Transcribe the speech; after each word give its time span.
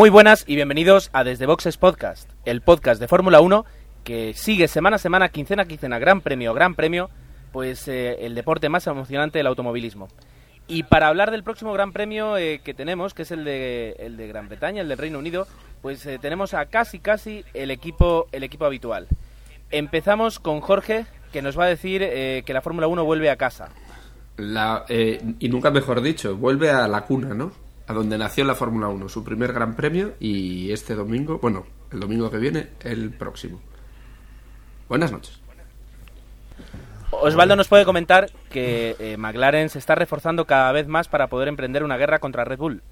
Muy 0.00 0.08
buenas 0.08 0.44
y 0.46 0.54
bienvenidos 0.54 1.10
a 1.12 1.24
Desde 1.24 1.44
Boxes 1.44 1.76
Podcast, 1.76 2.30
el 2.46 2.62
podcast 2.62 3.02
de 3.02 3.06
Fórmula 3.06 3.42
1 3.42 3.66
que 4.02 4.32
sigue 4.32 4.66
semana 4.66 4.96
a 4.96 4.98
semana, 4.98 5.28
quincena 5.28 5.64
a 5.64 5.66
quincena, 5.66 5.98
gran 5.98 6.22
premio, 6.22 6.54
gran 6.54 6.74
premio, 6.74 7.10
pues 7.52 7.86
eh, 7.86 8.24
el 8.24 8.34
deporte 8.34 8.70
más 8.70 8.86
emocionante 8.86 9.36
del 9.36 9.46
automovilismo. 9.46 10.08
Y 10.66 10.84
para 10.84 11.08
hablar 11.08 11.30
del 11.30 11.42
próximo 11.42 11.74
gran 11.74 11.92
premio 11.92 12.38
eh, 12.38 12.62
que 12.64 12.72
tenemos, 12.72 13.12
que 13.12 13.24
es 13.24 13.30
el 13.30 13.44
de, 13.44 13.94
el 13.98 14.16
de 14.16 14.26
Gran 14.26 14.48
Bretaña, 14.48 14.80
el 14.80 14.88
del 14.88 14.96
Reino 14.96 15.18
Unido, 15.18 15.46
pues 15.82 16.06
eh, 16.06 16.18
tenemos 16.18 16.54
a 16.54 16.64
casi 16.64 16.98
casi 16.98 17.44
el 17.52 17.70
equipo, 17.70 18.26
el 18.32 18.42
equipo 18.42 18.64
habitual. 18.64 19.06
Empezamos 19.70 20.38
con 20.38 20.62
Jorge, 20.62 21.04
que 21.30 21.42
nos 21.42 21.58
va 21.58 21.64
a 21.64 21.68
decir 21.68 22.00
que 22.00 22.54
la 22.54 22.62
Fórmula 22.62 22.86
1 22.86 23.04
vuelve 23.04 23.28
a 23.28 23.36
casa. 23.36 23.68
La, 24.38 24.86
y 24.88 25.48
nunca 25.50 25.70
mejor 25.70 26.00
dicho, 26.00 26.38
vuelve 26.38 26.70
a 26.70 26.88
la 26.88 27.02
cuna, 27.02 27.34
¿no? 27.34 27.52
A 27.90 27.92
donde 27.92 28.16
nació 28.16 28.44
la 28.44 28.54
Fórmula 28.54 28.86
1, 28.86 29.08
su 29.08 29.24
primer 29.24 29.52
gran 29.52 29.74
premio 29.74 30.14
y 30.20 30.70
este 30.70 30.94
domingo, 30.94 31.40
bueno, 31.42 31.66
el 31.90 31.98
domingo 31.98 32.30
que 32.30 32.36
viene, 32.36 32.68
el 32.84 33.10
próximo. 33.10 33.60
Buenas 34.88 35.10
noches. 35.10 35.40
Osvaldo 37.10 37.56
nos 37.56 37.66
puede 37.66 37.84
comentar 37.84 38.30
que 38.48 38.94
eh, 39.00 39.16
McLaren 39.16 39.70
se 39.70 39.80
está 39.80 39.96
reforzando 39.96 40.44
cada 40.44 40.70
vez 40.70 40.86
más 40.86 41.08
para 41.08 41.26
poder 41.26 41.48
emprender 41.48 41.82
una 41.82 41.96
guerra 41.96 42.20
contra 42.20 42.44
Red 42.44 42.58
Bull. 42.58 42.82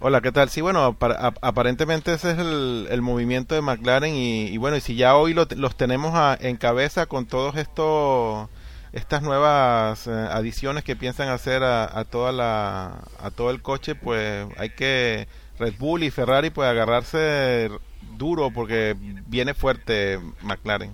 Hola, 0.00 0.20
¿qué 0.20 0.32
tal? 0.32 0.48
Sí, 0.48 0.60
bueno, 0.60 0.96
aparentemente 1.40 2.14
ese 2.14 2.32
es 2.32 2.38
el, 2.38 3.02
movimiento 3.02 3.54
de 3.54 3.62
McLaren 3.62 4.16
y, 4.16 4.56
bueno, 4.56 4.76
y 4.76 4.80
si 4.80 4.96
ya 4.96 5.14
hoy 5.14 5.32
los 5.32 5.76
tenemos 5.76 6.36
en 6.40 6.56
cabeza 6.56 7.06
con 7.06 7.26
todos 7.26 7.54
estos 7.54 8.48
estas 8.92 9.22
nuevas 9.22 10.06
eh, 10.06 10.10
adiciones 10.10 10.84
que 10.84 10.96
piensan 10.96 11.28
hacer 11.28 11.62
a, 11.62 12.04
toda 12.04 12.32
la 12.32 13.04
a 13.20 13.30
todo 13.30 13.50
el 13.50 13.62
coche, 13.62 13.94
pues 13.94 14.46
hay 14.56 14.70
que 14.70 15.28
Red 15.58 15.74
Bull 15.78 16.04
y 16.04 16.10
Ferrari 16.10 16.50
pues 16.50 16.68
agarrarse 16.68 17.70
duro 18.16 18.50
porque 18.50 18.96
viene 18.98 19.54
fuerte 19.54 20.18
McLaren. 20.42 20.92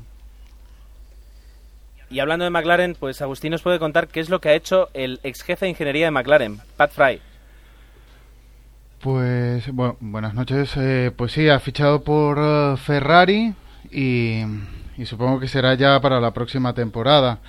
Y 2.10 2.20
hablando 2.20 2.44
de 2.44 2.50
McLaren, 2.50 2.94
pues 2.94 3.22
Agustín 3.22 3.50
nos 3.50 3.62
puede 3.62 3.78
contar 3.78 4.08
qué 4.08 4.20
es 4.20 4.28
lo 4.28 4.40
que 4.40 4.50
ha 4.50 4.54
hecho 4.54 4.88
el 4.94 5.20
ex 5.22 5.42
jefe 5.42 5.66
de 5.66 5.70
ingeniería 5.70 6.06
de 6.06 6.10
McLaren, 6.10 6.60
Pat 6.76 6.92
Fry. 6.92 7.20
Pues 9.00 9.70
bueno, 9.70 9.96
buenas 10.00 10.32
noches. 10.32 10.72
Eh, 10.76 11.10
pues 11.14 11.32
sí, 11.32 11.48
ha 11.48 11.60
fichado 11.60 12.04
por 12.04 12.38
eh, 12.40 12.76
Ferrari 12.78 13.54
y, 13.90 14.42
supongo 15.04 15.40
que 15.40 15.48
será 15.48 15.74
ya 15.74 16.00
para 16.00 16.20
la 16.20 16.32
próxima 16.32 16.72
temporada. 16.72 17.40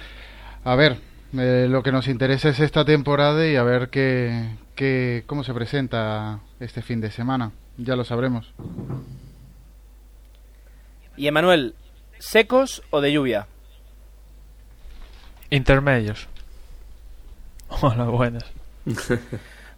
A 0.65 0.73
ver, 0.75 0.97
eh, 1.37 1.67
lo 1.69 1.83
que 1.83 1.91
nos 1.91 2.07
interesa 2.07 2.49
es 2.49 2.59
esta 2.59 2.83
temporada 2.83 3.47
y 3.47 3.55
a 3.55 3.61
ver 3.61 3.89
qué, 3.89 4.49
qué, 4.73 5.23
cómo 5.27 5.43
se 5.43 5.53
presenta 5.53 6.39
este 6.59 6.81
fin 6.81 6.99
de 7.01 7.11
semana. 7.11 7.51
Ya 7.77 7.95
lo 7.95 8.03
sabremos. 8.03 8.51
Y 11.15 11.27
Emanuel, 11.27 11.75
¿secos 12.17 12.81
o 12.89 12.99
de 12.99 13.13
lluvia? 13.13 13.45
Intermedios. 15.51 16.27
Hola, 17.81 18.05
buenas. 18.05 18.45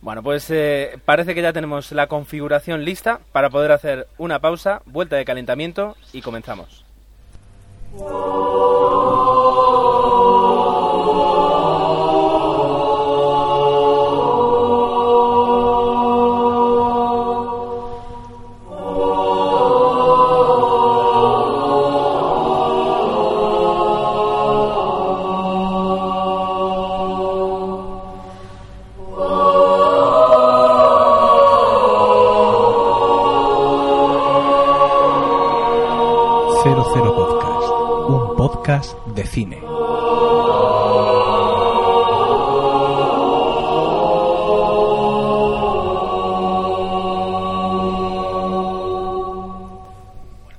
bueno, 0.01 0.23
pues 0.23 0.49
eh, 0.51 0.97
parece 1.03 1.35
que 1.35 1.41
ya 1.41 1.51
tenemos 1.51 1.91
la 1.91 2.07
configuración 2.07 2.85
lista 2.85 3.19
para 3.33 3.49
poder 3.49 3.73
hacer 3.73 4.07
una 4.17 4.39
pausa, 4.39 4.83
vuelta 4.85 5.17
de 5.17 5.25
calentamiento 5.25 5.97
y 6.13 6.21
comenzamos. 6.21 6.85
Cine. 39.27 39.61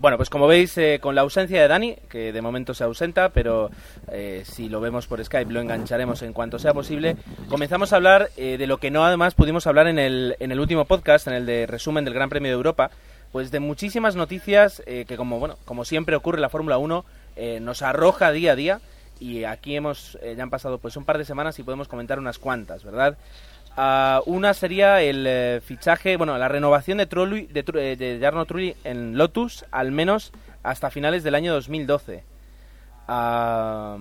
Bueno, 0.01 0.17
pues 0.17 0.31
como 0.31 0.47
veis, 0.47 0.79
eh, 0.79 1.01
con 1.03 1.15
la 1.15 1.23
ausencia 1.23 1.61
de 1.61 1.69
Dani, 1.69 1.97
que 2.09 2.33
de 2.33 2.41
momento 2.41 2.73
se 2.73 2.85
ausenta, 2.85 3.31
pero 3.31 3.69
eh, 4.11 4.43
si 4.45 4.69
lo 4.69 4.81
vemos 4.81 5.07
por 5.07 5.23
Skype 5.23 5.53
lo 5.53 5.61
engancharemos 5.61 6.23
en 6.23 6.33
cuanto 6.33 6.59
sea 6.59 6.73
posible, 6.73 7.17
comenzamos 7.49 7.93
a 7.93 7.97
hablar 7.97 8.31
eh, 8.37 8.57
de 8.59 8.67
lo 8.67 8.79
que 8.79 8.91
no 8.91 9.05
además 9.05 9.35
pudimos 9.35 9.67
hablar 9.67 9.89
en 9.89 9.99
el, 9.99 10.37
en 10.39 10.53
el 10.53 10.61
último 10.61 10.85
podcast, 10.85 11.27
en 11.27 11.35
el 11.35 11.47
de 11.47 11.67
resumen 11.67 12.05
del 12.05 12.15
Gran 12.15 12.31
Premio 12.31 12.49
de 12.49 12.57
Europa, 12.57 12.91
pues 13.33 13.51
de 13.51 13.61
muchísimas 13.61 14.17
noticias 14.17 14.83
eh, 14.87 15.05
que 15.07 15.17
como 15.17 15.39
bueno 15.39 15.57
como 15.65 15.85
siempre 15.85 16.17
ocurre 16.17 16.39
en 16.39 16.43
la 16.43 16.49
Fórmula 16.49 16.79
1 16.79 17.05
eh, 17.39 17.61
nos 17.61 17.83
arroja 17.83 18.33
día 18.33 18.53
a 18.53 18.57
día 18.57 18.81
y 19.21 19.45
aquí 19.45 19.77
hemos 19.77 20.19
eh, 20.23 20.35
ya 20.37 20.43
han 20.43 20.51
pasado 20.51 20.79
pues 20.79 20.97
un 20.97 21.05
par 21.05 21.19
de 21.19 21.25
semanas 21.25 21.59
y 21.59 21.63
podemos 21.63 21.89
comentar 21.89 22.19
unas 22.19 22.39
cuantas 22.39 22.83
verdad 22.85 23.17
ah, 23.77 24.21
una 24.27 24.55
sería 24.55 25.01
el 25.01 25.61
fichaje 25.63 26.17
bueno 26.17 26.37
la 26.37 26.49
renovación 26.49 26.99
de 26.99 27.07
Trulli, 27.07 27.47
de, 27.47 27.63
de 27.97 28.19
Jarno 28.21 28.45
Trulli 28.45 28.75
en 28.83 29.17
Lotus 29.17 29.65
al 29.71 29.93
menos 29.93 30.33
hasta 30.63 30.91
finales 30.91 31.23
del 31.23 31.37
año 31.37 31.53
2012 31.53 32.25
ah, 33.07 33.97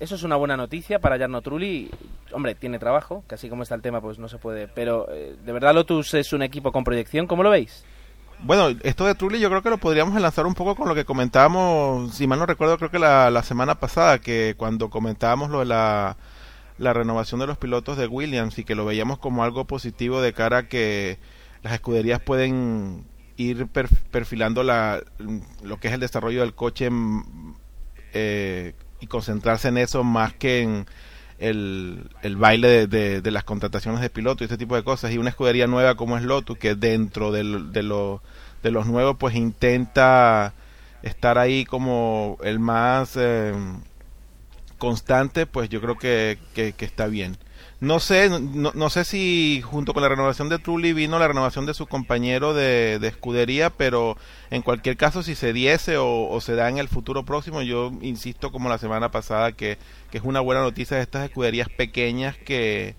eso 0.00 0.16
es 0.16 0.24
una 0.24 0.34
buena 0.34 0.56
noticia 0.56 0.98
para 0.98 1.16
Jarno 1.16 1.42
Trulli. 1.42 1.88
Hombre, 2.32 2.56
tiene 2.56 2.80
trabajo, 2.80 3.22
que 3.28 3.36
así 3.36 3.48
como 3.48 3.62
está 3.62 3.76
el 3.76 3.82
tema, 3.82 4.00
pues 4.00 4.18
no 4.18 4.26
se 4.28 4.36
puede. 4.36 4.66
Pero, 4.66 5.06
¿de 5.06 5.52
verdad 5.52 5.72
Lotus 5.72 6.14
es 6.14 6.32
un 6.32 6.42
equipo 6.42 6.72
con 6.72 6.82
proyección? 6.82 7.28
¿Cómo 7.28 7.44
lo 7.44 7.50
veis? 7.50 7.84
Bueno, 8.44 8.76
esto 8.82 9.06
de 9.06 9.14
Trulli 9.14 9.38
yo 9.38 9.48
creo 9.48 9.62
que 9.62 9.70
lo 9.70 9.78
podríamos 9.78 10.16
enlazar 10.16 10.46
un 10.46 10.54
poco 10.54 10.74
con 10.74 10.88
lo 10.88 10.96
que 10.96 11.04
comentábamos, 11.04 12.12
si 12.12 12.26
mal 12.26 12.40
no 12.40 12.46
recuerdo, 12.46 12.76
creo 12.76 12.90
que 12.90 12.98
la, 12.98 13.42
semana 13.44 13.76
pasada, 13.76 14.18
que 14.18 14.54
cuando 14.56 14.90
comentábamos 14.90 15.48
lo 15.50 15.60
de 15.60 15.66
la, 15.66 16.16
la 16.76 16.92
renovación 16.92 17.38
de 17.38 17.46
los 17.46 17.56
pilotos 17.56 17.96
de 17.96 18.08
Williams 18.08 18.58
y 18.58 18.64
que 18.64 18.74
lo 18.74 18.84
veíamos 18.84 19.18
como 19.18 19.44
algo 19.44 19.66
positivo 19.66 20.20
de 20.20 20.32
cara 20.32 20.58
a 20.58 20.68
que 20.68 21.18
las 21.62 21.72
escuderías 21.74 22.18
pueden 22.20 23.04
ir 23.36 23.68
perfilando 24.10 24.64
la, 24.64 25.00
lo 25.62 25.78
que 25.78 25.88
es 25.88 25.94
el 25.94 26.00
desarrollo 26.00 26.40
del 26.40 26.54
coche 26.54 26.90
mm, 26.90 27.54
eh, 28.12 28.74
y 28.98 29.06
concentrarse 29.06 29.68
en 29.68 29.78
eso 29.78 30.02
más 30.02 30.34
que 30.34 30.62
en 30.62 30.86
el, 31.42 32.08
el 32.22 32.36
baile 32.36 32.86
de, 32.86 33.20
de, 33.20 33.30
las 33.30 33.44
contrataciones 33.44 34.00
de 34.00 34.10
pilotos 34.10 34.42
y 34.42 34.44
este 34.44 34.56
tipo 34.58 34.76
de 34.76 34.84
cosas. 34.84 35.12
Y 35.12 35.18
una 35.18 35.30
escudería 35.30 35.66
nueva 35.66 35.96
como 35.96 36.16
es 36.16 36.22
Lotus, 36.22 36.56
que 36.56 36.74
dentro 36.74 37.32
de, 37.32 37.42
de, 37.42 38.18
de 38.62 38.70
los 38.70 38.86
nuevos, 38.86 39.16
pues 39.18 39.34
intenta 39.34 40.54
estar 41.02 41.38
ahí 41.38 41.64
como 41.64 42.38
el 42.44 42.60
más 42.60 43.16
eh, 43.16 43.52
constante, 44.78 45.46
pues 45.46 45.68
yo 45.68 45.80
creo 45.80 45.98
que, 45.98 46.38
que, 46.54 46.74
está 46.78 47.06
bien. 47.06 47.36
No 47.82 47.98
sé, 47.98 48.30
no, 48.30 48.70
no, 48.76 48.90
sé 48.90 49.02
si 49.04 49.60
junto 49.60 49.92
con 49.92 50.04
la 50.04 50.08
renovación 50.08 50.48
de 50.48 50.60
Trulli 50.60 50.92
vino 50.92 51.18
la 51.18 51.26
renovación 51.26 51.66
de 51.66 51.74
su 51.74 51.88
compañero 51.88 52.54
de, 52.54 53.00
de 53.00 53.08
escudería, 53.08 53.70
pero 53.70 54.16
en 54.52 54.62
cualquier 54.62 54.96
caso 54.96 55.24
si 55.24 55.34
se 55.34 55.52
diese 55.52 55.96
o, 55.98 56.40
se 56.40 56.54
da 56.54 56.68
en 56.68 56.78
el 56.78 56.86
futuro 56.86 57.24
próximo, 57.24 57.60
yo 57.60 57.90
insisto 58.00 58.52
como 58.52 58.68
la 58.68 58.78
semana 58.78 59.10
pasada 59.10 59.50
que, 59.50 59.78
que 60.12 60.18
es 60.18 60.22
una 60.22 60.38
buena 60.38 60.60
noticia 60.60 60.96
de 60.96 61.02
estas 61.02 61.24
escuderías 61.24 61.68
pequeñas 61.70 62.36
que, 62.36 62.94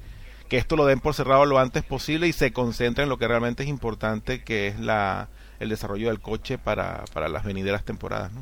que 0.49 0.57
esto 0.57 0.75
lo 0.75 0.85
den 0.85 0.99
por 0.99 1.13
cerrado 1.13 1.45
lo 1.45 1.59
antes 1.59 1.83
posible 1.83 2.27
y 2.27 2.33
se 2.33 2.51
concentren 2.51 3.05
en 3.05 3.09
lo 3.09 3.17
que 3.17 3.29
realmente 3.29 3.63
es 3.63 3.69
importante, 3.69 4.43
que 4.43 4.67
es 4.67 4.81
la, 4.81 5.29
el 5.61 5.69
desarrollo 5.69 6.09
del 6.09 6.19
coche 6.19 6.57
para, 6.57 7.05
para 7.13 7.29
las 7.29 7.45
venideras 7.45 7.85
temporadas. 7.85 8.33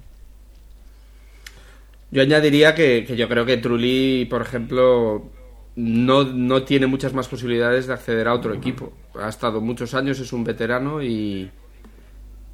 Yo 2.09 2.23
añadiría 2.23 2.73
que, 2.73 3.05
yo 3.15 3.29
creo 3.29 3.45
que 3.45 3.57
Trulli, 3.57 4.25
por 4.25 4.41
ejemplo, 4.41 5.29
no, 5.75 6.23
no, 6.23 6.63
tiene 6.63 6.87
muchas 6.87 7.13
más 7.13 7.27
posibilidades 7.27 7.87
de 7.87 7.93
acceder 7.93 8.27
a 8.27 8.33
otro 8.33 8.53
equipo. 8.53 8.93
Ha 9.19 9.29
estado 9.29 9.61
muchos 9.61 9.93
años, 9.93 10.19
es 10.19 10.33
un 10.33 10.43
veterano 10.43 11.01
y, 11.01 11.49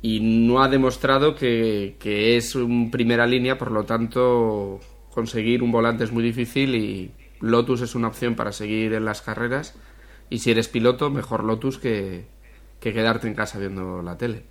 y 0.02 0.19
no 0.19 0.62
ha 0.62 0.68
demostrado 0.68 1.36
que, 1.36 1.96
es 2.38 2.56
un 2.56 2.92
primera 2.92 3.25
línea, 3.25 3.58
por 3.58 3.72
lo 3.72 3.84
tanto, 3.84 4.80
conseguir 5.12 5.64
un 5.64 5.72
volante 5.72 6.04
es 6.04 6.12
muy 6.12 6.24
difícil 6.24 6.75
y 6.75 7.12
Lotus 7.42 7.81
es 7.81 7.96
una 7.96 8.08
opción 8.08 8.36
para 8.36 8.52
seguir 8.52 8.94
en 8.94 9.06
las 9.06 9.22
carreras. 9.22 9.75
Y 10.30 10.40
si 10.40 10.52
eres 10.52 10.68
piloto, 10.68 11.10
mejor 11.10 11.44
Lotus 11.44 11.80
que, 11.80 12.25
que 12.80 12.94
quedarte 12.94 13.28
en 13.28 13.34
casa 13.34 13.60
viendo 13.60 14.02
la 14.02 14.18
tele. 14.18 14.44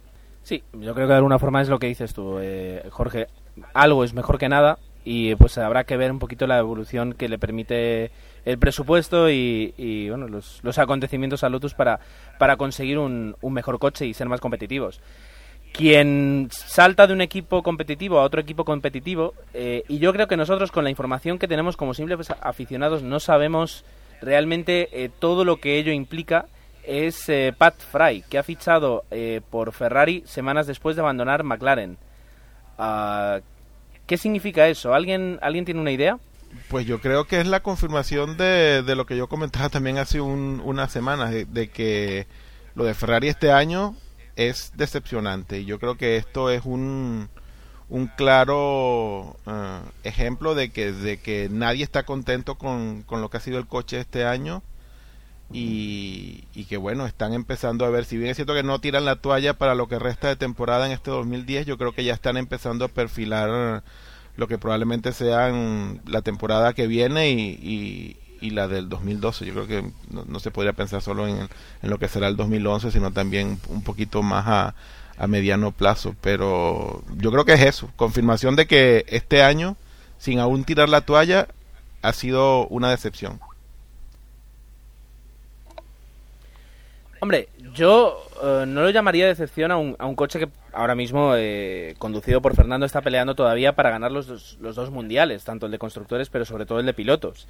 Sí, 0.43 0.63
yo 0.73 0.95
creo 0.95 1.07
que 1.07 1.13
de 1.13 1.17
alguna 1.19 1.39
forma 1.39 1.61
es 1.61 1.69
lo 1.69 1.79
que 1.79 1.89
dices 1.89 2.15
tú, 2.15 2.39
eh, 2.41 2.85
Jorge. 2.91 3.27
Algo 3.75 4.05
es 4.05 4.15
mejor 4.15 4.39
que 4.39 4.49
nada 4.49 4.79
y 5.05 5.35
pues 5.37 5.57
habrá 5.59 5.85
que 5.85 5.97
ver 5.97 6.11
un 6.11 6.19
poquito 6.19 6.47
la 6.47 6.59
evolución 6.59 7.15
que 7.15 7.29
le 7.29 7.39
permite 7.39 8.11
el 8.47 8.59
presupuesto 8.59 9.29
y, 9.29 9.75
y, 9.77 10.09
bueno, 10.09 10.29
los, 10.29 10.61
los, 10.63 10.79
acontecimientos 10.79 11.45
a 11.45 11.51
Lotus 11.51 11.75
para, 11.75 12.01
para 12.39 12.57
conseguir 12.57 12.99
un, 12.99 13.37
un 13.43 13.53
mejor 13.53 13.79
coche 13.79 14.07
y 14.07 14.15
ser 14.15 14.29
más 14.29 14.41
competitivos 14.41 15.01
quien 15.73 16.49
salta 16.51 17.07
de 17.07 17.13
un 17.13 17.21
equipo 17.21 17.63
competitivo 17.63 18.19
a 18.19 18.23
otro 18.23 18.41
equipo 18.41 18.65
competitivo 18.65 19.35
eh, 19.53 19.83
y 19.89 19.99
yo 19.99 20.13
creo 20.15 20.27
que 20.27 20.37
nosotros 20.37 20.73
con 20.73 20.85
la 20.85 20.91
información 20.91 21.39
que 21.39 21.49
tenemos 21.49 21.77
como 21.77 21.93
simples 21.93 22.33
aficionados 22.41 23.03
no 23.03 23.21
sabemos 23.21 23.85
realmente 24.23 24.89
eh, 24.93 25.11
todo 25.19 25.45
lo 25.45 25.59
que 25.59 25.79
ello 25.79 25.93
implica 25.93 26.47
es 26.83 27.29
eh, 27.29 27.53
Pat 27.57 27.79
Fry 27.79 28.23
que 28.31 28.39
ha 28.39 28.43
fichado 28.43 29.05
por 29.51 29.73
Ferrari 29.73 30.23
semanas 30.25 30.67
después 30.67 30.97
de 30.97 31.03
abandonar 31.03 31.43
McLaren 31.43 31.99
uh, 32.79 33.41
¿qué 34.07 34.17
significa 34.17 34.69
eso? 34.69 34.95
¿Alguien, 34.95 35.39
¿alguien 35.43 35.65
tiene 35.65 35.81
una 35.81 35.91
idea? 35.91 36.19
Pues 36.69 36.87
yo 36.87 37.01
creo 37.01 37.27
que 37.27 37.41
es 37.41 37.47
la 37.47 37.63
confirmación 37.63 38.37
de, 38.37 38.83
de 38.83 38.95
lo 38.97 39.07
que 39.07 39.17
yo 39.17 39.29
comentaba 39.29 39.69
también 39.69 39.99
hace 39.99 40.21
un, 40.21 40.61
unas 40.65 40.91
semanas 40.93 41.31
de, 41.31 41.71
que 41.71 42.27
lo 42.75 42.85
de 42.85 42.95
Ferrari 42.95 43.29
este 43.29 43.53
año 43.53 43.97
es 44.37 44.73
decepcionante. 44.77 45.65
Yo 45.65 45.79
creo 45.79 45.97
que 45.97 46.17
esto 46.17 46.51
es 46.51 46.65
un, 46.65 47.29
un 47.89 48.07
claro 48.09 49.37
uh, 49.47 49.89
ejemplo 50.05 50.55
de 50.55 50.71
que, 50.71 50.93
de 50.93 51.19
que 51.19 51.49
nadie 51.51 51.85
está 51.85 52.05
contento 52.05 52.57
con, 52.57 53.03
con, 53.03 53.21
lo 53.21 53.31
que 53.31 53.39
ha 53.39 53.41
sido 53.41 53.59
el 53.59 53.67
coche 53.67 53.99
este 53.99 54.25
año 54.25 54.63
y, 55.53 56.45
y, 56.55 56.65
que 56.65 56.77
bueno, 56.77 57.07
están 57.07 57.33
empezando 57.33 57.85
a 57.85 57.91
ver, 57.91 58.05
si 58.05 58.17
bien 58.17 58.31
es 58.31 58.37
cierto 58.37 58.53
que 58.53 58.65
no 58.65 58.81
tiran 58.81 59.05
la 59.05 59.17
toalla 59.17 59.55
para 59.55 59.77
lo 59.77 59.87
que 59.87 59.99
resta 59.99 60.29
de 60.29 60.37
temporada 60.37 60.87
en 60.87 60.93
este 60.93 61.13
2010, 61.13 61.67
yo 61.67 61.79
creo 61.79 61.93
que 61.93 62.05
ya 62.05 62.15
están 62.15 62.37
empezando 62.37 62.85
a 62.85 62.89
perfilar 62.89 63.85
lo 64.37 64.49
que 64.49 64.59
probablemente 64.59 65.13
sean 65.13 66.01
la 66.07 66.23
temporada 66.23 66.75
que 66.75 66.87
viene 66.87 67.31
y, 67.31 68.17
y, 68.41 68.51
la 68.51 68.69
del 68.69 68.89
2012. 68.89 69.45
Yo 69.45 69.55
creo 69.55 69.67
que 69.67 69.91
no, 70.11 70.25
no 70.27 70.39
se 70.39 70.51
podría 70.53 70.73
pensar 70.73 71.03
solo 71.03 71.27
en, 71.27 71.49
en, 71.83 71.91
lo 71.91 71.99
que 71.99 72.07
será 72.07 72.29
el 72.29 72.37
2011, 72.37 72.93
sino 72.93 73.13
también 73.13 73.59
un 73.69 73.83
poquito 73.83 74.23
más 74.23 74.47
a, 74.47 74.75
a, 75.19 75.27
mediano 75.27 75.73
plazo. 75.73 76.15
Pero 76.21 77.03
yo 77.17 77.33
creo 77.33 77.45
que 77.45 77.55
es 77.55 77.63
eso, 77.63 77.91
confirmación 77.97 78.55
de 78.55 78.67
que 78.67 79.05
este 79.09 79.43
año, 79.43 79.77
sin 80.19 80.39
aún 80.39 80.65
tirar 80.65 80.89
la 80.89 81.01
toalla, 81.01 81.49
ha 82.03 82.13
sido 82.13 82.69
una 82.69 82.91
decepción. 82.91 83.41
Hombre, 87.27 87.49
yo 87.75 88.23
uh, 88.41 88.67
no 88.67 88.83
lo 88.83 88.91
llamaría 88.91 89.27
decepción 89.27 89.73
a 89.73 89.77
un, 89.77 89.97
a 89.99 90.07
un 90.07 90.15
coche 90.15 90.39
que 90.39 90.49
ahora 90.73 90.95
mismo, 90.95 91.33
eh, 91.35 91.97
conducido 91.99 92.41
por 92.41 92.55
Fernando, 92.55 92.87
está 92.87 93.01
peleando 93.01 93.35
todavía 93.35 93.75
para 93.75 93.91
ganar 93.91 94.13
los 94.13 94.29
dos, 94.29 94.57
los 94.61 94.77
dos 94.77 94.93
mundiales, 94.93 95.43
tanto 95.43 95.67
el 95.67 95.73
de 95.73 95.79
constructores, 95.81 96.31
pero 96.31 96.45
sobre 96.45 96.67
todo 96.67 96.79
el 96.79 96.87
de 96.87 96.95
pilotos. 96.95 97.49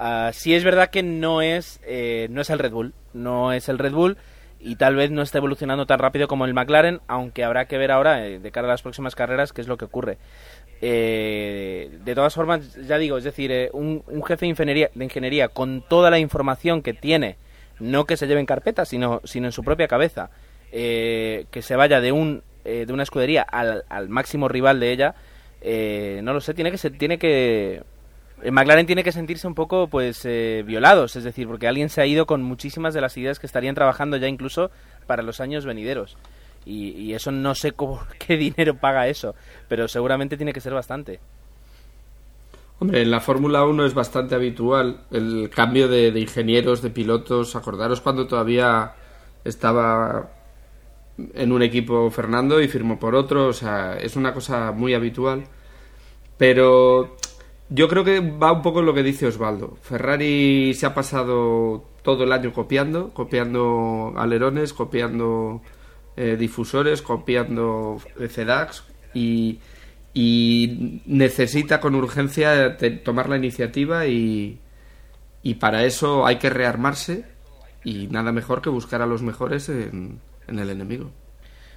Uh, 0.00 0.32
sí 0.32 0.54
es 0.54 0.64
verdad 0.64 0.88
que 0.88 1.02
no 1.02 1.42
es, 1.42 1.78
eh, 1.84 2.28
no 2.30 2.40
es 2.40 2.48
el 2.48 2.58
Red 2.58 2.72
Bull, 2.72 2.94
no 3.12 3.52
es 3.52 3.68
el 3.68 3.78
Red 3.78 3.92
Bull 3.92 4.16
y 4.60 4.76
tal 4.76 4.96
vez 4.96 5.10
no 5.10 5.20
está 5.20 5.36
evolucionando 5.36 5.84
tan 5.84 5.98
rápido 5.98 6.26
como 6.26 6.46
el 6.46 6.54
McLaren, 6.54 7.00
aunque 7.06 7.44
habrá 7.44 7.66
que 7.66 7.76
ver 7.76 7.92
ahora, 7.92 8.26
eh, 8.26 8.38
de 8.38 8.50
cara 8.50 8.66
a 8.66 8.70
las 8.70 8.80
próximas 8.80 9.14
carreras, 9.14 9.52
qué 9.52 9.60
es 9.60 9.68
lo 9.68 9.76
que 9.76 9.84
ocurre. 9.84 10.16
Eh, 10.80 11.98
de 12.02 12.14
todas 12.14 12.34
formas, 12.34 12.74
ya 12.86 12.96
digo, 12.96 13.18
es 13.18 13.24
decir, 13.24 13.52
eh, 13.52 13.68
un, 13.74 14.02
jefe 14.26 14.46
de 14.46 14.90
de 14.94 15.04
ingeniería 15.04 15.48
con 15.48 15.82
toda 15.86 16.10
la 16.10 16.18
información 16.18 16.80
que 16.80 16.94
tiene, 16.94 17.36
no 17.80 18.04
que 18.04 18.16
se 18.16 18.26
lleve 18.26 18.40
en 18.40 18.46
carpeta, 18.46 18.84
sino, 18.84 19.20
sino 19.24 19.46
en 19.46 19.52
su 19.52 19.62
propia 19.62 19.88
cabeza, 19.88 20.30
que 20.70 21.60
se 21.60 21.76
vaya 21.76 22.00
de, 22.00 22.12
un, 22.12 22.42
de 22.64 22.92
una 22.92 23.02
escudería 23.02 23.42
al, 23.42 23.84
al, 23.88 24.08
máximo 24.08 24.48
rival 24.48 24.80
de 24.80 24.92
ella, 24.92 25.14
no 26.22 26.32
lo 26.32 26.40
sé, 26.40 26.54
tiene 26.54 26.70
que, 26.70 26.78
se, 26.78 26.90
tiene 26.90 27.18
que 27.18 27.82
McLaren 28.44 28.86
tiene 28.86 29.02
que 29.02 29.12
sentirse 29.12 29.46
un 29.46 29.54
poco 29.54 29.88
pues 29.88 30.24
eh, 30.24 30.62
violados, 30.64 31.16
es 31.16 31.24
decir, 31.24 31.48
porque 31.48 31.66
alguien 31.66 31.88
se 31.88 32.00
ha 32.00 32.06
ido 32.06 32.26
con 32.26 32.42
muchísimas 32.42 32.94
de 32.94 33.00
las 33.00 33.16
ideas 33.16 33.38
que 33.38 33.46
estarían 33.46 33.74
trabajando 33.74 34.16
ya 34.16 34.28
incluso 34.28 34.70
para 35.06 35.22
los 35.22 35.40
años 35.40 35.64
venideros. 35.64 36.16
Y, 36.64 36.90
y 36.90 37.14
eso 37.14 37.32
no 37.32 37.54
sé 37.54 37.72
qué 38.18 38.36
dinero 38.36 38.76
paga 38.76 39.08
eso, 39.08 39.34
pero 39.68 39.88
seguramente 39.88 40.36
tiene 40.36 40.52
que 40.52 40.60
ser 40.60 40.72
bastante. 40.72 41.20
Hombre, 42.80 43.02
en 43.02 43.10
la 43.10 43.20
Fórmula 43.20 43.64
1 43.64 43.86
es 43.86 43.94
bastante 43.94 44.34
habitual 44.34 45.02
el 45.10 45.50
cambio 45.50 45.88
de, 45.88 46.12
de, 46.12 46.20
ingenieros, 46.20 46.80
de 46.80 46.90
pilotos. 46.90 47.56
Acordaros 47.56 48.00
cuando 48.00 48.26
todavía 48.26 48.94
estaba 49.44 50.30
en 51.34 51.52
un 51.52 51.62
equipo 51.62 52.10
Fernando 52.10 52.60
y 52.60 52.68
firmó 52.68 52.98
por 52.98 53.14
otro. 53.14 53.48
O 53.48 53.52
sea, 53.52 53.96
es 53.96 54.14
una 54.16 54.32
cosa 54.32 54.72
muy 54.72 54.94
habitual. 54.94 55.44
Pero 56.36 57.16
yo 57.68 57.88
creo 57.88 58.04
que 58.04 58.20
va 58.20 58.52
un 58.52 58.62
poco 58.62 58.80
en 58.80 58.86
lo 58.86 58.94
que 58.94 59.02
dice 59.02 59.26
Osvaldo. 59.26 59.76
Ferrari 59.82 60.72
se 60.74 60.86
ha 60.86 60.94
pasado 60.94 61.84
todo 62.02 62.24
el 62.24 62.32
año 62.32 62.52
copiando, 62.52 63.12
copiando 63.12 64.14
alerones, 64.16 64.72
copiando 64.72 65.60
eh, 66.16 66.36
difusores, 66.38 67.02
copiando 67.02 67.98
CDAX 68.16 68.84
y, 69.14 69.58
y, 70.20 71.00
necesita 71.06 71.78
con 71.78 71.94
urgencia 71.94 72.76
tomar 73.04 73.28
la 73.28 73.36
iniciativa 73.36 74.06
y, 74.06 74.58
y, 75.44 75.54
para 75.54 75.84
eso 75.84 76.26
hay 76.26 76.38
que 76.38 76.50
rearmarse 76.50 77.24
y 77.84 78.08
nada 78.08 78.32
mejor 78.32 78.60
que 78.60 78.68
buscar 78.68 79.00
a 79.00 79.06
los 79.06 79.22
mejores 79.22 79.68
en, 79.68 80.18
en 80.48 80.58
el 80.58 80.70
enemigo. 80.70 81.12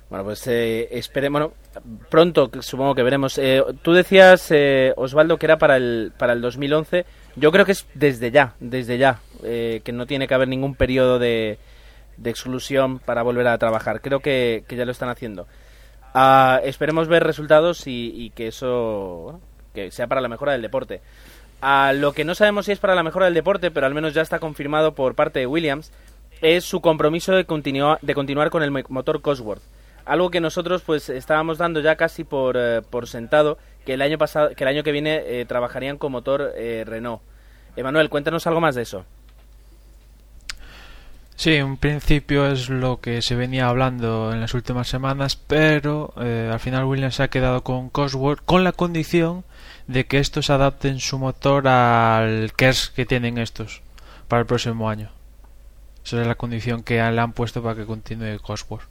Bueno, 0.10 0.26
pues 0.26 0.48
eh, 0.48 0.90
esperemos. 0.90 1.52
Bueno, 1.74 1.96
pronto 2.10 2.50
supongo 2.62 2.96
que 2.96 3.04
veremos. 3.04 3.38
Eh, 3.38 3.62
tú 3.84 3.94
decías, 3.94 4.48
eh, 4.50 4.92
Osvaldo, 4.98 5.38
que 5.38 5.46
era 5.46 5.60
para 5.60 5.78
el, 5.78 6.12
para 6.18 6.34
el 6.34 6.42
2011. 6.42 7.06
Yo 7.36 7.52
creo 7.52 7.64
que 7.64 7.74
es 7.74 7.86
desde 7.94 8.32
ya, 8.32 8.56
desde 8.60 8.98
ya, 8.98 9.20
eh, 9.44 9.82
que 9.84 9.92
no 9.92 10.08
tiene 10.08 10.28
que 10.28 10.34
haber 10.34 10.48
ningún 10.48 10.74
periodo 10.74 11.20
de, 11.20 11.60
de 12.18 12.30
exclusión 12.32 12.98
para 12.98 13.22
volver 13.22 13.48
a 13.48 13.58
trabajar. 13.60 14.02
Creo 14.02 14.20
que, 14.20 14.64
que 14.68 14.76
ya 14.76 14.86
lo 14.86 14.92
están 14.92 15.10
haciendo. 15.10 15.48
Uh, 16.14 16.60
esperemos 16.64 17.08
ver 17.08 17.24
resultados 17.24 17.84
y, 17.86 18.32
que 18.36 18.48
eso 18.48 19.40
que 19.74 19.92
sea 19.92 20.08
para 20.08 20.22
la 20.22 20.28
mejora 20.28 20.52
del 20.52 20.62
deporte. 20.62 21.02
Uh, 21.62 21.94
lo 21.96 22.14
que 22.14 22.26
no 22.26 22.36
sabemos 22.36 22.66
si 22.66 22.74
es 22.74 22.80
para 22.80 22.96
la 22.96 23.04
mejora 23.04 23.26
del 23.26 23.34
deporte, 23.34 23.72
pero 23.72 23.86
al 23.86 23.94
menos 23.94 24.14
ya 24.14 24.22
está 24.22 24.40
confirmado 24.40 24.94
por 24.94 25.16
parte 25.16 25.40
de 25.40 25.48
Williams, 25.48 25.92
es 26.42 26.66
su 26.66 26.82
compromiso 26.82 27.32
de, 27.34 27.46
de 28.02 28.14
continuar 28.14 28.50
con 28.50 28.64
el 28.64 28.72
motor 28.72 29.22
Cosworth 29.22 29.62
algo 30.06 30.30
que 30.30 30.42
nosotros 30.42 30.82
pues 30.82 31.10
estábamos 31.10 31.58
dando 31.58 31.80
ya 31.80 31.96
casi 31.96 32.24
por, 32.24 32.58
eh, 32.58 32.82
por 32.82 33.08
sentado 33.08 33.58
que 33.86 33.94
el 33.94 34.02
año 34.02 34.18
pasado 34.18 34.50
que 34.56 34.64
el 34.64 34.68
año 34.68 34.84
que 34.84 34.92
viene 34.92 35.22
eh, 35.26 35.46
trabajarían 35.46 35.98
con 35.98 36.12
motor 36.12 36.54
eh, 36.56 36.84
Renault. 36.86 37.22
Emanuel, 37.76 38.10
cuéntanos 38.10 38.46
algo 38.48 38.60
más 38.60 38.76
de 38.76 38.82
eso. 38.82 39.06
Sí, 41.36 41.56
en 41.56 41.78
principio 41.78 42.46
es 42.46 42.70
lo 42.70 43.02
que 43.02 43.22
se 43.24 43.36
venía 43.36 43.68
hablando 43.68 44.32
en 44.32 44.42
las 44.42 44.54
últimas 44.54 44.88
semanas, 44.88 45.36
pero 45.36 46.14
al 46.16 46.60
final 46.60 46.86
Williams 46.86 47.16
se 47.16 47.24
ha 47.24 47.30
quedado 47.30 47.64
con 47.64 47.90
Cosworth 47.90 48.46
con 48.46 48.64
la 48.64 48.74
condición 48.74 49.44
de 49.88 50.06
que 50.06 50.20
estos 50.20 50.52
adapten 50.52 51.00
su 51.00 51.18
motor 51.18 51.68
al 51.68 52.54
KERS 52.54 52.92
que 52.92 53.08
tienen 53.08 53.40
estos 53.40 53.82
para 54.28 54.42
el 54.42 54.46
próximo 54.46 54.88
año. 54.88 55.10
Esa 56.06 56.22
es 56.22 56.28
la 56.28 56.36
condición 56.36 56.84
que 56.84 56.96
le 56.96 57.20
han 57.20 57.34
puesto 57.34 57.64
para 57.64 57.76
que 57.76 57.86
continúe 57.86 58.40
Cosworth. 58.40 58.88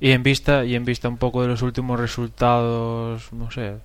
Y 0.00 0.10
en 0.10 0.24
vista 0.24 0.64
y 0.64 0.74
en 0.74 0.84
vista 0.84 1.08
un 1.08 1.18
poco 1.18 1.42
de 1.42 1.48
los 1.48 1.62
últimos 1.62 2.00
resultados, 2.00 3.32
no 3.32 3.52
sé, 3.52 3.76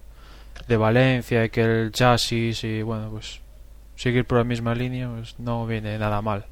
de 0.68 0.78
Valencia 0.78 1.46
y 1.46 1.50
que 1.52 1.62
el 1.62 1.92
chasis 1.92 2.64
y 2.64 2.82
bueno, 2.82 3.12
pues 3.12 3.42
seguir 3.96 4.26
por 4.26 4.40
la 4.40 4.44
misma 4.44 4.74
línea, 4.74 5.08
pues 5.10 5.36
no 5.38 5.68
viene 5.68 6.00
nada 6.00 6.22
mal. 6.24 6.46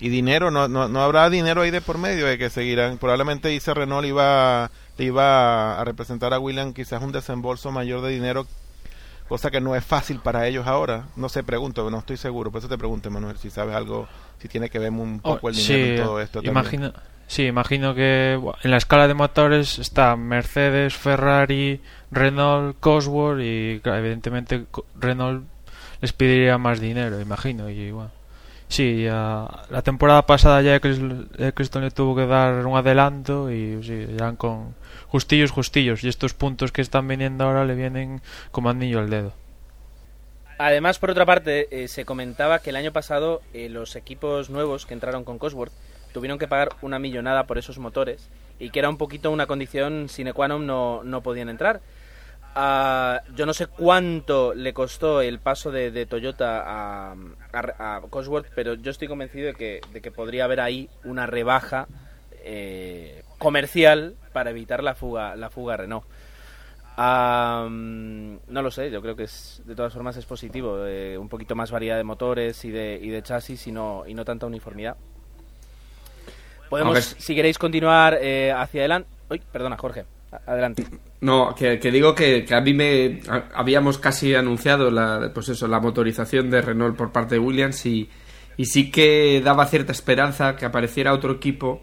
Y 0.00 0.08
dinero, 0.08 0.50
no, 0.50 0.68
no, 0.68 0.88
no 0.88 1.02
habrá 1.02 1.30
dinero 1.30 1.62
ahí 1.62 1.70
de 1.70 1.80
por 1.80 1.98
medio 1.98 2.26
de 2.26 2.36
que 2.36 2.50
seguirán. 2.50 2.98
Probablemente 2.98 3.48
dice 3.48 3.72
Renault 3.72 4.06
iba, 4.06 4.70
iba 4.98 5.80
a 5.80 5.84
representar 5.84 6.34
a 6.34 6.38
William 6.38 6.72
quizás 6.72 7.02
un 7.02 7.12
desembolso 7.12 7.70
mayor 7.70 8.02
de 8.02 8.10
dinero, 8.10 8.46
cosa 9.28 9.50
que 9.50 9.60
no 9.60 9.76
es 9.76 9.84
fácil 9.84 10.18
para 10.18 10.46
ellos 10.46 10.66
ahora. 10.66 11.06
No 11.16 11.28
sé, 11.28 11.42
pregunto, 11.44 11.88
no 11.90 11.98
estoy 11.98 12.16
seguro. 12.16 12.50
Por 12.50 12.58
eso 12.58 12.68
te 12.68 12.76
pregunto, 12.76 13.10
Manuel, 13.10 13.38
si 13.38 13.50
sabes 13.50 13.74
algo, 13.74 14.08
si 14.38 14.48
tiene 14.48 14.68
que 14.68 14.78
ver 14.78 14.90
un 14.90 15.20
poco 15.20 15.46
oh, 15.46 15.50
el 15.50 15.56
dinero 15.56 15.84
sí, 15.84 15.90
en 15.90 16.04
todo 16.04 16.20
esto. 16.20 16.40
Imagino, 16.42 16.92
Sí, 17.26 17.46
imagino 17.46 17.94
que 17.94 18.38
en 18.62 18.70
la 18.70 18.76
escala 18.76 19.08
de 19.08 19.14
motores 19.14 19.78
está 19.78 20.14
Mercedes, 20.16 20.94
Ferrari, 20.94 21.80
Renault, 22.10 22.78
Cosworth 22.80 23.40
y 23.40 23.80
evidentemente 23.82 24.66
Renault 24.94 25.44
les 26.00 26.12
pediría 26.12 26.58
más 26.58 26.80
dinero, 26.80 27.20
imagino. 27.20 27.70
Y 27.70 27.90
bueno, 27.90 28.10
Sí, 28.74 29.06
a, 29.08 29.62
la 29.70 29.82
temporada 29.82 30.26
pasada 30.26 30.60
ya 30.60 30.74
Eccleston 30.74 31.82
le 31.84 31.92
tuvo 31.92 32.16
que 32.16 32.26
dar 32.26 32.66
un 32.66 32.76
adelanto 32.76 33.48
y 33.48 33.80
sí, 33.84 34.04
ya 34.18 34.32
con 34.32 34.74
justillos, 35.06 35.52
justillos. 35.52 36.02
Y 36.02 36.08
estos 36.08 36.34
puntos 36.34 36.72
que 36.72 36.82
están 36.82 37.06
viniendo 37.06 37.44
ahora 37.44 37.64
le 37.64 37.76
vienen 37.76 38.20
como 38.50 38.70
anillo 38.70 38.98
al 38.98 39.10
dedo. 39.10 39.32
Además, 40.58 40.98
por 40.98 41.10
otra 41.10 41.24
parte, 41.24 41.68
eh, 41.70 41.86
se 41.86 42.04
comentaba 42.04 42.58
que 42.58 42.70
el 42.70 42.76
año 42.76 42.90
pasado 42.90 43.42
eh, 43.52 43.68
los 43.68 43.94
equipos 43.94 44.50
nuevos 44.50 44.86
que 44.86 44.94
entraron 44.94 45.22
con 45.22 45.38
Cosworth 45.38 45.72
tuvieron 46.12 46.40
que 46.40 46.48
pagar 46.48 46.70
una 46.82 46.98
millonada 46.98 47.46
por 47.46 47.58
esos 47.58 47.78
motores 47.78 48.28
y 48.58 48.70
que 48.70 48.80
era 48.80 48.88
un 48.88 48.98
poquito 48.98 49.30
una 49.30 49.46
condición 49.46 50.08
sine 50.08 50.32
qua 50.32 50.48
non 50.48 50.66
no, 50.66 51.04
no 51.04 51.22
podían 51.22 51.48
entrar. 51.48 51.78
Uh, 52.56 53.18
yo 53.34 53.46
no 53.46 53.52
sé 53.52 53.66
cuánto 53.66 54.54
le 54.54 54.72
costó 54.72 55.20
el 55.20 55.40
paso 55.40 55.72
de, 55.72 55.90
de 55.90 56.06
Toyota 56.06 56.62
a, 56.64 57.12
a, 57.52 57.96
a, 57.96 58.00
Cosworth, 58.02 58.46
pero 58.54 58.74
yo 58.74 58.92
estoy 58.92 59.08
convencido 59.08 59.48
de 59.48 59.54
que, 59.54 59.80
de 59.92 60.00
que 60.00 60.12
podría 60.12 60.44
haber 60.44 60.60
ahí 60.60 60.88
una 61.02 61.26
rebaja 61.26 61.88
eh, 62.44 63.24
comercial 63.38 64.14
para 64.32 64.50
evitar 64.50 64.84
la 64.84 64.94
fuga, 64.94 65.34
la 65.34 65.50
fuga 65.50 65.78
Renault. 65.78 66.04
No 66.96 68.62
lo 68.62 68.70
sé, 68.70 68.90
yo 68.90 69.02
creo 69.02 69.16
que 69.16 69.24
es, 69.24 69.62
de 69.64 69.74
todas 69.74 69.92
formas 69.92 70.16
es 70.16 70.26
positivo, 70.26 70.86
eh, 70.86 71.18
un 71.18 71.28
poquito 71.28 71.56
más 71.56 71.72
variedad 71.72 71.96
de 71.96 72.04
motores 72.04 72.64
y 72.64 72.70
de, 72.70 73.00
y 73.02 73.08
de 73.08 73.22
chasis 73.22 73.66
y 73.66 73.72
no, 73.72 74.04
y 74.06 74.14
no 74.14 74.24
tanta 74.24 74.46
uniformidad. 74.46 74.96
Podemos, 76.68 77.16
si 77.18 77.34
queréis 77.34 77.58
continuar 77.58 78.18
eh, 78.20 78.52
hacia 78.52 78.82
adelante. 78.82 79.08
Uy, 79.28 79.42
perdona, 79.50 79.76
Jorge. 79.76 80.04
Adelante. 80.46 80.86
No, 81.20 81.54
que, 81.54 81.78
digo 81.78 82.14
que, 82.14 82.46
a 82.50 82.60
mí 82.60 82.74
me 82.74 83.20
habíamos 83.54 83.98
casi 83.98 84.34
anunciado 84.34 84.90
la, 84.90 85.30
pues 85.32 85.48
eso, 85.48 85.66
la 85.66 85.80
motorización 85.80 86.50
de 86.50 86.60
Renault 86.60 86.96
por 86.96 87.12
parte 87.12 87.36
de 87.36 87.38
Williams 87.38 87.86
y, 87.86 88.08
y 88.56 88.66
sí 88.66 88.90
que 88.90 89.40
daba 89.42 89.66
cierta 89.66 89.92
esperanza 89.92 90.56
que 90.56 90.66
apareciera 90.66 91.12
otro 91.12 91.32
equipo 91.32 91.82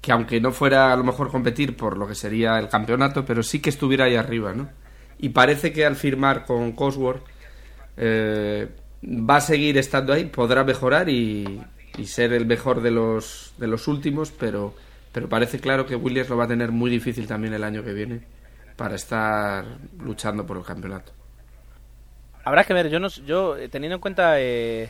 que 0.00 0.12
aunque 0.12 0.40
no 0.40 0.52
fuera 0.52 0.92
a 0.92 0.96
lo 0.96 1.04
mejor 1.04 1.30
competir 1.30 1.76
por 1.76 1.96
lo 1.96 2.06
que 2.06 2.14
sería 2.14 2.58
el 2.58 2.68
campeonato, 2.68 3.24
pero 3.24 3.42
sí 3.42 3.60
que 3.60 3.70
estuviera 3.70 4.04
ahí 4.04 4.14
arriba, 4.14 4.52
¿no? 4.52 4.68
Y 5.18 5.30
parece 5.30 5.72
que 5.72 5.84
al 5.84 5.96
firmar 5.96 6.44
con 6.44 6.72
Cosworth 6.72 7.24
eh, 7.96 8.68
va 9.02 9.36
a 9.36 9.40
seguir 9.40 9.76
estando 9.76 10.12
ahí, 10.12 10.26
podrá 10.26 10.62
mejorar 10.62 11.08
y, 11.08 11.60
y 11.96 12.04
ser 12.06 12.32
el 12.32 12.46
mejor 12.46 12.80
de 12.80 12.92
los, 12.92 13.54
de 13.58 13.66
los 13.66 13.88
últimos, 13.88 14.30
pero, 14.30 14.74
pero 15.12 15.28
parece 15.28 15.58
claro 15.58 15.86
que 15.86 15.96
Williams 15.96 16.28
lo 16.28 16.36
va 16.36 16.44
a 16.44 16.48
tener 16.48 16.70
muy 16.70 16.90
difícil 16.90 17.26
también 17.26 17.54
el 17.54 17.64
año 17.64 17.82
que 17.82 17.92
viene 17.92 18.20
para 18.76 18.94
estar 18.94 19.64
luchando 19.98 20.46
por 20.46 20.56
el 20.56 20.64
campeonato. 20.64 21.12
Habrá 22.44 22.64
que 22.64 22.74
ver, 22.74 22.88
yo, 22.88 23.00
no, 23.00 23.08
yo 23.08 23.56
eh, 23.56 23.68
teniendo 23.68 23.96
en 23.96 24.00
cuenta... 24.00 24.40
Eh, 24.40 24.88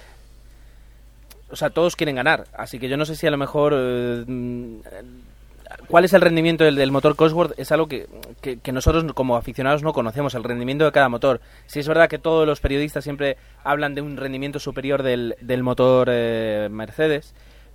o 1.51 1.57
sea, 1.57 1.71
todos 1.71 1.97
quieren 1.97 2.17
ganar, 2.17 2.45
así 2.53 2.79
que 2.79 2.89
yo 2.89 2.97
no 2.97 3.05
sé 3.05 3.17
si 3.17 3.27
a 3.27 3.31
lo 3.31 3.39
mejor... 3.39 3.75
Eh, 3.77 4.25
¿Cuál 5.87 6.05
es 6.05 6.13
el 6.13 6.21
rendimiento 6.21 6.65
del, 6.65 6.93
motor 6.93 7.17
Cosworth? 7.17 7.59
Es 7.59 7.73
algo 7.73 7.89
que, 7.89 8.07
que, 8.41 8.73
nosotros 8.73 9.05
como 9.13 9.37
aficionados 9.37 9.83
no 9.83 9.93
conocemos, 9.93 10.35
el 10.35 10.45
rendimiento 10.45 10.85
de 10.85 10.93
cada 10.93 11.09
motor. 11.09 11.41
Si 11.67 11.79
es 11.79 11.89
verdad 11.89 12.09
que 12.09 12.19
todos 12.19 12.47
los 12.47 12.61
periodistas 12.61 13.05
siempre 13.05 13.37
hablan 13.65 13.95
de 13.95 14.01
un 14.01 14.17
rendimiento 14.17 14.59
superior 14.59 15.03
del, 15.03 15.37
del 15.41 15.63
motor 15.63 16.09
eh, 16.11 16.69
Mercedes, 16.71 17.35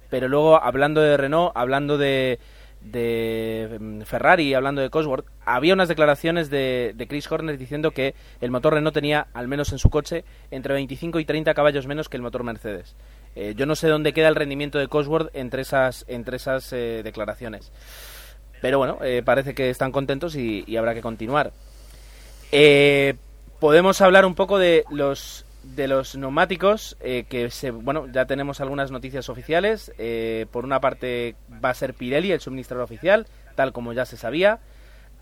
pero 0.10 0.28
luego 0.28 0.62
hablando 0.62 1.02
de 1.02 1.18
Renault, 1.18 1.52
hablando 1.56 1.98
de, 1.98 2.40
de 2.82 4.04
Ferrari, 4.06 4.54
hablando 4.54 4.82
de 4.82 4.90
Cosworth, 4.90 5.26
había 5.46 5.74
unas 5.74 5.88
declaraciones 5.88 6.50
de, 6.50 6.94
de, 6.96 7.08
Chris 7.08 7.32
Horner 7.32 7.58
diciendo 7.58 7.92
que 7.92 8.16
el 8.42 8.52
motor 8.52 8.74
Renault 8.74 8.94
tenía, 8.94 9.28
al 9.34 9.48
menos 9.48 9.72
en 9.72 9.80
su 9.80 9.90
coche, 9.90 10.24
entre 10.52 10.74
25 10.74 11.20
y 11.20 11.26
30 11.26 11.54
caballos 11.54 11.88
menos 11.88 12.10
que 12.10 12.18
el 12.18 12.24
motor 12.24 12.44
Mercedes. 12.44 12.96
Eh, 13.36 13.54
yo 13.56 13.66
no 13.66 13.76
sé 13.76 13.88
dónde 13.88 14.14
queda 14.14 14.28
el 14.28 14.36
rendimiento 14.36 14.78
de 14.78 14.88
Cosworth 14.88 15.30
entre 15.34 15.64
esas, 15.64 16.06
entre 16.08 16.38
esas 16.38 16.72
eh, 16.74 17.02
declaraciones. 17.04 17.72
Pero 18.62 18.78
bueno, 18.78 19.00
eh, 19.04 19.22
parece 19.26 19.54
que 19.54 19.70
están 19.70 19.92
contentos 19.92 20.36
y, 20.36 20.64
y 20.68 20.78
habrá 20.78 20.94
que 20.94 21.02
continuar. 21.02 21.52
Eh, 22.56 23.16
podemos 23.60 24.00
hablar 24.02 24.28
un 24.28 24.36
poco 24.36 24.60
de 24.60 24.86
los 24.92 25.44
de 25.64 25.88
los 25.88 26.16
neumáticos 26.16 26.98
eh, 27.00 27.26
que 27.28 27.50
se, 27.50 27.72
bueno 27.72 28.08
ya 28.12 28.26
tenemos 28.26 28.62
algunas 28.62 28.92
noticias 28.92 29.30
oficiales. 29.30 29.92
Eh, 29.98 30.46
por 30.52 30.66
una 30.66 30.80
parte 30.80 31.36
va 31.64 31.70
a 31.70 31.74
ser 31.74 31.94
Pirelli 31.94 32.32
el 32.32 32.42
suministrador 32.42 32.84
oficial 32.84 33.26
tal 33.56 33.74
como 33.74 33.94
ya 33.94 34.06
se 34.06 34.18
sabía. 34.18 34.60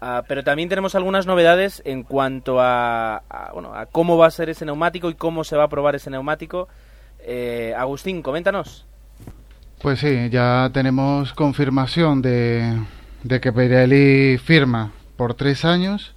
Uh, 0.02 0.24
pero 0.28 0.44
también 0.44 0.68
tenemos 0.68 0.96
algunas 0.96 1.28
novedades 1.28 1.84
en 1.86 2.02
cuanto 2.02 2.60
a, 2.60 3.18
a, 3.30 3.52
bueno, 3.54 3.76
a 3.76 3.86
cómo 3.86 4.18
va 4.18 4.26
a 4.26 4.32
ser 4.32 4.50
ese 4.50 4.66
neumático 4.66 5.12
y 5.12 5.14
cómo 5.14 5.44
se 5.44 5.56
va 5.56 5.66
a 5.66 5.70
probar 5.70 5.94
ese 5.94 6.10
neumático. 6.10 6.68
Eh, 7.20 7.76
Agustín 7.78 8.24
coméntanos. 8.24 8.88
Pues 9.80 10.00
sí 10.00 10.30
ya 10.32 10.72
tenemos 10.74 11.34
confirmación 11.34 12.24
de, 12.24 12.82
de 13.24 13.40
que 13.40 13.54
Pirelli 13.54 14.40
firma 14.40 14.92
por 15.18 15.36
tres 15.36 15.66
años 15.66 16.16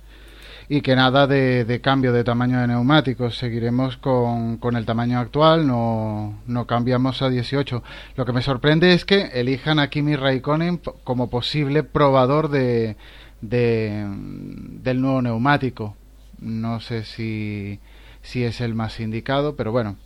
y 0.68 0.80
que 0.80 0.97
nada 0.97 1.26
de, 1.26 1.64
de, 1.64 1.80
cambio 1.80 2.12
de 2.12 2.25
tamaño 2.25 2.61
de 2.61 2.68
neumáticos. 2.68 3.37
Seguiremos 3.37 3.97
con, 3.97 4.56
con 4.59 4.76
el 4.76 4.87
tamaño 4.87 5.18
actual, 5.18 5.66
no, 5.66 6.38
no, 6.47 6.66
cambiamos 6.66 7.23
a 7.23 7.28
18. 7.28 7.83
Lo 8.16 8.25
que 8.25 8.33
me 8.33 8.42
sorprende 8.42 8.92
es 8.92 9.04
que 9.04 9.30
elijan 9.35 9.78
a 9.78 9.88
Kimi 9.88 10.16
Raikkonen 10.16 10.80
como 11.04 11.28
posible 11.28 11.83
probador 11.83 12.49
de, 12.49 12.97
de, 13.40 14.06
del 14.09 15.00
nuevo 15.00 15.23
neumático. 15.23 15.97
No 16.40 16.80
sé 16.80 17.04
si, 17.04 17.80
si 18.23 18.44
es 18.44 18.61
el 18.61 18.75
más 18.75 19.00
indicado, 19.00 19.56
pero 19.56 19.73
bueno, 19.73 19.97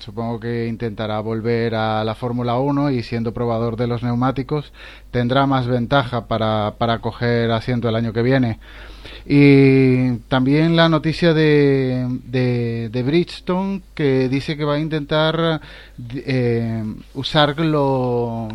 supongo 0.00 0.40
que 0.40 0.66
intentará 0.66 1.20
volver 1.20 1.74
a 1.74 2.04
la 2.04 2.14
Fórmula 2.14 2.58
1 2.58 2.90
y 2.90 3.02
siendo 3.02 3.32
probador 3.32 3.76
de 3.76 3.86
los 3.86 4.02
neumáticos 4.02 4.72
tendrá 5.10 5.46
más 5.46 5.66
ventaja 5.66 6.26
para, 6.26 6.74
para 6.78 6.98
coger 6.98 7.50
asiento 7.50 7.88
el 7.88 7.96
año 7.96 8.12
que 8.12 8.22
viene. 8.22 8.58
Y 9.26 10.16
también 10.28 10.76
la 10.76 10.88
noticia 10.88 11.32
de, 11.32 12.06
de, 12.24 13.02
Bridgestone 13.02 13.82
que 13.94 14.28
dice 14.28 14.56
que 14.56 14.64
va 14.64 14.74
a 14.74 14.80
intentar 14.80 15.60
eh, 16.14 16.84
usar 17.14 17.58
lo, 17.58 18.48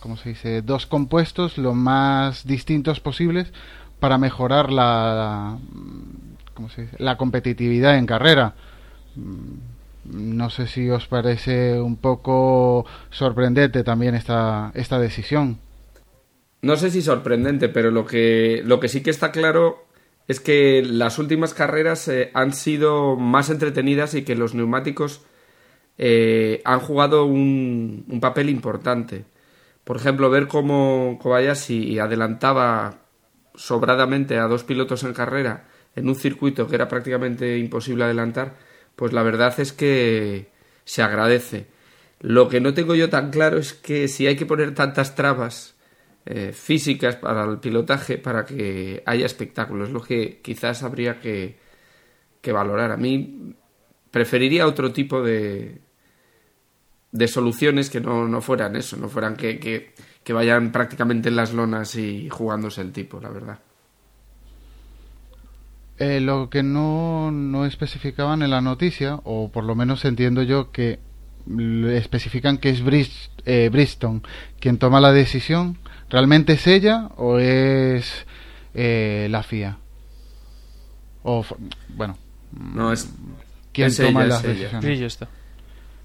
¿cómo 0.00 0.16
se 0.16 0.30
dice? 0.30 0.62
dos 0.62 0.86
compuestos 0.86 1.58
lo 1.58 1.74
más 1.74 2.46
distintos 2.46 3.00
posibles 3.00 3.52
para 4.00 4.16
mejorar 4.18 4.72
la, 4.72 5.58
¿cómo 6.54 6.68
se 6.70 6.88
la 6.98 7.16
competitividad 7.16 7.96
en 7.96 8.06
carrera. 8.06 8.54
No 9.16 10.50
sé 10.50 10.66
si 10.66 10.90
os 10.90 11.06
parece 11.06 11.80
un 11.80 11.96
poco 11.96 12.84
sorprendente 13.10 13.82
también 13.84 14.14
esta, 14.14 14.70
esta 14.74 14.98
decisión 14.98 15.58
no 16.64 16.76
sé 16.76 16.90
si 16.90 17.02
sorprendente, 17.02 17.68
pero 17.68 17.90
lo 17.90 18.06
que, 18.06 18.62
lo 18.64 18.80
que 18.80 18.88
sí 18.88 19.02
que 19.02 19.10
está 19.10 19.32
claro 19.32 19.84
es 20.28 20.40
que 20.40 20.82
las 20.82 21.18
últimas 21.18 21.52
carreras 21.52 22.08
eh, 22.08 22.30
han 22.32 22.54
sido 22.54 23.16
más 23.16 23.50
entretenidas 23.50 24.14
y 24.14 24.22
que 24.22 24.34
los 24.34 24.54
neumáticos 24.54 25.20
eh, 25.98 26.62
han 26.64 26.80
jugado 26.80 27.26
un, 27.26 28.06
un, 28.08 28.18
papel 28.18 28.48
importante. 28.48 29.26
Por 29.84 29.98
ejemplo, 29.98 30.30
ver 30.30 30.48
cómo 30.48 31.18
Kobayashi 31.20 31.98
adelantaba 31.98 33.02
sobradamente 33.54 34.38
a 34.38 34.48
dos 34.48 34.64
pilotos 34.64 35.04
en 35.04 35.12
carrera 35.12 35.68
en 35.94 36.08
un 36.08 36.14
circuito 36.14 36.66
que 36.66 36.76
era 36.76 36.88
prácticamente 36.88 37.58
imposible 37.58 38.04
adelantar, 38.04 38.54
pues 38.96 39.12
la 39.12 39.22
verdad 39.22 39.58
es 39.58 39.72
que 39.72 40.50
se 40.84 41.02
agradece. 41.02 41.66
Lo 42.20 42.48
que 42.48 42.60
no 42.60 42.74
tengo 42.74 42.94
yo 42.94 43.10
tan 43.10 43.30
claro 43.30 43.58
es 43.58 43.74
que 43.74 44.08
si 44.08 44.26
hay 44.26 44.36
que 44.36 44.46
poner 44.46 44.74
tantas 44.74 45.14
trabas 45.14 45.74
eh, 46.26 46.52
físicas 46.54 47.16
para 47.16 47.44
el 47.44 47.58
pilotaje 47.58 48.16
para 48.16 48.46
que 48.46 49.02
haya 49.04 49.26
espectáculo. 49.26 49.84
Es 49.84 49.90
lo 49.90 50.00
que 50.00 50.40
quizás 50.40 50.82
habría 50.82 51.20
que, 51.20 51.58
que 52.40 52.52
valorar. 52.52 52.92
A 52.92 52.96
mí 52.96 53.54
preferiría 54.10 54.66
otro 54.66 54.90
tipo 54.90 55.22
de, 55.22 55.82
de 57.12 57.28
soluciones 57.28 57.90
que 57.90 58.00
no, 58.00 58.26
no 58.26 58.40
fueran 58.40 58.74
eso, 58.74 58.96
no 58.96 59.10
fueran 59.10 59.36
que, 59.36 59.58
que, 59.58 59.92
que 60.22 60.32
vayan 60.32 60.72
prácticamente 60.72 61.28
en 61.28 61.36
las 61.36 61.52
lonas 61.52 61.94
y 61.96 62.30
jugándose 62.30 62.80
el 62.80 62.92
tipo, 62.92 63.20
la 63.20 63.28
verdad. 63.28 63.58
Eh, 65.98 66.20
lo 66.20 66.50
que 66.50 66.62
no, 66.62 67.30
no 67.30 67.66
especificaban 67.66 68.42
en 68.42 68.50
la 68.50 68.60
noticia, 68.60 69.20
o 69.24 69.50
por 69.52 69.64
lo 69.64 69.74
menos 69.74 70.04
entiendo 70.04 70.42
yo 70.42 70.72
que 70.72 70.98
especifican 71.92 72.58
que 72.58 72.70
es 72.70 72.82
Brist, 72.82 73.30
eh, 73.44 73.68
Bristol 73.70 74.22
quien 74.58 74.78
toma 74.78 74.98
la 74.98 75.12
decisión 75.12 75.78
¿Realmente 76.14 76.52
es 76.52 76.66
ella 76.68 77.08
o 77.16 77.38
es 77.38 78.26
eh, 78.74 79.26
la 79.30 79.42
FIA? 79.42 79.78
O, 81.24 81.44
bueno. 81.88 82.16
No, 82.52 82.92
es. 82.92 83.10
¿Quién 83.72 83.88
es 83.88 83.96
toma 83.96 84.24
ella, 84.24 84.34
las 84.34 84.44
es 84.44 84.58
ella. 84.60 84.80
Bridgestone. 84.80 85.30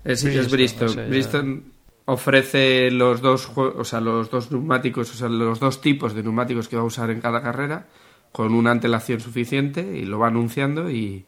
Es, 0.03 0.23
es 0.23 0.49
Bristol. 0.49 0.95
Bristol 1.09 1.63
ofrece 2.05 2.89
los 2.89 3.21
dos, 3.21 3.51
o 3.55 3.83
sea, 3.83 3.99
los 3.99 4.31
dos 4.31 4.51
neumáticos, 4.51 5.11
o 5.11 5.13
sea, 5.13 5.29
los 5.29 5.59
dos 5.59 5.79
tipos 5.79 6.15
de 6.15 6.23
neumáticos 6.23 6.67
que 6.67 6.75
va 6.75 6.81
a 6.81 6.85
usar 6.85 7.11
en 7.11 7.21
cada 7.21 7.43
carrera 7.43 7.85
con 8.31 8.53
una 8.53 8.71
antelación 8.71 9.19
suficiente 9.19 9.81
y 9.81 10.05
lo 10.05 10.19
va 10.19 10.27
anunciando 10.27 10.89
y, 10.89 11.25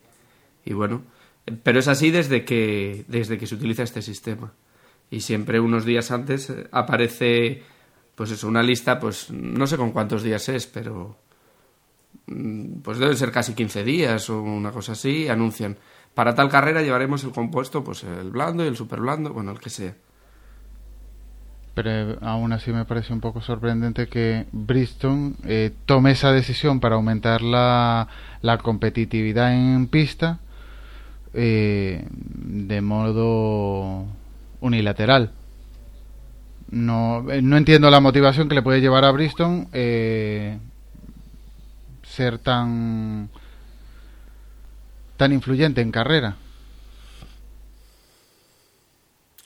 y 0.66 0.74
bueno, 0.74 1.04
Pero 1.64 1.80
es 1.80 1.88
así 1.88 2.12
desde 2.12 2.46
que, 2.46 3.06
desde 3.08 3.38
que 3.38 3.48
se 3.48 3.56
utiliza 3.56 3.84
este 3.84 4.02
sistema. 4.02 4.54
Y 5.10 5.22
siempre 5.22 5.60
unos 5.60 5.86
días 5.86 6.12
antes 6.12 6.50
eh, 6.50 6.68
aparece, 6.72 7.64
pues 8.16 8.32
eso, 8.32 8.48
una 8.48 8.64
lista, 8.64 9.00
pues 9.00 9.32
no 9.32 9.68
sé 9.68 9.78
con 9.78 9.92
cuántos 9.92 10.24
días 10.24 10.48
es, 10.50 10.68
pero 10.68 11.18
mm, 12.28 12.82
pues 12.82 13.00
deben 13.00 13.18
ser 13.18 13.32
casi 13.32 13.54
15 13.54 13.84
días 13.84 14.30
o 14.30 14.42
una 14.42 14.72
cosa 14.72 14.94
así, 14.94 15.28
anuncian. 15.28 15.78
Para 16.14 16.36
tal 16.36 16.50
carrera 16.50 16.82
llevaremos 16.82 17.24
el 17.24 17.32
compuesto, 17.32 17.84
pues 17.84 18.04
el 18.04 18.32
blando 18.32 18.64
y 18.64 18.68
el 18.68 18.78
super 18.78 19.02
blando, 19.02 19.34
bueno, 19.34 19.52
el 19.52 19.60
que 19.60 19.70
sea. 19.70 19.96
Pero 21.82 22.12
eh, 22.12 22.18
aún 22.22 22.54
así 22.54 22.72
me 22.72 22.86
parece 22.86 23.12
un 23.12 23.22
poco 23.22 23.42
sorprendente 23.42 24.08
que 24.08 24.46
Bristol 24.52 25.34
eh, 25.46 25.72
tome 25.88 26.12
esa 26.12 26.32
decisión 26.32 26.80
para 26.80 26.94
aumentar 26.94 27.42
la, 27.42 28.08
competitividad 28.62 29.52
en 29.52 29.88
pista 29.88 30.38
eh, 31.34 32.06
de 32.12 32.82
modo 32.82 34.06
unilateral. 34.60 35.32
No, 36.70 37.24
no 37.24 37.58
entiendo 37.58 37.90
la 37.90 38.00
motivación 38.00 38.48
que 38.48 38.56
le 38.56 38.62
puede 38.62 38.80
llevar 38.80 39.04
a 39.04 39.12
Bristol 39.12 39.66
eh, 39.74 40.60
ser 42.04 42.38
tan 42.38 43.30
tan 45.18 45.34
influyente 45.34 45.82
en 45.82 45.92
carrera. 45.92 46.36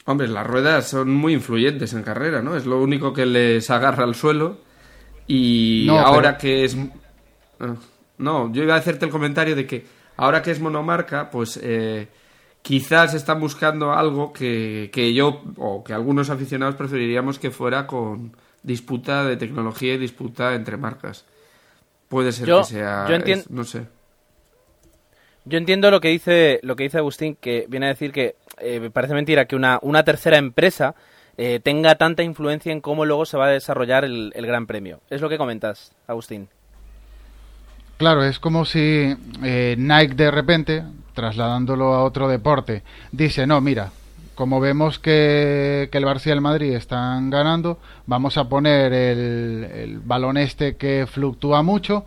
Hombre, 0.06 0.28
las 0.28 0.46
ruedas 0.46 0.88
son 0.88 1.12
muy 1.12 1.34
influyentes 1.34 1.94
en 1.94 2.04
carrera, 2.04 2.42
¿no? 2.42 2.56
Es 2.56 2.66
lo 2.66 2.80
único 2.82 3.12
que 3.14 3.26
les 3.26 3.70
agarra 3.72 4.04
al 4.04 4.16
suelo. 4.16 4.60
Y 5.28 5.86
No, 5.88 6.00
ahora 6.00 6.38
pero- 6.38 6.42
que 6.42 6.64
es... 6.66 6.78
Ah, 7.60 7.74
No, 8.20 8.52
yo 8.54 8.64
iba 8.64 8.76
a 8.76 8.78
hacerte 8.78 9.06
el 9.06 9.12
comentario 9.12 9.56
de 9.56 9.66
que 9.66 9.86
ahora 10.18 10.42
que 10.42 10.52
es 10.52 10.60
monomarca, 10.62 11.30
pues 11.32 11.60
eh, 11.62 12.08
quizás 12.62 13.14
están 13.16 13.40
buscando 13.40 13.94
algo 13.94 14.32
que, 14.32 14.90
que 14.94 15.14
yo 15.14 15.42
o 15.58 15.84
que 15.84 15.94
algunos 15.94 16.30
aficionados 16.30 16.76
preferiríamos 16.76 17.40
que 17.40 17.52
fuera 17.52 17.88
con 17.88 18.32
disputa 18.64 19.26
de 19.26 19.38
tecnología 19.38 19.96
y 19.96 19.98
disputa 19.98 20.54
entre 20.54 20.78
marcas. 20.78 21.26
Puede 22.08 22.32
ser 22.32 22.48
Yo- 22.48 22.60
que 22.60 22.66
sea... 22.66 23.08
yo 23.10 23.16
entien- 23.16 23.40
es- 23.40 23.50
no 23.50 23.64
sé. 23.64 23.88
Yo 25.46 25.58
entiendo 25.60 25.92
lo 25.92 26.02
que 26.02 26.10
dice 26.10 26.60
lo 26.64 26.76
que 26.76 26.84
dice 26.84 26.98
Agustín, 26.98 27.38
que 27.40 27.66
viene 27.70 27.86
a 27.86 27.90
decir 27.90 28.12
que 28.12 28.36
eh, 28.60 28.80
me 28.80 28.90
parece 28.90 29.14
mentira 29.14 29.46
que 29.46 29.56
una, 29.56 29.80
una 29.84 30.04
tercera 30.04 30.38
empresa 30.38 30.96
eh, 31.38 31.60
tenga 31.62 31.96
tanta 31.96 32.24
influencia 32.24 32.72
en 32.72 32.82
cómo 32.82 33.06
luego 33.06 33.26
se 33.26 33.38
va 33.38 33.46
a 33.46 33.50
desarrollar 33.50 34.06
el, 34.06 34.32
el 34.36 34.48
Gran 34.48 34.66
Premio. 34.66 35.02
Es 35.10 35.22
lo 35.22 35.30
que 35.30 35.38
comentas, 35.38 35.94
Agustín. 36.08 36.48
Claro, 37.98 38.24
es 38.24 38.40
como 38.40 38.66
si 38.66 39.16
eh, 39.44 39.76
Nike 39.78 40.16
de 40.16 40.32
repente, 40.32 40.84
trasladándolo 41.14 41.94
a 41.94 42.04
otro 42.04 42.28
deporte, 42.28 42.84
dice, 43.12 43.48
no, 43.48 43.62
mira, 43.62 43.92
como 44.34 44.60
vemos 44.60 45.00
que, 45.00 45.88
que 45.92 45.98
el 45.98 46.04
Barça 46.04 46.28
y 46.28 46.32
el 46.32 46.42
Madrid 46.42 46.74
están 46.74 47.30
ganando, 47.30 47.80
vamos 48.06 48.38
a 48.38 48.50
poner 48.50 48.92
el, 48.92 49.64
el 49.74 50.00
balón 50.00 50.38
este 50.38 50.76
que 50.76 51.08
fluctúa 51.08 51.64
mucho 51.64 52.06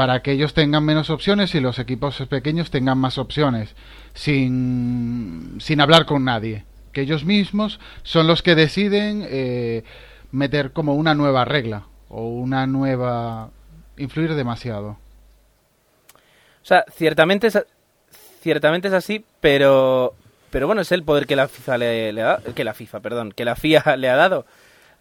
para 0.00 0.22
que 0.22 0.32
ellos 0.32 0.54
tengan 0.54 0.82
menos 0.82 1.10
opciones 1.10 1.54
y 1.54 1.60
los 1.60 1.78
equipos 1.78 2.16
pequeños 2.26 2.70
tengan 2.70 2.96
más 2.96 3.18
opciones, 3.18 3.76
sin, 4.14 5.58
sin 5.60 5.78
hablar 5.78 6.06
con 6.06 6.24
nadie. 6.24 6.64
Que 6.94 7.02
ellos 7.02 7.26
mismos 7.26 7.80
son 8.02 8.26
los 8.26 8.42
que 8.42 8.54
deciden 8.54 9.26
eh, 9.28 9.84
meter 10.32 10.72
como 10.72 10.94
una 10.94 11.14
nueva 11.14 11.44
regla 11.44 11.82
o 12.08 12.28
una 12.28 12.66
nueva... 12.66 13.50
influir 13.98 14.32
demasiado. 14.36 14.96
O 16.14 16.18
sea, 16.62 16.86
ciertamente 16.96 17.48
es, 17.48 17.62
ciertamente 18.40 18.88
es 18.88 18.94
así, 18.94 19.22
pero 19.42 20.14
pero 20.50 20.66
bueno, 20.66 20.80
es 20.80 20.92
el 20.92 21.04
poder 21.04 21.26
que 21.26 21.36
la 21.36 21.46
FIFA 21.46 21.76
le, 21.76 22.12
le 22.14 22.22
ha 22.22 22.38
que 22.54 22.64
la 22.64 22.72
FIFA, 22.72 23.00
perdón, 23.00 23.32
que 23.32 23.44
la 23.44 23.54
FIA 23.54 23.98
le 23.98 24.08
ha 24.08 24.16
dado. 24.16 24.46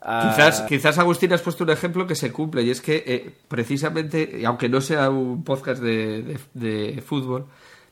Quizás, 0.02 0.62
quizás 0.62 0.98
Agustín 0.98 1.34
has 1.34 1.42
puesto 1.42 1.64
un 1.66 1.72
ejemplo 1.72 2.08
que 2.08 2.16
se 2.16 2.32
cumple 2.32 2.64
y 2.64 2.70
es 2.70 2.80
que 2.82 3.04
eh, 3.06 3.36
precisamente, 3.50 4.38
y 4.42 4.46
aunque 4.46 4.70
no 4.70 4.80
sea 4.82 5.10
un 5.10 5.44
podcast 5.44 5.82
de, 5.82 6.24
de- 6.54 6.94
de 6.94 7.02
fútbol, 7.02 7.48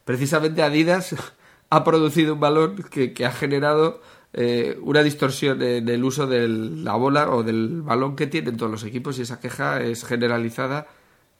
precisamente 0.05 0.63
Adidas 0.63 1.15
ha 1.69 1.83
producido 1.83 2.35
un 2.35 2.39
balón 2.39 2.77
que, 2.89 3.11
que 3.13 3.25
ha 3.25 3.31
generado 3.31 4.01
eh, 4.33 4.77
una 4.81 5.03
distorsión 5.03 5.61
en 5.61 5.89
el 5.89 6.03
uso 6.03 6.27
de 6.27 6.47
la 6.47 6.93
bola 6.95 7.29
o 7.29 7.43
del 7.43 7.81
balón 7.81 8.15
que 8.15 8.27
tienen 8.27 8.55
todos 8.55 8.71
los 8.71 8.83
equipos 8.85 9.19
y 9.19 9.23
esa 9.23 9.39
queja 9.41 9.81
es 9.81 10.05
generalizada 10.05 10.87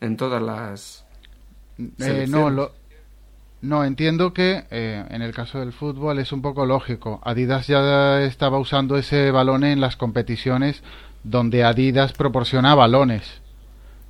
en 0.02 0.18
todas 0.18 0.42
las... 0.42 1.06
Eh, 1.78 2.26
no, 2.28 2.50
lo, 2.50 2.72
no, 3.62 3.84
entiendo 3.84 4.34
que 4.34 4.66
eh, 4.70 5.04
en 5.10 5.22
el 5.22 5.34
caso 5.34 5.60
del 5.60 5.74
fútbol 5.74 6.20
es 6.20 6.32
un 6.32 6.42
poco 6.42 6.66
lógico. 6.66 7.22
Adidas 7.24 7.68
ya 7.68 8.22
estaba 8.22 8.60
usando 8.60 8.98
ese 8.98 9.32
balón 9.32 9.64
en 9.64 9.82
las 9.82 9.96
competiciones 9.96 10.84
donde 11.24 11.64
Adidas 11.64 12.14
proporciona 12.14 12.76
balones. 12.76 13.42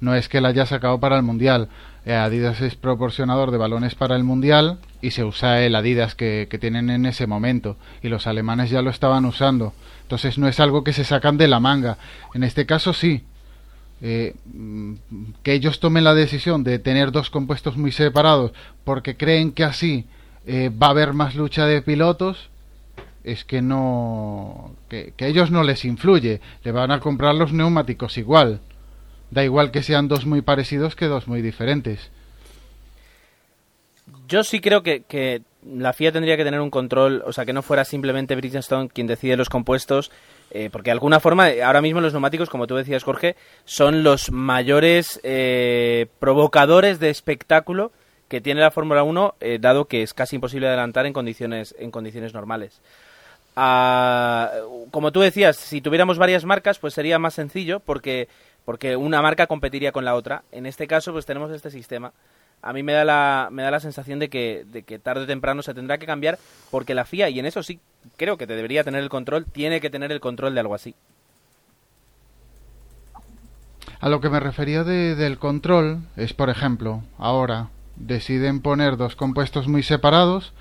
No 0.02 0.16
es 0.16 0.28
que 0.28 0.42
la 0.42 0.50
haya 0.50 0.66
sacado 0.66 1.00
para 1.00 1.16
el 1.16 1.24
Mundial. 1.24 1.70
Eh, 2.06 2.14
Adidas 2.14 2.60
es 2.62 2.76
proporcionador 2.76 3.52
de 3.52 3.58
balones 3.58 3.96
para 3.96 4.16
el 4.16 4.24
Mundial 4.24 4.80
y 5.02 5.12
se 5.12 5.24
usa 5.24 5.62
el 5.64 5.76
Adidas 5.76 6.14
que, 6.14 6.48
que 6.50 6.60
tienen 6.60 6.90
en 6.90 7.06
ese 7.06 7.26
momento. 7.26 7.78
Y 8.04 8.10
los 8.10 8.28
alemanes 8.28 8.70
ya 8.70 8.82
lo 8.82 8.90
estaban 8.90 9.26
usando. 9.26 9.74
Entonces 10.04 10.38
no 10.38 10.50
es 10.50 10.60
algo 10.60 10.84
que 10.84 10.94
se 10.94 11.06
sacan 11.06 11.38
de 11.38 11.48
la 11.48 11.62
manga. 11.62 11.98
En 12.34 12.44
este 12.44 12.66
caso 12.66 12.94
sí. 12.94 13.24
Eh, 14.02 14.36
que 15.42 15.54
ellos 15.54 15.80
tomen 15.80 16.04
la 16.04 16.14
decisión 16.14 16.64
de 16.64 16.78
tener 16.78 17.12
dos 17.12 17.32
compuestos 17.32 17.78
muy 17.78 17.92
separados 17.92 18.52
porque 18.84 19.18
creen 19.18 19.52
que 19.52 19.64
así 19.64 20.06
eh, 20.46 20.70
va 20.70 20.88
a 20.88 20.92
haber 20.92 21.14
más 21.14 21.34
lucha 21.36 21.66
de 21.66 21.82
pilotos 21.82 22.50
es 23.24 23.44
que 23.44 23.62
no 23.62 24.76
que, 24.88 25.14
que 25.18 25.28
ellos 25.28 25.52
no 25.52 25.64
les 25.64 25.84
influye. 25.84 26.40
Le 26.64 26.72
van 26.72 26.92
a 26.92 27.00
comprar 27.00 27.36
los 27.36 27.52
neumáticos 27.52 28.18
igual. 28.18 28.62
Da 29.32 29.44
igual 29.44 29.72
que 29.72 29.84
sean 29.84 30.08
dos 30.08 30.26
muy 30.26 30.42
parecidos 30.42 30.96
que 30.96 31.08
dos 31.08 31.28
muy 31.28 31.42
diferentes. 31.42 32.10
Yo 34.28 34.44
sí 34.44 34.62
creo 34.62 34.84
que, 34.84 35.02
que 35.02 35.42
la 35.66 35.94
FIA 35.94 36.12
tendría 36.12 36.38
que 36.38 36.44
tener 36.44 36.62
un 36.62 36.70
control, 36.70 37.24
o 37.26 37.34
sea, 37.34 37.46
que 37.46 37.54
no 37.54 37.62
fuera 37.62 37.86
simplemente 37.86 38.36
Bridgestone 38.36 38.90
quien 38.90 39.08
decide 39.08 39.38
los 39.38 39.50
compuestos, 39.50 40.12
eh, 40.52 40.70
porque 40.72 40.90
de 40.90 40.94
alguna 40.94 41.20
forma, 41.20 41.50
eh, 41.50 41.64
ahora 41.64 41.82
mismo 41.82 42.02
los 42.02 42.14
neumáticos, 42.14 42.50
como 42.50 42.68
tú 42.68 42.76
decías, 42.76 43.04
Jorge, 43.04 43.36
son 43.66 44.04
los 44.04 44.32
mayores 44.32 45.20
eh, 45.24 46.08
provocadores 46.20 47.00
de 47.00 47.10
espectáculo 47.10 47.92
que 48.28 48.42
tiene 48.42 48.62
la 48.62 48.72
Fórmula 48.72 49.04
1, 49.04 49.36
eh, 49.40 49.58
dado 49.60 49.86
que 49.86 50.04
es 50.04 50.14
casi 50.14 50.36
imposible 50.36 50.68
adelantar 50.68 51.06
en 51.06 51.14
condiciones, 51.14 51.76
en 51.80 51.92
condiciones 51.92 52.34
normales. 52.34 52.82
Ah, 53.56 54.52
como 54.92 55.12
tú 55.12 55.22
decías, 55.22 55.58
si 55.58 55.82
tuviéramos 55.82 56.18
varias 56.18 56.46
marcas, 56.46 56.78
pues 56.78 56.94
sería 56.94 57.20
más 57.20 57.34
sencillo, 57.34 57.80
porque, 57.80 58.28
porque 58.66 58.96
una 58.96 59.22
marca 59.22 59.48
competiría 59.48 59.92
con 59.92 60.06
la 60.06 60.16
otra. 60.16 60.44
En 60.52 60.66
este 60.66 60.88
caso, 60.88 61.12
pues 61.12 61.26
tenemos 61.26 61.52
este 61.52 61.72
sistema 61.72 62.14
a 62.62 62.74
mí 62.74 62.84
me 62.84 62.94
da 62.94 63.06
la, 63.06 63.50
me 63.52 63.64
da 63.64 63.72
la 63.72 63.80
sensación 63.80 64.20
de 64.20 64.30
que, 64.30 64.66
de 64.72 64.84
que 64.84 65.00
tarde 65.00 65.24
o 65.24 65.28
temprano 65.28 65.62
se 65.62 65.74
tendrá 65.74 65.98
que 65.98 66.06
cambiar 66.06 66.38
porque 66.72 66.94
la 66.96 67.06
FIA, 67.06 67.30
y 67.30 67.40
en 67.40 67.46
eso 67.46 67.64
sí 67.64 67.80
creo 68.18 68.38
que 68.38 68.48
te 68.48 68.56
debería 68.56 68.84
tener 68.84 69.02
el 69.04 69.10
control, 69.10 69.46
tiene 69.46 69.80
que 69.82 69.90
tener 69.90 70.12
el 70.12 70.20
control 70.20 70.54
de 70.54 70.60
algo 70.62 70.76
así. 70.76 70.96
A 74.00 74.10
lo 74.10 74.22
que 74.22 74.30
me 74.30 74.40
refería 74.40 74.84
de- 74.84 75.16
del 75.16 75.38
control 75.40 76.00
es, 76.16 76.34
por 76.34 76.50
ejemplo, 76.50 77.04
ahora 77.18 77.70
deciden 77.96 78.62
poner 78.62 78.98
dos 78.98 79.16
compuestos 79.16 79.68
muy 79.68 79.82
separados 79.82 80.54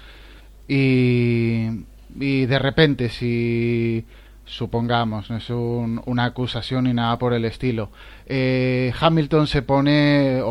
y, 0.68 1.68
y 2.18 2.46
de 2.46 2.58
repente 2.58 3.10
si 3.10 4.06
supongamos, 4.46 5.28
no 5.28 5.36
es 5.36 5.50
un- 5.50 6.00
una 6.06 6.24
acusación 6.24 6.84
ni 6.84 6.94
nada 6.94 7.18
por 7.18 7.32
el 7.34 7.44
estilo, 7.44 7.90
eh, 8.26 8.92
Hamilton 8.98 9.46
se 9.48 9.62
pone 9.62 10.40
o, 10.42 10.46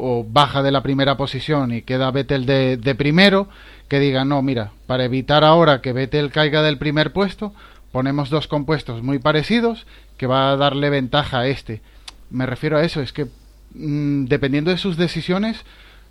o 0.00 0.24
baja 0.28 0.62
de 0.62 0.70
la 0.70 0.82
primera 0.82 1.16
posición 1.16 1.72
y 1.74 1.82
queda 1.82 2.10
Vettel 2.10 2.46
de, 2.46 2.94
primero, 2.96 3.48
que 3.88 3.98
digan, 4.00 4.28
no, 4.28 4.40
mira, 4.40 4.70
para 4.86 5.04
evitar 5.04 5.42
ahora 5.44 5.80
que 5.80 5.92
Vettel 5.92 6.30
caiga 6.30 6.62
del 6.62 6.78
primer 6.78 7.12
puesto, 7.12 7.52
ponemos 7.92 8.30
dos 8.30 8.46
compuestos 8.46 9.02
muy 9.02 9.18
parecidos 9.18 9.86
que 10.16 10.26
va 10.28 10.52
a 10.52 10.56
darle 10.56 10.90
ventaja 10.90 11.40
a 11.40 11.46
este. 11.48 11.82
Me 12.30 12.46
refiero 12.46 12.76
a 12.78 12.84
eso, 12.84 13.00
es 13.02 13.12
que 13.12 13.26
mm, 13.74 14.26
dependiendo 14.26 14.70
de 14.70 14.78
sus 14.78 14.96
decisiones 14.96 15.64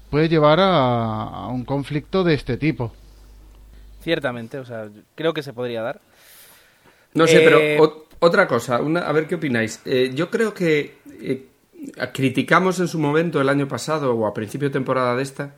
puede 0.10 0.28
llevar 0.28 0.60
a, 0.60 1.24
a 1.24 1.48
un 1.48 1.64
conflicto 1.64 2.24
de 2.26 2.34
este 2.34 2.58
tipo. 2.58 2.92
Ciertamente, 4.02 4.58
o 4.60 4.66
sea, 4.66 4.88
creo 5.16 5.34
que 5.34 5.44
se 5.44 5.54
podría 5.54 5.82
dar. 5.82 6.02
No 7.14 7.28
sé, 7.28 7.38
Eh, 7.38 7.42
pero 7.44 7.84
o- 7.84 8.06
otra 8.20 8.48
cosa, 8.48 8.82
una, 8.82 9.02
a 9.02 9.12
ver 9.12 9.28
qué 9.28 9.36
opináis. 9.36 9.82
Eh, 9.86 10.12
yo 10.14 10.30
creo 10.30 10.54
que 10.54 10.98
eh, 11.22 11.48
criticamos 12.14 12.80
en 12.80 12.88
su 12.88 13.00
momento, 13.00 13.40
el 13.42 13.50
año 13.50 13.68
pasado 13.68 14.14
o 14.14 14.28
a 14.28 14.34
principio 14.34 14.70
de 14.70 14.74
temporada 14.74 15.16
de 15.16 15.24
esta, 15.24 15.56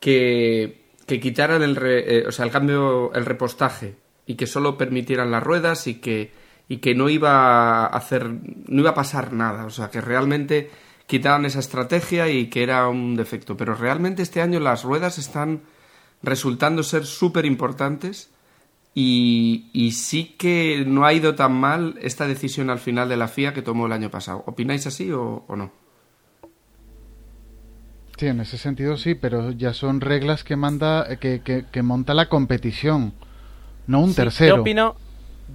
que, 0.00 0.82
que 1.06 1.20
quitaran 1.20 1.62
el, 1.62 1.76
re- 1.76 2.18
eh, 2.18 2.24
o 2.26 2.32
sea, 2.32 2.44
el 2.44 2.50
cambio, 2.50 3.12
el 3.14 3.24
repostaje 3.24 3.94
y 4.26 4.34
que 4.34 4.46
solo 4.46 4.76
permitieran 4.76 5.30
las 5.30 5.42
ruedas 5.42 5.86
y 5.86 5.94
que, 6.00 6.32
y 6.68 6.78
que 6.78 6.94
no 6.94 7.08
iba 7.08 7.84
a 7.84 7.86
hacer, 7.86 8.28
no 8.30 8.80
iba 8.80 8.90
a 8.90 8.94
pasar 8.94 9.32
nada. 9.32 9.64
O 9.64 9.70
sea, 9.70 9.90
que 9.90 10.00
realmente 10.00 10.70
quitaran 11.06 11.44
esa 11.44 11.60
estrategia 11.60 12.28
y 12.28 12.48
que 12.48 12.62
era 12.62 12.88
un 12.88 13.16
defecto. 13.16 13.56
Pero 13.56 13.74
realmente 13.74 14.22
este 14.22 14.40
año 14.40 14.58
las 14.60 14.82
ruedas 14.84 15.18
están 15.18 15.62
resultando 16.22 16.82
ser 16.82 17.04
súper 17.04 17.44
importantes 17.46 18.30
y, 18.94 19.70
y, 19.72 19.92
sí 19.92 20.34
que 20.38 20.84
no 20.86 21.06
ha 21.06 21.12
ido 21.14 21.34
tan 21.34 21.52
mal 21.52 21.96
esta 22.02 22.26
decisión 22.26 22.68
al 22.68 22.78
final 22.78 23.08
de 23.08 23.16
la 23.16 23.28
FIA 23.28 23.54
que 23.54 23.62
tomó 23.62 23.86
el 23.86 23.92
año 23.92 24.10
pasado. 24.10 24.44
¿Opináis 24.46 24.86
así 24.86 25.10
o, 25.10 25.44
o 25.48 25.56
no? 25.56 25.72
Sí, 28.18 28.26
en 28.26 28.40
ese 28.40 28.58
sentido 28.58 28.96
sí, 28.98 29.14
pero 29.14 29.50
ya 29.52 29.72
son 29.72 30.00
reglas 30.00 30.44
que 30.44 30.56
manda, 30.56 31.16
que, 31.18 31.40
que, 31.40 31.64
que 31.72 31.82
monta 31.82 32.14
la 32.14 32.28
competición, 32.28 33.14
no 33.86 34.00
un 34.00 34.10
Sí, 34.10 34.16
tercero. 34.16 34.56
Yo 34.56 34.60
opino, 34.60 34.96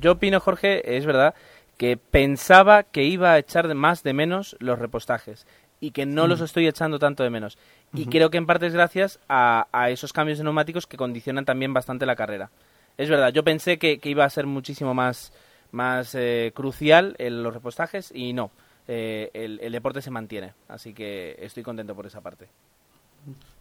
yo 0.01 0.13
opino, 0.13 0.39
Jorge, 0.39 0.97
es 0.97 1.05
verdad, 1.05 1.35
que 1.77 1.95
pensaba 1.95 2.83
que 2.83 3.03
iba 3.03 3.33
a 3.33 3.37
echar 3.37 3.73
más 3.75 4.03
de 4.03 4.13
menos 4.13 4.57
los 4.59 4.79
repostajes 4.79 5.45
y 5.79 5.91
que 5.91 6.07
no 6.07 6.27
los 6.27 6.41
estoy 6.41 6.67
echando 6.67 6.97
tanto 6.97 7.23
de 7.23 7.29
menos. 7.29 7.57
Y 7.93 8.07
creo 8.07 8.31
que 8.31 8.37
en 8.37 8.47
parte 8.47 8.65
es 8.65 8.73
gracias 8.73 9.19
a, 9.29 9.67
a 9.71 9.91
esos 9.91 10.11
cambios 10.11 10.39
de 10.39 10.43
neumáticos 10.43 10.87
que 10.87 10.97
condicionan 10.97 11.45
también 11.45 11.73
bastante 11.73 12.05
la 12.07 12.15
carrera. 12.15 12.49
Es 12.97 13.09
verdad, 13.09 13.31
yo 13.31 13.43
pensé 13.43 13.77
que, 13.77 13.99
que 13.99 14.09
iba 14.09 14.25
a 14.25 14.29
ser 14.29 14.47
muchísimo 14.47 14.93
más, 14.93 15.31
más 15.71 16.15
eh, 16.15 16.51
crucial 16.55 17.15
en 17.19 17.43
los 17.43 17.53
repostajes 17.53 18.11
y 18.13 18.33
no. 18.33 18.51
Eh, 18.87 19.29
el, 19.33 19.59
el 19.61 19.71
deporte 19.71 20.01
se 20.01 20.11
mantiene, 20.11 20.53
así 20.67 20.93
que 20.93 21.35
estoy 21.39 21.61
contento 21.61 21.95
por 21.95 22.05
esa 22.05 22.21
parte. 22.21 22.47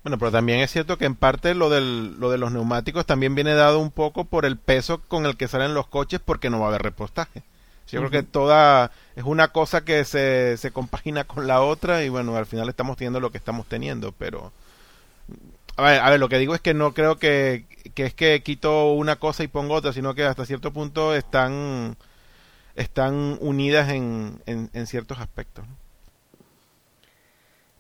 Bueno, 0.05 0.19
pero 0.19 0.31
también 0.31 0.61
es 0.61 0.71
cierto 0.71 0.99
que 0.99 1.05
en 1.05 1.17
parte 1.17 1.55
lo, 1.55 1.69
del, 1.69 2.19
lo 2.21 2.31
de 2.31 2.39
los 2.39 2.53
neumáticos 2.53 3.05
también 3.05 3.35
viene 3.35 3.55
dado 3.55 3.81
un 3.81 3.91
poco 3.91 4.25
por 4.25 4.45
el 4.45 4.57
peso 4.57 5.03
con 5.09 5.27
el 5.27 5.37
que 5.37 5.49
salen 5.49 5.75
los 5.75 5.89
coches 5.89 6.21
porque 6.25 6.49
no 6.49 6.61
va 6.61 6.67
a 6.67 6.69
haber 6.69 6.83
repostaje. 6.83 7.43
Yo 7.89 8.01
creo 8.01 8.11
que 8.11 8.23
toda 8.25 8.91
es 9.15 9.25
una 9.25 9.49
cosa 9.49 9.85
que 9.85 10.05
se, 10.05 10.57
se 10.57 10.73
compagina 10.73 11.25
con 11.25 11.47
la 11.47 11.61
otra 11.61 12.03
y 12.03 12.09
bueno, 12.09 12.37
al 12.37 12.47
final 12.47 12.69
estamos 12.69 12.97
teniendo 12.97 13.21
lo 13.21 13.31
que 13.31 13.39
estamos 13.39 13.67
teniendo, 13.67 14.13
pero... 14.13 14.53
A 15.77 15.83
ver, 15.83 16.01
a 16.01 16.11
ver, 16.11 16.21
lo 16.21 16.29
que 16.29 16.39
digo 16.39 16.55
es 16.55 16.61
que 16.61 16.75
no 16.75 16.93
creo 16.95 17.17
que, 17.17 17.67
que 17.95 18.07
es 18.07 18.15
que 18.15 18.43
quito 18.43 18.93
una 18.93 19.17
cosa 19.17 19.45
y 19.45 19.49
pongo 19.49 19.75
otra, 19.75 19.93
sino 19.93 20.15
que 20.15 20.25
hasta 20.25 20.47
cierto 20.47 20.73
punto 20.73 21.15
están, 21.15 21.97
están 22.75 23.37
unidas 23.41 23.91
en, 23.91 24.43
en, 24.47 24.87
ciertos 24.87 25.19
aspectos. 25.19 25.67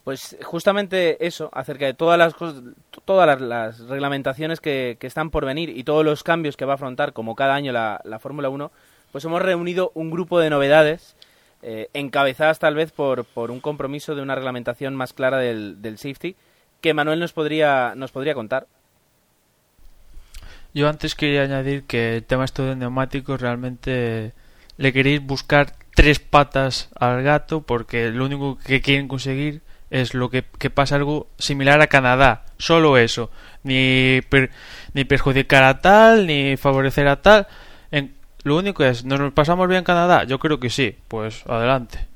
Pues 0.04 0.36
justamente 0.44 1.26
eso, 1.26 1.50
acerca 1.52 1.86
de 1.86 1.94
todas 1.94 2.18
las 2.18 2.34
todas 3.04 3.26
las, 3.26 3.40
las 3.40 3.80
reglamentaciones 3.88 4.60
que, 4.60 4.98
que, 5.00 5.06
están 5.06 5.30
por 5.30 5.44
venir 5.44 5.70
y 5.70 5.82
todos 5.82 6.04
los 6.04 6.22
cambios 6.22 6.56
que 6.56 6.64
va 6.64 6.74
a 6.74 6.76
afrontar, 6.76 7.12
como 7.12 7.34
cada 7.34 7.54
año 7.54 7.72
la, 7.72 8.00
la 8.04 8.18
Fórmula 8.18 8.48
1, 8.48 8.70
pues 9.10 9.24
hemos 9.24 9.42
reunido 9.42 9.90
un 9.94 10.10
grupo 10.10 10.38
de 10.38 10.50
novedades 10.50 11.16
eh, 11.62 11.88
encabezadas 11.94 12.58
tal 12.58 12.74
vez 12.74 12.92
por, 12.92 13.24
por, 13.24 13.50
un 13.50 13.60
compromiso 13.60 14.14
de 14.14 14.22
una 14.22 14.34
reglamentación 14.34 14.94
más 14.94 15.12
clara 15.12 15.38
del, 15.38 15.80
del, 15.80 15.98
safety 15.98 16.36
que 16.86 16.94
Manuel 16.94 17.18
nos 17.18 17.32
podría, 17.32 17.94
nos 17.96 18.12
podría 18.12 18.34
contar. 18.34 18.68
Yo 20.72 20.88
antes 20.88 21.16
quería 21.16 21.42
añadir 21.42 21.82
que 21.82 22.18
el 22.18 22.22
tema 22.22 22.44
esto 22.44 22.64
de 22.64 22.76
neumáticos 22.76 23.40
realmente 23.40 24.32
le 24.76 24.92
queréis 24.92 25.20
buscar 25.20 25.72
tres 25.96 26.20
patas 26.20 26.88
al 26.94 27.24
gato 27.24 27.62
porque 27.62 28.10
lo 28.10 28.24
único 28.24 28.56
que 28.64 28.80
quieren 28.82 29.08
conseguir 29.08 29.62
es 29.90 30.14
lo 30.14 30.30
que, 30.30 30.44
que, 30.60 30.70
pasa 30.70 30.94
algo 30.94 31.26
similar 31.38 31.80
a 31.80 31.88
Canadá, 31.88 32.44
solo 32.56 32.98
eso, 32.98 33.32
ni, 33.64 34.20
ni 34.92 35.04
perjudicar 35.04 35.64
a 35.64 35.80
tal, 35.80 36.28
ni 36.28 36.56
favorecer 36.56 37.08
a 37.08 37.20
tal. 37.20 37.48
En, 37.90 38.14
lo 38.44 38.56
único 38.56 38.84
es, 38.84 39.04
¿nos 39.04 39.32
pasamos 39.32 39.66
bien 39.66 39.78
en 39.78 39.84
Canadá? 39.84 40.22
Yo 40.22 40.38
creo 40.38 40.60
que 40.60 40.70
sí, 40.70 40.96
pues 41.08 41.42
adelante. 41.48 42.06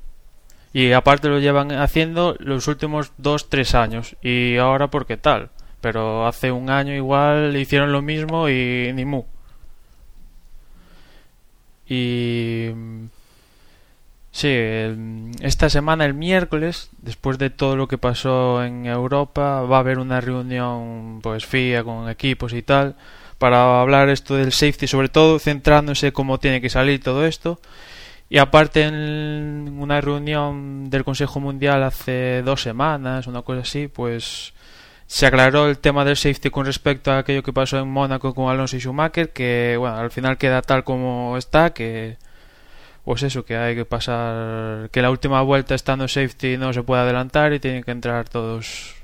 Y 0.73 0.93
aparte 0.93 1.27
lo 1.29 1.39
llevan 1.39 1.71
haciendo 1.71 2.35
los 2.39 2.67
últimos 2.67 3.11
dos, 3.17 3.49
tres 3.49 3.75
años. 3.75 4.15
Y 4.21 4.57
ahora, 4.57 4.87
¿por 4.89 5.05
qué 5.05 5.17
tal? 5.17 5.49
Pero 5.81 6.27
hace 6.27 6.51
un 6.51 6.69
año 6.69 6.93
igual 6.93 7.55
hicieron 7.57 7.91
lo 7.91 8.01
mismo 8.01 8.49
y 8.49 8.91
ni 8.93 9.05
mu. 9.05 9.23
Y 11.87 12.69
Sí, 14.31 14.47
esta 15.41 15.69
semana, 15.69 16.05
el 16.05 16.13
miércoles, 16.13 16.89
después 17.01 17.37
de 17.37 17.49
todo 17.49 17.75
lo 17.75 17.87
que 17.87 17.97
pasó 17.97 18.63
en 18.63 18.85
Europa, 18.85 19.61
va 19.63 19.77
a 19.77 19.79
haber 19.81 19.99
una 19.99 20.21
reunión, 20.21 21.19
pues 21.21 21.45
FIA 21.45 21.83
con 21.83 22.09
equipos 22.09 22.53
y 22.53 22.61
tal, 22.61 22.95
para 23.37 23.81
hablar 23.81 24.09
esto 24.09 24.35
del 24.35 24.53
safety, 24.53 24.87
sobre 24.87 25.09
todo 25.09 25.37
centrándose 25.37 26.13
cómo 26.13 26.39
tiene 26.39 26.61
que 26.61 26.69
salir 26.69 27.03
todo 27.03 27.25
esto. 27.25 27.59
Y 28.31 28.37
aparte, 28.37 28.83
en 28.85 29.77
una 29.77 29.99
reunión 29.99 30.89
del 30.89 31.03
Consejo 31.03 31.41
Mundial 31.41 31.83
hace 31.83 32.41
dos 32.43 32.61
semanas, 32.61 33.27
una 33.27 33.41
cosa 33.41 33.59
así, 33.63 33.89
pues 33.89 34.53
se 35.05 35.25
aclaró 35.25 35.67
el 35.67 35.79
tema 35.79 36.05
del 36.05 36.15
safety 36.15 36.49
con 36.49 36.65
respecto 36.65 37.11
a 37.11 37.17
aquello 37.17 37.43
que 37.43 37.51
pasó 37.51 37.77
en 37.79 37.89
Mónaco 37.89 38.33
con 38.33 38.49
Alonso 38.49 38.77
y 38.77 38.79
Schumacher, 38.79 39.33
que 39.33 39.75
bueno, 39.77 39.97
al 39.97 40.11
final 40.11 40.37
queda 40.37 40.61
tal 40.61 40.85
como 40.85 41.35
está, 41.37 41.73
que 41.73 42.17
pues 43.03 43.21
eso, 43.23 43.43
que 43.43 43.57
hay 43.57 43.75
que 43.75 43.83
pasar, 43.83 44.89
que 44.91 45.01
la 45.01 45.11
última 45.11 45.41
vuelta 45.41 45.75
estando 45.75 46.07
safety 46.07 46.55
no 46.55 46.71
se 46.71 46.83
puede 46.83 47.01
adelantar 47.01 47.51
y 47.51 47.59
tienen 47.59 47.83
que 47.83 47.91
entrar 47.91 48.29
todos 48.29 48.95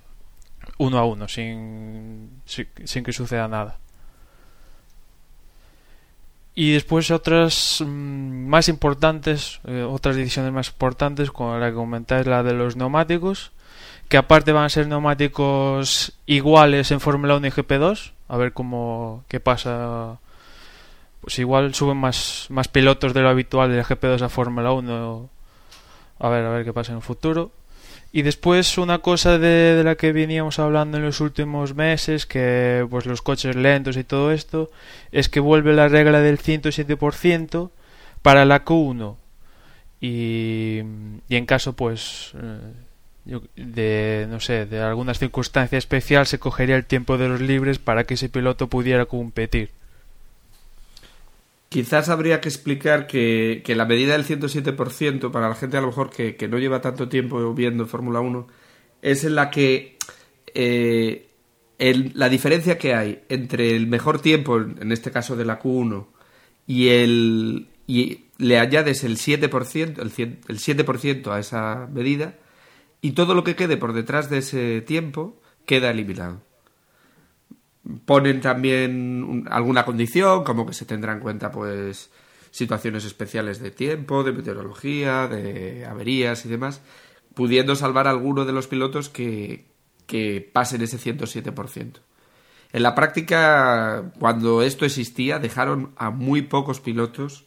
uno 0.78 1.00
a 1.00 1.06
uno, 1.06 1.28
sin, 1.28 2.42
sin, 2.46 2.68
sin 2.86 3.04
que 3.04 3.12
suceda 3.12 3.50
nada. 3.50 3.78
Y 6.60 6.72
después 6.74 7.12
otras 7.12 7.84
mmm, 7.86 8.48
más 8.48 8.67
importantes, 8.67 9.60
eh, 9.67 9.84
otras 9.84 10.15
decisiones 10.15 10.52
más 10.52 10.70
importantes, 10.70 11.30
como 11.30 11.56
la 11.56 11.70
que 11.70 11.76
comentáis, 11.76 12.26
la 12.26 12.41
de 12.41 12.54
los 12.54 12.76
neumáticos, 12.76 13.52
que 14.10 14.17
aparte 14.17 14.54
van 14.54 14.63
a 14.63 14.70
ser 14.70 14.88
neumáticos 14.88 16.13
iguales 16.26 16.89
en 16.89 17.00
Fórmula 17.00 17.36
1 17.36 17.46
y 17.46 17.52
GP2, 17.52 18.12
a 18.28 18.38
ver 18.38 18.54
cómo, 18.54 19.24
qué 19.28 19.39
pasa 19.39 20.17
pues 21.22 21.38
igual 21.38 21.76
suben 21.76 21.98
más, 21.98 22.48
más 22.50 22.70
pilotos 22.70 23.13
de 23.13 23.22
lo 23.22 23.30
habitual 23.30 23.70
del 23.70 23.86
GP2 23.86 24.24
a 24.24 24.30
Fórmula 24.30 24.72
1. 24.72 25.30
A 26.17 26.30
ver, 26.30 26.43
a 26.43 26.50
ver 26.50 26.65
qué 26.65 26.74
pasa 26.74 26.91
en 26.91 26.98
el 26.98 27.04
futuro. 27.04 27.52
Y 28.12 28.22
después 28.22 28.78
una 28.78 29.00
cosa 29.00 29.38
de, 29.38 29.76
de, 29.76 29.84
la 29.84 29.96
que 29.96 30.12
veníamos 30.12 30.60
hablando 30.60 30.98
en 30.98 31.04
los 31.04 31.20
últimos 31.20 31.76
meses, 31.76 32.26
que 32.26 32.86
pues 32.89 33.06
los 33.06 33.22
coches 33.22 33.56
lentos 33.56 33.98
y 33.98 34.04
todo 34.04 34.32
esto, 34.32 34.72
es 35.12 35.30
que 35.30 35.39
vuelve 35.39 35.74
la 35.74 35.88
regla 35.88 36.22
del 36.22 36.39
107% 36.39 37.70
para 38.22 38.46
la 38.46 38.63
Q1. 38.63 39.15
Y, 40.00 40.82
y 41.28 41.36
en 41.36 41.46
caso 41.46 41.74
pues 41.74 42.34
de 43.56 44.28
no 44.30 44.39
sé, 44.39 44.65
de 44.65 44.82
alguna 44.82 45.13
circunstancia 45.13 45.78
especial 45.78 46.28
se 46.28 46.39
cogería 46.39 46.76
el 46.76 46.86
tiempo 46.86 47.17
de 47.17 47.28
los 47.28 47.41
libres 47.41 47.78
para 47.80 48.06
que 48.06 48.13
ese 48.13 48.30
piloto 48.30 48.67
pudiera 48.67 49.06
competir. 49.06 49.72
Quizás 51.69 52.10
habría 52.10 52.39
que 52.39 52.47
explicar 52.49 53.08
que, 53.08 53.62
que, 53.65 53.75
la 53.75 53.86
medida 53.86 54.13
del 54.13 54.25
107% 54.25 55.32
para 55.32 55.49
la 55.49 55.56
gente 55.56 55.77
a 55.77 55.82
lo 55.82 55.88
mejor 55.88 56.10
que, 56.10 56.36
que 56.36 56.47
no 56.47 56.60
lleva 56.60 56.82
tanto 56.82 57.10
tiempo 57.10 57.53
viendo 57.53 57.86
Fórmula 57.86 58.21
1 58.21 58.47
es 59.01 59.23
en 59.25 59.36
la 59.36 59.49
que 59.49 59.97
eh, 60.53 61.27
la 61.77 62.30
diferencia 62.30 62.77
que 62.77 62.93
hay 62.93 63.23
entre 63.30 63.75
el 63.75 63.88
mejor 63.88 64.21
tiempo, 64.21 64.58
en 64.58 64.91
este 64.91 65.12
caso 65.12 65.36
de 65.36 65.45
la 65.45 65.60
Q1, 65.60 66.08
y, 66.65 66.89
el, 66.89 67.67
y 67.86 68.25
le 68.38 68.60
añades 68.60 69.03
el 69.03 69.17
7%, 69.17 69.99
el, 69.99 70.38
el 70.47 70.60
7% 70.60 71.32
a 71.32 71.39
esa 71.39 71.88
medida 71.91 72.36
y 73.01 73.12
todo 73.12 73.36
lo 73.36 73.43
que 73.43 73.56
quede 73.56 73.77
por 73.77 73.93
detrás 73.93 74.30
de 74.30 74.39
ese 74.39 74.82
tiempo 74.82 75.39
queda 75.65 75.91
eliminado 75.91 76.41
ponen 78.06 78.41
también 78.41 79.45
alguna 79.50 79.86
condición, 79.86 80.43
como 80.43 80.65
que 80.65 80.73
se 80.73 80.86
tendrá 80.86 81.13
en 81.13 81.19
cuenta 81.19 81.52
pues 81.52 82.10
situaciones 82.52 83.06
especiales 83.06 83.60
de 83.60 83.71
tiempo, 83.71 84.23
de 84.23 84.34
meteorología, 84.34 85.28
de 85.28 85.86
averías 85.86 86.45
y 86.45 86.50
demás, 86.50 86.82
pudiendo 87.34 87.76
salvar 87.76 88.08
a 88.08 88.12
alguno 88.12 88.45
de 88.45 88.54
los 88.54 88.67
pilotos 88.67 89.10
que, 89.10 89.65
que 90.06 90.50
pasen 90.54 90.82
ese 90.82 90.97
107%. 90.97 92.00
En 92.73 92.84
la 92.84 92.95
práctica, 92.95 94.12
cuando 94.19 94.62
esto 94.62 94.86
existía, 94.86 95.39
dejaron 95.39 95.93
a 95.97 96.10
muy 96.10 96.41
pocos 96.41 96.82
pilotos 96.82 97.45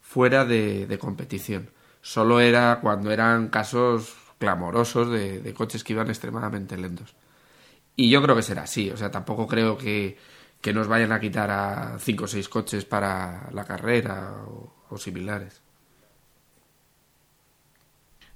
fuera 0.00 0.44
de, 0.44 0.98
competición. 1.00 1.70
Solo 2.00 2.40
era 2.40 2.78
cuando 2.80 3.10
eran 3.10 3.48
casos 3.48 4.14
clamorosos 4.38 5.10
de 5.10 5.54
coches 5.54 5.84
que 5.84 5.94
iban 5.94 6.08
extremadamente 6.08 6.76
lentos. 6.76 7.14
Y 7.96 8.10
yo 8.10 8.22
creo 8.22 8.34
que 8.34 8.42
será 8.42 8.62
así, 8.62 8.90
o 8.90 8.96
sea, 8.96 9.10
tampoco 9.10 9.46
creo 9.46 9.78
que, 9.78 10.18
que 10.60 10.72
nos 10.72 10.88
vayan 10.88 11.12
a 11.12 11.20
quitar 11.20 11.50
a 11.50 11.98
5 11.98 12.24
o 12.24 12.26
6 12.26 12.48
coches 12.48 12.84
para 12.84 13.48
la 13.52 13.64
carrera 13.64 14.34
o, 14.48 14.72
o, 14.90 14.98
similares. 14.98 15.62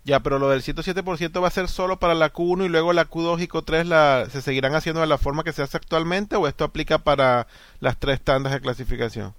Ya, 0.05 0.21
pero 0.21 0.39
lo 0.39 0.49
del 0.49 0.63
107% 0.63 1.43
va 1.43 1.49
a 1.49 1.51
ser 1.51 1.69
solo 1.69 1.99
para 1.99 2.15
la 2.15 2.33
Q1 2.33 2.67
y 2.67 2.69
luego 2.69 2.93
la 2.93 3.11
Q2 3.11 3.43
y 3.43 3.49
Q3 3.49 3.85
la, 3.85 4.27
se 4.31 4.43
seguirán 4.43 4.75
haciendo 4.75 5.01
de 5.01 5.07
la 5.07 5.19
forma 5.19 5.43
que 5.43 5.53
se 5.53 5.63
hace 5.63 5.77
actualmente 5.77 6.37
o 6.37 6.47
esto 6.47 6.65
aplica 6.65 6.99
para 6.99 7.49
las 7.81 7.99
tres 7.99 8.21
tandas 8.21 8.53
de 8.53 8.61
clasificación? 8.61 9.35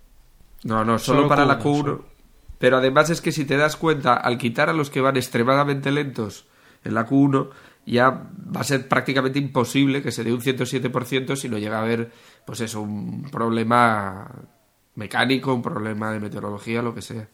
No, 0.63 0.83
no, 0.83 0.99
solo, 0.99 1.21
solo 1.21 1.29
para 1.29 1.45
Q1, 1.45 1.47
la 1.47 1.59
Q1. 1.59 1.81
Solo. 1.81 2.05
Pero 2.59 2.77
además 2.77 3.09
es 3.09 3.21
que 3.21 3.31
si 3.31 3.45
te 3.45 3.55
das 3.55 3.77
cuenta, 3.77 4.15
al 4.15 4.37
quitar 4.37 4.69
a 4.69 4.73
los 4.73 4.89
que 4.89 4.99
van 4.99 5.15
extremadamente 5.15 5.91
lentos 5.91 6.45
en 6.83 6.93
la 6.93 7.07
Q1, 7.07 7.49
ya 7.89 8.09
va 8.09 8.61
a 8.61 8.63
ser 8.63 8.87
prácticamente 8.87 9.39
imposible 9.39 10.01
que 10.01 10.11
se 10.11 10.23
dé 10.23 10.31
un 10.31 10.41
107% 10.41 11.35
si 11.35 11.49
no 11.49 11.57
llega 11.57 11.79
a 11.79 11.81
haber, 11.81 12.11
pues 12.45 12.61
eso, 12.61 12.81
un 12.81 13.23
problema 13.31 14.29
mecánico, 14.95 15.53
un 15.53 15.61
problema 15.61 16.11
de 16.11 16.19
meteorología, 16.19 16.81
lo 16.81 16.93
que 16.93 17.01
sea. 17.01 17.27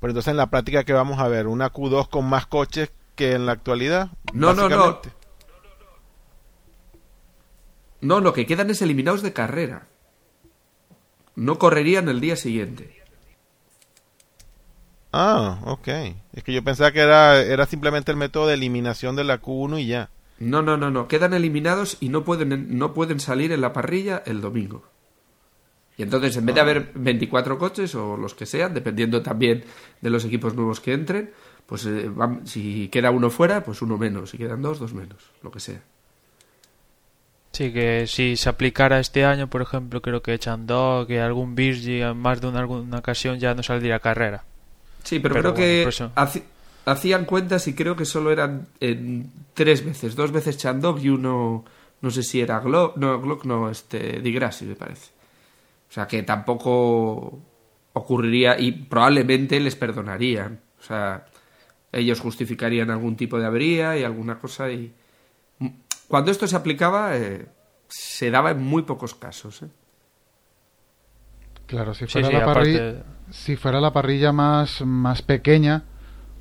Pero 0.00 0.10
entonces 0.10 0.30
en 0.30 0.36
la 0.36 0.50
práctica 0.50 0.84
que 0.84 0.92
vamos 0.92 1.18
a 1.20 1.28
ver, 1.28 1.46
una 1.46 1.72
Q2 1.72 2.08
con 2.08 2.28
más 2.28 2.46
coches 2.46 2.90
que 3.14 3.32
en 3.32 3.46
la 3.46 3.52
actualidad. 3.52 4.10
No, 4.32 4.52
no, 4.52 4.68
no. 4.68 5.00
No, 8.00 8.20
lo 8.20 8.32
que 8.32 8.46
quedan 8.46 8.70
es 8.70 8.82
eliminados 8.82 9.22
de 9.22 9.32
carrera. 9.32 9.88
No 11.34 11.58
correrían 11.58 12.08
el 12.08 12.20
día 12.20 12.36
siguiente. 12.36 12.95
Ah, 15.18 15.60
ok. 15.64 15.88
Es 16.34 16.44
que 16.44 16.52
yo 16.52 16.62
pensaba 16.62 16.92
que 16.92 17.00
era, 17.00 17.40
era 17.40 17.64
simplemente 17.64 18.10
el 18.10 18.18
método 18.18 18.48
de 18.48 18.54
eliminación 18.54 19.16
de 19.16 19.24
la 19.24 19.40
Q1 19.40 19.80
y 19.80 19.86
ya. 19.86 20.10
No, 20.38 20.60
no, 20.60 20.76
no, 20.76 20.90
no. 20.90 21.08
Quedan 21.08 21.32
eliminados 21.32 21.96
y 22.00 22.10
no 22.10 22.22
pueden, 22.22 22.76
no 22.76 22.92
pueden 22.92 23.18
salir 23.18 23.50
en 23.50 23.62
la 23.62 23.72
parrilla 23.72 24.22
el 24.26 24.42
domingo. 24.42 24.84
Y 25.96 26.02
entonces, 26.02 26.36
en 26.36 26.44
vez 26.44 26.54
de 26.54 26.60
haber 26.60 26.90
24 26.94 27.56
coches 27.56 27.94
o 27.94 28.18
los 28.18 28.34
que 28.34 28.44
sean, 28.44 28.74
dependiendo 28.74 29.22
también 29.22 29.64
de 30.02 30.10
los 30.10 30.22
equipos 30.26 30.54
nuevos 30.54 30.80
que 30.80 30.92
entren, 30.92 31.30
pues 31.64 31.86
eh, 31.86 32.10
si 32.44 32.88
queda 32.88 33.10
uno 33.10 33.30
fuera, 33.30 33.64
pues 33.64 33.80
uno 33.80 33.96
menos. 33.96 34.28
Si 34.28 34.36
quedan 34.36 34.60
dos, 34.60 34.78
dos 34.78 34.92
menos. 34.92 35.30
Lo 35.42 35.50
que 35.50 35.60
sea. 35.60 35.80
Sí, 37.52 37.72
que 37.72 38.06
si 38.06 38.36
se 38.36 38.50
aplicara 38.50 39.00
este 39.00 39.24
año, 39.24 39.48
por 39.48 39.62
ejemplo, 39.62 40.02
creo 40.02 40.20
que 40.20 40.38
Chandog, 40.38 41.06
que 41.06 41.22
algún 41.22 41.54
Virgi 41.54 42.02
en 42.02 42.18
más 42.18 42.42
de 42.42 42.48
una, 42.48 42.58
alguna 42.58 42.98
ocasión 42.98 43.38
ya 43.38 43.54
no 43.54 43.62
saldría 43.62 43.98
carrera. 44.00 44.44
Sí, 45.06 45.20
pero, 45.20 45.34
Pero 45.34 45.54
creo 45.54 45.84
bueno, 45.84 45.84
que 45.84 45.88
eso. 45.88 46.12
hacían 46.84 47.26
cuentas 47.26 47.68
y 47.68 47.74
creo 47.74 47.94
que 47.94 48.04
solo 48.04 48.32
eran 48.32 48.66
en 48.80 49.30
tres 49.54 49.84
veces. 49.84 50.16
Dos 50.16 50.32
veces 50.32 50.58
Chandog 50.58 50.98
y 50.98 51.10
uno, 51.10 51.64
no 52.00 52.10
sé 52.10 52.24
si 52.24 52.40
era 52.40 52.58
Glock, 52.58 52.96
no, 52.96 53.20
Glock 53.20 53.44
no, 53.44 53.70
este, 53.70 54.20
Di 54.20 54.32
Grassi, 54.32 54.64
me 54.64 54.74
parece. 54.74 55.12
O 55.88 55.92
sea 55.92 56.08
que 56.08 56.24
tampoco 56.24 57.38
ocurriría 57.92 58.58
y 58.58 58.72
probablemente 58.72 59.60
les 59.60 59.76
perdonarían. 59.76 60.58
O 60.80 60.82
sea, 60.82 61.26
ellos 61.92 62.18
justificarían 62.18 62.90
algún 62.90 63.16
tipo 63.16 63.38
de 63.38 63.46
avería 63.46 63.96
y 63.96 64.02
alguna 64.02 64.40
cosa 64.40 64.70
y... 64.72 64.92
Cuando 66.08 66.32
esto 66.32 66.48
se 66.48 66.56
aplicaba, 66.56 67.16
eh, 67.16 67.46
se 67.88 68.30
daba 68.30 68.50
en 68.50 68.60
muy 68.62 68.82
pocos 68.82 69.14
casos. 69.14 69.62
¿eh? 69.62 69.68
Claro, 71.66 71.94
si 71.94 72.06
fuera, 72.06 72.28
sí, 72.28 72.32
la, 72.34 72.46
parri- 72.46 72.76
aparte- 72.76 73.02
si 73.30 73.56
fuera 73.56 73.80
la 73.80 73.92
parrilla 73.92 74.32
más, 74.32 74.82
más 74.82 75.22
pequeña, 75.22 75.82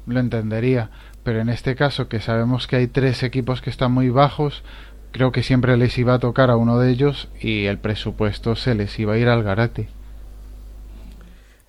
lo 0.07 0.19
entendería. 0.19 0.89
Pero 1.23 1.41
en 1.41 1.49
este 1.49 1.75
caso, 1.75 2.07
que 2.07 2.19
sabemos 2.21 2.67
que 2.67 2.75
hay 2.75 2.87
tres 2.87 3.23
equipos 3.23 3.61
que 3.61 3.71
están 3.71 3.91
muy 3.91 4.09
bajos, 4.09 4.63
creo 5.11 5.31
que 5.31 5.41
siempre 5.41 5.75
les 5.77 5.97
iba 5.97 6.13
a 6.13 6.19
tocar 6.19 6.51
a 6.51 6.57
uno 6.57 6.77
de 6.77 6.91
ellos 6.91 7.29
y 7.41 7.65
el 7.65 7.79
presupuesto 7.79 8.55
se 8.55 8.75
les 8.75 8.97
iba 8.99 9.13
a 9.13 9.17
ir 9.17 9.27
al 9.29 9.41
garate. 9.41 9.87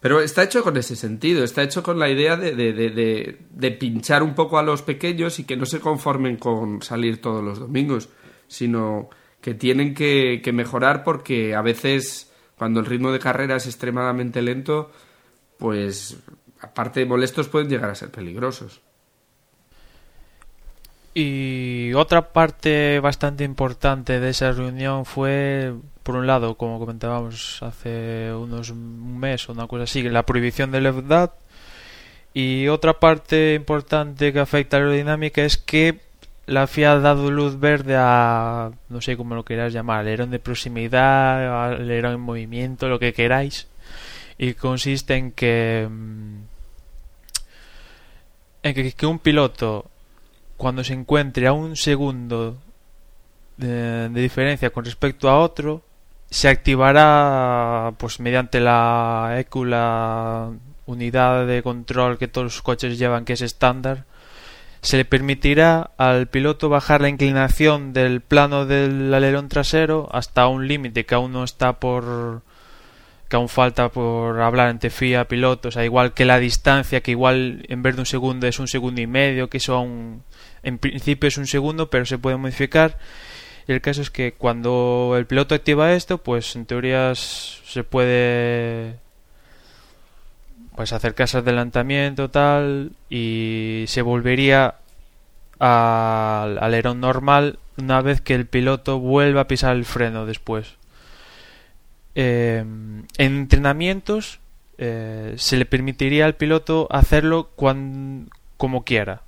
Pero 0.01 0.21
está 0.21 0.42
hecho 0.45 0.62
con 0.62 0.77
ese 0.77 0.95
sentido, 0.95 1.42
está 1.42 1.62
hecho 1.62 1.83
con 1.83 1.99
la 1.99 2.09
idea 2.11 2.37
de, 2.37 2.55
de, 2.55 2.73
de, 2.73 2.90
de- 2.90 3.38
de 3.51 3.71
pinchar 3.73 4.23
un 4.23 4.35
poco 4.35 4.59
a 4.59 4.62
los 4.62 4.83
pequeños 4.83 5.38
y 5.38 5.45
que 5.45 5.57
no 5.57 5.64
se 5.66 5.81
conformen 5.81 6.37
con 6.37 6.83
salir 6.83 7.21
todos 7.21 7.42
los 7.42 7.59
domingos, 7.59 8.11
sino 8.47 9.09
que 9.40 9.55
tienen 9.55 9.95
que, 9.95 10.42
que 10.45 10.53
mejorar 10.53 11.03
porque 11.03 11.55
a 11.55 11.62
veces 11.62 12.26
cuando 12.57 12.81
el 12.81 12.87
ritmo 12.87 13.12
de 13.12 13.19
carrera 13.19 13.57
es 13.57 13.66
extremadamente 13.66 14.42
lento, 14.42 14.90
pues 15.59 16.16
aparte 16.61 17.01
de 17.01 17.07
molestos 17.07 17.49
pueden 17.49 17.69
llegar 17.69 17.90
a 17.90 17.95
ser 17.95 18.11
peligrosos. 18.11 18.81
Y 21.14 21.95
otra 21.95 22.33
parte 22.33 23.01
bastante 23.01 23.45
importante 23.45 24.21
de 24.21 24.31
esa 24.31 24.53
reunión 24.53 25.07
fue, 25.07 25.73
por 26.03 26.16
un 26.16 26.27
lado, 26.27 26.57
como 26.57 26.79
comentábamos 26.79 27.62
hace 27.62 28.33
unos 28.35 28.69
un 28.69 29.19
mes 29.19 29.49
o 29.49 29.53
una 29.53 29.66
cosa 29.66 29.85
así, 29.85 30.03
la 30.03 30.27
prohibición 30.27 30.71
del 30.73 30.87
EFDAT. 30.87 31.33
Y 32.35 32.69
otra 32.69 33.01
parte 33.01 33.55
importante 33.55 34.31
que 34.31 34.40
afecta 34.40 34.77
a 34.77 34.81
la 34.81 34.87
aerodinámica 34.87 35.42
es 35.42 35.57
que 35.57 36.06
la 36.47 36.67
FIA 36.67 36.93
ha 36.93 37.01
dado 37.01 37.31
luz 37.31 37.59
verde 37.59 37.97
a, 37.99 38.71
no 38.89 39.01
sé 39.01 39.17
cómo 39.17 39.35
lo 39.35 39.45
queráis 39.45 39.73
llamar, 39.73 40.01
alerón 40.01 40.31
de 40.31 40.39
proximidad, 40.39 41.73
alerón 41.75 42.15
en 42.15 42.21
movimiento, 42.21 42.89
lo 42.89 42.99
que 42.99 43.13
queráis. 43.13 43.69
Y 44.39 44.55
consiste 44.55 45.17
en 45.17 45.33
que, 45.33 45.89
mm, 45.91 46.37
en 48.63 48.75
que, 48.95 49.07
un 49.07 49.19
piloto 49.19 49.91
cuando 50.57 50.85
se 50.85 50.95
encuentre 50.95 51.47
a 51.47 51.53
un 51.53 51.77
segundo 51.77 52.59
de, 53.57 54.09
de 54.09 54.21
diferencia 54.23 54.71
con 54.71 54.85
respecto 54.85 55.29
a 55.29 55.39
otro, 55.41 55.83
se 56.31 56.49
activará 56.49 57.95
pues 57.99 58.21
mediante 58.21 58.61
la 58.61 59.37
ECU, 59.39 59.65
la 59.65 60.51
unidad 60.87 61.47
de 61.47 61.63
control 61.63 62.19
que 62.19 62.29
todos 62.29 62.45
los 62.45 62.63
coches 62.63 62.99
llevan, 62.99 63.25
que 63.25 63.35
es 63.35 63.43
estándar, 63.43 64.05
se 64.87 64.99
le 64.99 65.05
permitirá 65.05 65.90
al 65.96 66.29
piloto 66.29 66.68
bajar 66.68 67.01
la 67.01 67.09
inclinación 67.09 67.92
del 67.92 68.20
plano 68.20 68.66
del 68.66 69.12
alerón 69.12 69.49
trasero 69.49 70.09
hasta 70.12 70.46
un 70.46 70.68
límite 70.68 71.05
que 71.05 71.16
aún 71.16 71.33
no 71.33 71.42
está 71.42 71.81
por 71.81 72.42
que 73.29 73.35
aún 73.35 73.49
falta 73.49 73.88
por 73.88 74.40
hablar 74.40 74.70
entre 74.70 74.90
FIA 74.90 75.27
pilotos, 75.27 75.77
a 75.77 75.85
igual 75.85 76.14
que 76.14 76.25
la 76.25 76.38
distancia, 76.38 77.01
que 77.01 77.11
igual 77.11 77.66
en 77.68 77.83
vez 77.83 77.96
de 77.96 78.03
un 78.03 78.07
segundo 78.07 78.46
es 78.46 78.61
un 78.61 78.68
segundo 78.68 79.01
y 79.01 79.09
medio, 79.09 79.51
que 79.51 79.57
eso 79.57 79.85
en 80.62 80.79
principio 80.79 81.27
es 81.27 81.37
un 81.37 81.49
segundo, 81.49 81.90
pero 81.90 82.07
se 82.07 82.18
puede 82.18 82.37
modificar. 82.37 82.96
Y 83.66 83.72
el 83.72 83.81
caso 83.81 84.03
es 84.03 84.11
que 84.11 84.35
cuando 84.35 85.14
el 85.18 85.27
piloto 85.27 85.57
activa 85.57 85.94
esto, 85.94 86.18
pues 86.18 86.55
en 86.55 86.64
teoría 86.64 87.12
se 87.16 87.83
puede 87.83 89.01
pues 90.77 90.93
acercarse 90.93 91.39
al 91.39 91.43
adelantamiento 91.45 92.31
tal 92.31 92.93
y 93.11 93.85
se 93.89 94.03
volvería 94.03 94.77
al 95.59 96.59
alerón 96.59 97.01
normal 97.01 97.59
una 97.79 98.03
vez 98.03 98.21
que 98.21 98.35
el 98.35 98.47
piloto 98.47 98.99
vuelva 99.01 99.43
a 99.43 99.49
pisar 99.49 99.75
el 99.77 99.85
freno 99.85 100.27
después. 100.27 100.75
Eh, 102.15 102.61
en 102.61 103.37
entrenamientos 103.37 104.39
eh, 104.79 105.35
se 105.37 105.57
le 105.57 105.67
permitiría 105.67 106.25
al 106.27 106.35
piloto 106.35 106.89
hacerlo 106.91 107.51
cuan- 107.57 108.31
como 108.57 108.85
quiera 108.85 109.23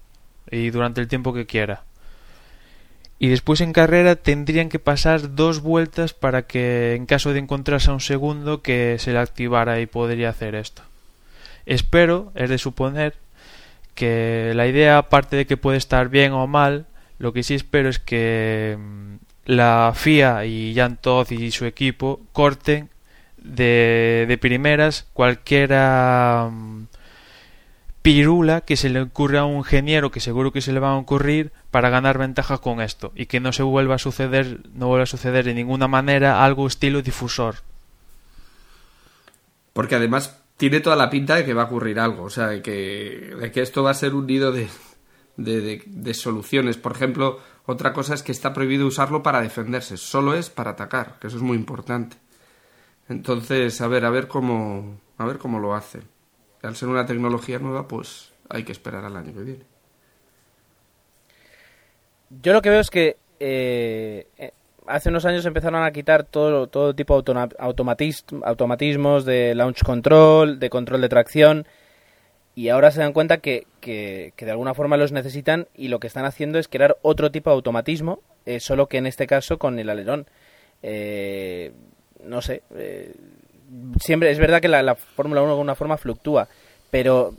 y 0.51 0.71
durante 0.71 1.01
el 1.01 1.09
tiempo 1.09 1.33
que 1.35 1.47
quiera. 1.47 1.83
Y 3.19 3.29
después 3.29 3.61
en 3.61 3.73
carrera 3.73 4.15
tendrían 4.17 4.69
que 4.69 4.79
pasar 4.79 5.35
dos 5.35 5.61
vueltas 5.61 6.15
para 6.15 6.47
que 6.47 6.95
en 6.95 7.05
caso 7.05 7.33
de 7.33 7.41
encontrarse 7.41 7.91
a 7.91 7.95
un 7.95 8.01
segundo 8.01 8.63
que 8.63 8.97
se 8.99 9.13
le 9.13 9.19
activara 9.19 9.81
y 9.81 9.87
podría 9.87 10.31
hacer 10.31 10.55
esto. 10.55 10.83
Espero, 11.69 12.33
es 12.35 12.49
de 12.49 12.57
suponer, 12.57 13.15
que 13.95 14.53
la 14.55 14.67
idea, 14.67 14.97
aparte 14.97 15.37
de 15.37 15.47
que 15.47 15.59
puede 15.59 15.77
estar 15.77 16.09
bien 16.09 16.33
o 16.33 16.47
mal, 16.47 16.87
lo 17.19 17.35
que 17.35 17.43
sí 17.43 17.53
espero 17.53 17.91
es 17.91 17.99
que 17.99 18.79
mm, 18.79 19.17
la 19.45 19.93
FIA 19.95 20.47
y 20.47 20.75
Jan 20.75 20.97
Todd 20.97 21.31
y 21.31 21.51
su 21.51 21.67
equipo 21.67 22.21
corten 22.33 22.89
de, 23.37 24.25
de 24.27 24.39
primeras 24.39 25.07
cualquiera 25.13 26.49
mm, 26.51 26.87
pirula 28.01 28.63
que 28.63 28.77
se 28.77 28.89
le 28.89 29.03
ocurra 29.03 29.41
a 29.41 29.45
un 29.45 29.59
ingeniero 29.59 30.11
que 30.11 30.21
seguro 30.21 30.53
que 30.53 30.63
se 30.63 30.73
le 30.73 30.81
va 30.81 30.93
a 30.93 30.97
ocurrir 30.97 31.53
para 31.71 31.91
ganar 31.91 32.17
ventaja 32.17 32.57
con 32.57 32.81
esto 32.81 33.13
y 33.15 33.27
que 33.27 33.41
no 33.41 33.53
se 33.53 33.63
vuelva 33.63 33.97
a 33.97 33.99
suceder 33.99 34.61
no 34.73 34.87
vuelva 34.87 35.03
a 35.03 35.07
suceder 35.07 35.45
de 35.45 35.53
ninguna 35.53 35.87
manera 35.87 36.43
algo 36.43 36.67
estilo 36.67 37.03
difusor. 37.03 37.57
Porque 39.75 39.97
además 39.97 40.43
tiene 40.59 40.81
toda 40.81 40.97
la 40.97 41.09
pinta 41.09 41.37
de 41.37 41.45
que 41.47 41.55
va 41.55 41.63
a 41.63 41.67
ocurrir 41.67 41.99
algo, 41.99 42.25
o 42.25 42.31
sea, 42.31 42.49
de 42.49 42.61
que, 42.63 43.35
de 43.41 43.51
que 43.53 43.63
esto 43.63 43.83
va 43.83 43.93
a 43.93 43.95
ser 43.95 44.15
un 44.15 44.27
nido 44.27 44.53
de, 44.53 44.69
de, 45.39 45.83
de- 45.87 46.15
soluciones. 46.15 46.77
Por 46.77 46.93
ejemplo, 46.93 47.41
otra 47.65 47.95
cosa 47.95 48.13
es 48.15 48.23
que 48.23 48.33
está 48.33 48.53
prohibido 48.53 48.87
usarlo 48.87 49.23
para 49.23 49.41
defenderse, 49.41 49.97
solo 49.97 50.35
es 50.35 50.51
para 50.51 50.73
atacar, 50.73 51.19
que 51.21 51.29
eso 51.29 51.39
es 51.39 51.43
muy 51.43 51.57
importante. 51.57 52.19
Entonces, 53.09 53.81
a 53.81 53.89
ver, 53.89 54.05
a 54.05 54.11
ver 54.11 54.29
cómo, 54.29 55.01
a 55.17 55.25
ver 55.25 55.39
cómo 55.39 55.59
lo 55.61 55.75
hacen. 55.75 56.03
Al 56.63 56.77
ser 56.77 56.89
una 56.91 57.07
tecnología 57.07 57.59
nueva, 57.59 57.89
pues 57.89 58.33
hay 58.51 58.65
que 58.65 58.73
esperar 58.73 59.05
al 59.05 59.17
año 59.17 59.33
que 59.33 59.43
viene. 59.43 59.65
Yo 62.43 62.53
lo 62.53 62.61
que 62.63 62.71
veo 62.71 62.81
es 62.81 62.91
que 62.91 63.17
eh, 63.41 64.53
hace 64.89 65.09
unos 65.11 65.25
años 65.25 65.45
empezaron 65.47 65.83
a 65.85 65.91
quitar 65.93 66.25
todo, 66.25 66.67
todo 66.67 66.95
tipo 66.95 67.21
de 67.23 67.49
automatismos 68.45 69.25
de 69.25 69.55
launch 69.55 69.83
control, 69.83 70.59
de 70.59 70.71
control 70.71 71.01
de 71.01 71.09
tracción, 71.09 71.67
y 72.55 72.71
ahora 72.71 72.91
se 72.91 73.01
dan 73.01 73.13
cuenta 73.13 73.39
que, 73.39 73.67
que- 73.81 74.33
que 74.37 74.45
de 74.45 74.51
alguna 74.51 74.75
forma 74.75 74.97
los 74.97 75.13
necesitan 75.13 75.69
y 75.77 75.89
lo 75.89 76.01
que 76.01 76.09
están 76.09 76.25
haciendo 76.25 76.59
es 76.59 76.67
crear 76.69 76.97
otro 77.03 77.31
tipo 77.31 77.51
de 77.51 77.55
automatismo, 77.55 78.21
eh, 78.47 78.59
solo 78.61 78.89
que 78.89 78.99
en 78.99 79.07
este 79.07 79.27
caso 79.27 79.59
con 79.59 79.79
el 79.79 79.89
alerón. 79.91 80.27
Eh, 80.83 81.73
no 82.25 82.43
sé, 82.43 82.63
eh, 82.75 83.15
siempre 84.01 84.31
es 84.31 84.39
verdad 84.39 84.61
que 84.61 84.69
la, 84.69 84.83
la 84.83 84.97
Fórmula 84.97 85.41
1 85.43 85.49
de 85.51 85.53
alguna 85.55 85.75
forma 85.75 85.99
fluctúa, 85.99 86.49
pero 86.91 87.35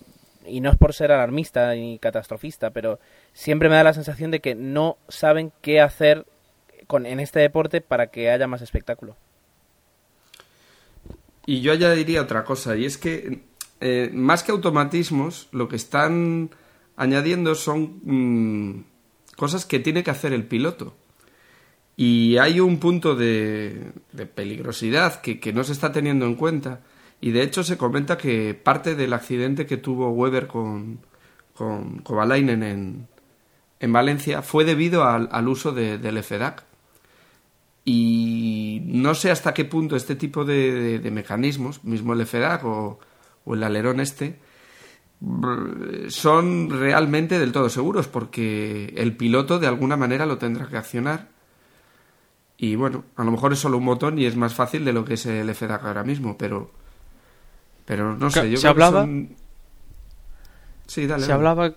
y 0.45 0.62
no 0.62 0.71
es 0.71 0.77
por 0.77 0.93
ser 0.93 1.12
alarmista 1.12 1.73
ni 1.73 1.99
catastrofista, 1.99 2.69
pero 2.71 2.99
siempre 3.33 3.69
me 3.69 3.75
da 3.75 3.83
la 3.83 3.93
sensación 3.93 4.31
de 4.31 4.39
que 4.39 4.55
no 4.55 4.97
saben 5.09 5.51
qué 5.62 5.81
hacer 5.81 6.25
con, 6.89 7.06
en 7.06 7.19
este 7.19 7.39
deporte 7.39 7.82
para 7.82 8.08
que 8.08 8.32
haya 8.32 8.47
más 8.47 8.63
espectáculo. 8.63 9.15
Y 11.45 11.62
yo 11.62 11.71
añadiría 11.71 12.23
otra 12.23 12.43
cosa, 12.43 12.75
y 12.75 12.86
es 12.86 12.97
que 12.97 13.43
eh, 13.80 14.10
más 14.12 14.41
que 14.41 14.52
automatismos, 14.52 15.49
lo 15.52 15.67
que 15.67 15.75
están 15.75 16.49
añadiendo 16.95 17.54
son 17.54 17.99
mm, 18.04 18.86
cosas 19.36 19.67
que 19.67 19.78
tiene 19.78 20.04
que 20.04 20.10
hacer 20.10 20.34
el 20.34 20.45
piloto. 20.45 20.95
Y 21.95 22.38
hay 22.38 22.60
un 22.60 22.80
punto 22.80 23.15
de, 23.15 23.91
peligrosidad 24.34 25.21
que, 25.21 25.54
no 25.54 25.63
se 25.63 25.73
está 25.73 25.91
teniendo 25.91 26.25
en 26.25 26.34
cuenta. 26.34 26.82
Y 27.21 27.30
de 27.32 27.43
hecho 27.43 27.63
se 27.63 27.78
comenta 27.78 28.17
que 28.17 28.56
parte 28.56 28.95
del 28.95 29.13
accidente 29.13 29.67
que 29.67 29.78
tuvo 29.78 30.10
Weber 30.10 30.47
con, 30.47 31.02
con 31.54 31.99
Kovalainen 31.99 32.63
en, 32.63 33.08
en 33.80 33.93
Valencia 33.93 34.41
fue 34.41 34.65
debido 34.65 35.04
al, 35.04 35.47
uso 35.47 35.71
del 35.71 36.23
FDAC. 36.23 36.68
Y 37.91 38.84
no 38.86 39.15
sé 39.15 39.32
hasta 39.32 39.56
qué 39.56 39.65
punto 39.65 39.95
este 39.95 40.15
tipo 40.15 40.45
de, 40.45 41.02
mecanismos, 41.12 41.84
mismo 41.84 42.13
el 42.13 42.23
FDAC 42.23 42.63
o, 42.63 42.99
o 43.45 43.54
el 43.56 43.63
alerón 43.63 43.99
este, 43.99 44.38
son 46.10 46.69
realmente 46.69 47.39
del 47.39 47.52
todo 47.52 47.67
seguros 47.67 48.08
porque 48.08 48.93
el 48.95 49.17
piloto 49.17 49.58
de 49.58 49.65
alguna 49.65 49.97
manera 49.97 50.28
lo 50.28 50.38
tendrá 50.38 50.67
que 50.67 50.78
accionar 50.78 51.30
y 52.58 52.75
bueno, 52.75 53.06
a 53.15 53.23
lo 53.23 53.32
mejor 53.32 53.54
es 53.54 53.60
solo 53.60 53.80
un 53.80 53.88
botón 53.88 54.19
y 54.19 54.25
es 54.25 54.36
más 54.36 54.54
fácil 54.54 54.86
de 54.86 54.93
lo 54.93 55.04
que 55.04 55.15
es 55.15 55.25
el 55.25 55.56
FDAC 55.56 55.84
ahora 55.84 56.04
mismo, 56.04 56.38
pero 56.38 56.69
pero 57.86 58.15
no 58.15 58.30
sé, 58.30 58.52
yo 58.52 58.58
se 58.58 58.67
hablaba 58.67 59.08
Sí, 60.86 61.08
dale. 61.08 61.23
Se 61.23 61.32
hablaba 61.32 61.73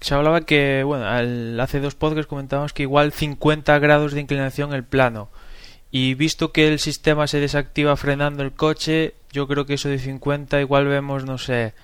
se 0.00 0.14
hablaba 0.14 0.42
que 0.42 0.82
bueno, 0.84 1.06
hace 1.62 1.80
dos 1.80 1.94
podcasts 1.94 2.28
comentábamos 2.28 2.72
que 2.72 2.82
igual 2.82 3.12
50 3.12 3.78
grados 3.78 4.12
de 4.12 4.20
inclinación 4.20 4.72
el 4.72 4.84
plano. 4.84 5.28
Y 5.90 6.14
visto 6.14 6.52
que 6.52 6.68
el 6.68 6.78
sistema 6.78 7.26
se 7.26 7.40
desactiva 7.40 7.96
frenando 7.96 8.42
el 8.42 8.52
coche, 8.52 9.14
yo 9.32 9.48
creo 9.48 9.66
que 9.66 9.74
eso 9.74 9.88
de 9.88 9.98
50 9.98 10.60
igual 10.60 10.86
vemos, 10.86 11.24
no 11.24 11.36
sé, 11.36 11.74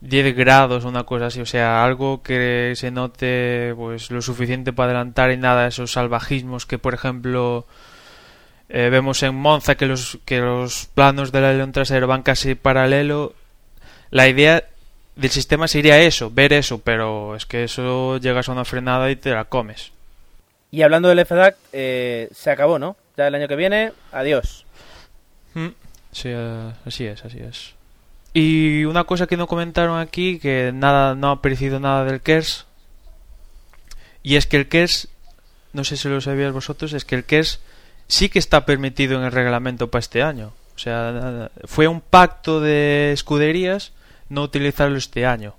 10 0.00 0.36
grados 0.36 0.84
o 0.84 0.88
una 0.88 1.04
cosa 1.04 1.26
así, 1.26 1.40
o 1.40 1.46
sea, 1.46 1.84
algo 1.84 2.22
que 2.22 2.72
se 2.76 2.90
note 2.90 3.74
pues 3.76 4.10
lo 4.10 4.22
suficiente 4.22 4.72
para 4.72 4.90
adelantar 4.90 5.30
y 5.30 5.36
nada 5.36 5.66
esos 5.66 5.92
salvajismos 5.92 6.66
que 6.66 6.78
por 6.78 6.94
ejemplo 6.94 7.66
eh, 8.68 8.88
vemos 8.90 9.22
en 9.22 9.34
Monza 9.34 9.76
que 9.76 9.86
los 9.86 10.18
que 10.24 10.40
los 10.40 10.86
planos 10.94 11.30
del 11.30 11.44
alerón 11.44 11.72
trasero 11.72 12.06
van 12.06 12.22
casi 12.22 12.54
paralelo. 12.54 13.34
La 14.10 14.28
idea 14.28 14.64
del 15.16 15.30
sistema 15.30 15.68
sería 15.68 16.00
eso, 16.00 16.30
ver 16.30 16.52
eso, 16.52 16.80
pero 16.80 17.36
es 17.36 17.46
que 17.46 17.64
eso 17.64 18.18
llegas 18.18 18.48
a 18.48 18.52
una 18.52 18.64
frenada 18.64 19.10
y 19.10 19.16
te 19.16 19.30
la 19.30 19.44
comes. 19.44 19.92
Y 20.70 20.82
hablando 20.82 21.08
del 21.08 21.24
FDAC, 21.24 21.56
eh, 21.72 22.28
se 22.32 22.50
acabó, 22.50 22.78
¿no? 22.78 22.96
Ya 23.16 23.26
el 23.26 23.34
año 23.34 23.46
que 23.46 23.56
viene, 23.56 23.92
adiós. 24.10 24.64
Mm, 25.54 25.68
sí, 26.12 26.28
eh, 26.28 26.72
así 26.86 27.04
es, 27.04 27.24
así 27.24 27.38
es. 27.40 27.74
Y 28.32 28.84
una 28.84 29.04
cosa 29.04 29.26
que 29.26 29.36
no 29.36 29.46
comentaron 29.46 29.98
aquí, 30.00 30.38
que 30.38 30.72
nada, 30.72 31.14
no 31.14 31.28
ha 31.28 31.32
aparecido 31.32 31.78
nada 31.78 32.04
del 32.04 32.22
KERS, 32.22 32.64
y 34.22 34.36
es 34.36 34.46
que 34.46 34.56
el 34.56 34.68
KERS, 34.68 35.08
no 35.74 35.84
sé 35.84 35.98
si 35.98 36.08
lo 36.08 36.22
sabíais 36.22 36.54
vosotros, 36.54 36.94
es 36.94 37.04
que 37.04 37.16
el 37.16 37.24
KERS 37.24 37.60
sí 38.08 38.30
que 38.30 38.38
está 38.38 38.64
permitido 38.64 39.18
en 39.18 39.24
el 39.24 39.32
reglamento 39.32 39.90
para 39.90 40.00
este 40.00 40.22
año. 40.22 40.52
O 40.74 40.78
sea, 40.78 41.50
fue 41.66 41.86
un 41.86 42.00
pacto 42.00 42.60
de 42.60 43.12
escuderías 43.12 43.92
no 44.32 44.42
utilizarlo 44.42 44.96
este 44.96 45.26
año. 45.26 45.54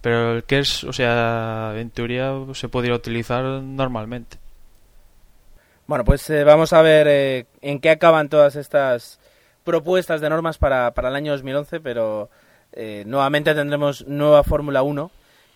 Pero 0.00 0.36
el 0.36 0.44
KERS, 0.44 0.84
o 0.84 0.92
sea, 0.92 1.74
en 1.76 1.90
teoría 1.90 2.32
se 2.54 2.68
podría 2.68 2.94
utilizar 2.94 3.44
normalmente. 3.44 4.38
Bueno, 5.86 6.04
pues 6.04 6.28
eh, 6.30 6.44
vamos 6.44 6.72
a 6.72 6.82
ver 6.82 7.06
eh, 7.08 7.46
en 7.60 7.78
qué 7.80 7.90
acaban 7.90 8.30
todas 8.30 8.56
estas 8.56 9.20
propuestas 9.64 10.20
de 10.20 10.30
normas 10.30 10.56
para, 10.58 10.92
para 10.92 11.10
el 11.10 11.16
año 11.16 11.32
2011, 11.32 11.80
pero 11.80 12.30
eh, 12.72 13.04
nuevamente 13.06 13.54
tendremos 13.54 14.06
nueva 14.06 14.42
Fórmula 14.42 14.82
1 14.82 15.10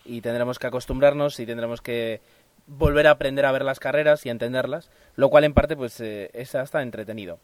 y 0.05 0.21
tendremos 0.21 0.59
que 0.59 0.67
acostumbrarnos 0.67 1.39
y 1.39 1.45
tendremos 1.45 1.81
que 1.81 2.21
volver 2.67 3.07
a 3.07 3.11
aprender 3.11 3.45
a 3.45 3.51
ver 3.51 3.63
las 3.63 3.79
carreras 3.79 4.25
y 4.25 4.29
a 4.29 4.31
entenderlas, 4.31 4.89
lo 5.15 5.29
cual 5.29 5.43
en 5.43 5.53
parte 5.53 5.75
pues 5.75 5.99
eh, 6.01 6.29
es 6.33 6.53
hasta 6.53 6.83
entretenido. 6.83 7.39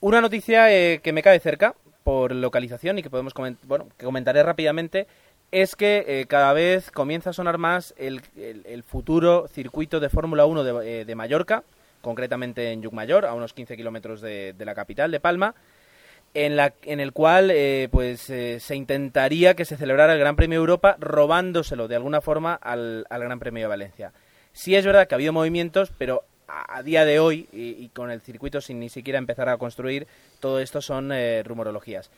Una 0.00 0.20
noticia 0.20 0.66
que 1.00 1.12
me 1.12 1.22
cae 1.22 1.38
cerca 1.40 1.74
por 2.04 2.34
localización 2.34 2.98
y 2.98 3.02
que 3.02 3.10
podemos 3.10 3.34
bueno, 3.64 3.88
que 3.96 4.04
comentaré 4.04 4.42
rápidamente 4.42 5.06
es 5.50 5.74
que 5.74 6.24
cada 6.28 6.52
vez 6.52 6.92
comienza 6.92 7.30
a 7.30 7.32
sonar 7.32 7.58
más 7.58 7.92
el, 7.98 8.22
el, 8.36 8.84
futuro 8.84 9.48
circuito 9.48 9.98
de 9.98 10.08
Fórmula 10.08 10.46
1 10.46 10.62
de, 10.62 11.04
de, 11.04 11.14
Mallorca, 11.16 11.64
concretamente 12.02 12.70
en 12.70 12.82
Llucmayor, 12.82 13.26
a 13.26 13.34
unos 13.34 13.52
15 13.52 13.76
kilómetros 13.76 14.20
de, 14.20 14.52
de 14.52 14.64
la 14.64 14.76
capital 14.76 15.10
de 15.10 15.18
Palma, 15.18 15.56
en, 16.34 16.56
la, 16.56 16.72
en 16.82 17.00
el 17.00 17.12
cual 17.12 17.50
eh, 17.50 17.88
pues 17.90 18.30
eh, 18.30 18.60
se 18.60 18.76
intentaría 18.76 19.54
que 19.54 19.64
se 19.64 19.76
celebrara 19.76 20.12
el 20.12 20.18
Gran 20.18 20.36
Premio 20.36 20.58
Europa 20.58 20.96
robándoselo 20.98 21.88
de 21.88 21.96
alguna 21.96 22.20
forma 22.20 22.54
al, 22.54 23.06
Gran 23.10 23.38
Premio 23.38 23.62
de 23.62 23.68
Valencia. 23.68 24.12
Sí 24.52 24.74
es 24.74 24.84
verdad 24.84 25.06
que 25.06 25.14
ha 25.14 25.16
habido 25.16 25.32
movimientos, 25.32 25.92
pero 25.96 26.24
a, 26.68 26.82
día 26.82 27.04
de 27.04 27.20
hoy 27.20 27.48
y, 27.52 27.88
con 27.88 28.10
el 28.10 28.20
circuito 28.20 28.60
sin 28.60 28.80
ni 28.80 28.88
siquiera 28.88 29.18
empezar 29.18 29.48
a 29.48 29.58
construir, 29.58 30.06
todo 30.40 30.60
esto 30.60 30.82
son 30.82 31.12
eh, 31.12 31.42
rumorologías. 31.44 32.10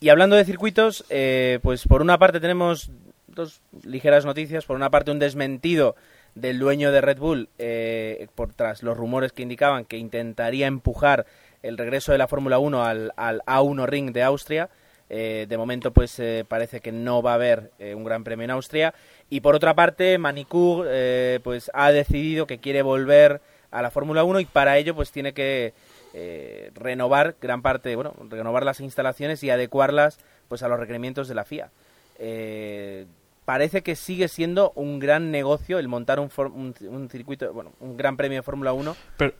Y 0.00 0.08
hablando 0.08 0.34
de 0.34 0.44
circuitos, 0.44 1.04
pues 1.62 1.86
por 1.86 2.02
una 2.02 2.18
parte 2.18 2.40
tenemos 2.40 2.90
dos 3.28 3.60
ligeras 3.84 4.24
noticias. 4.24 4.64
Por 4.64 4.74
una 4.74 4.90
parte 4.90 5.12
un 5.12 5.20
desmentido 5.20 5.94
del 6.34 6.58
dueño 6.58 6.90
de 6.90 7.00
Red 7.00 7.18
Bull 7.18 7.48
por 8.34 8.52
tras 8.52 8.82
los 8.82 8.96
rumores 8.96 9.30
que 9.30 9.42
indicaban 9.42 9.84
que 9.84 9.98
intentaría 9.98 10.66
empujar 10.66 11.24
el 11.62 11.78
regreso 11.78 12.12
de 12.12 12.18
la 12.18 12.28
Fórmula 12.28 12.58
1 12.58 12.84
al, 12.84 13.12
al, 13.16 13.40
A1 13.46 13.86
Ring 13.86 14.12
de 14.12 14.22
Austria. 14.22 14.68
Eh, 15.08 15.46
de 15.48 15.58
momento, 15.58 15.92
pues 15.92 16.18
eh, 16.18 16.44
parece 16.46 16.80
que 16.80 16.90
no 16.90 17.22
va 17.22 17.32
a 17.32 17.34
haber 17.34 17.70
eh, 17.78 17.94
un 17.94 18.04
Gran 18.04 18.24
Premio 18.24 18.44
en 18.44 18.50
Austria. 18.50 18.94
Y 19.30 19.40
por 19.40 19.54
otra 19.54 19.74
parte, 19.74 20.18
Manicur 20.18 20.86
pues 21.42 21.70
ha 21.74 21.90
decidido 21.90 22.46
que 22.46 22.58
quiere 22.58 22.82
volver 22.82 23.40
a 23.70 23.82
la 23.82 23.90
Fórmula 23.90 24.24
1 24.24 24.40
y 24.40 24.44
para 24.44 24.76
ello, 24.76 24.94
pues 24.94 25.10
tiene 25.10 25.32
que 25.32 25.72
renovar 26.74 27.36
gran 27.40 27.62
parte, 27.62 27.96
bueno, 27.96 28.14
renovar 28.28 28.64
las 28.64 28.80
instalaciones 28.80 29.42
y 29.42 29.50
adecuarlas, 29.50 30.18
pues 30.48 30.62
a 30.62 30.68
los 30.68 30.78
requerimientos 30.78 31.28
de 31.28 31.34
la 31.34 31.44
FIA 31.44 31.70
parece 33.44 33.82
que 33.82 33.96
sigue 33.96 34.28
siendo 34.28 34.72
un 34.74 34.98
gran 34.98 35.30
negocio 35.30 35.78
el 35.78 35.88
montar 35.88 36.20
un, 36.20 36.30
un, 36.80 37.08
circuito, 37.10 37.52
bueno, 37.52 37.72
un 37.80 37.96
gran 37.96 38.16
premio 38.16 38.38
de 38.38 38.42
Fórmula 38.42 38.72
1. 38.72 38.96
Pero 39.16 39.34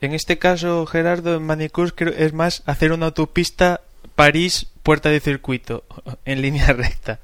en 0.00 0.12
este 0.12 0.38
caso, 0.38 0.86
Gerardo, 0.86 1.36
en 1.36 1.44
Manicur 1.44 1.94
es 2.16 2.32
más 2.32 2.62
hacer 2.66 2.92
una 2.92 3.06
autopista 3.06 3.80
París-Puerta 4.14 5.08
de 5.08 5.20
Circuito 5.20 5.84
en 6.24 6.42
línea 6.42 6.72
recta. 6.72 7.20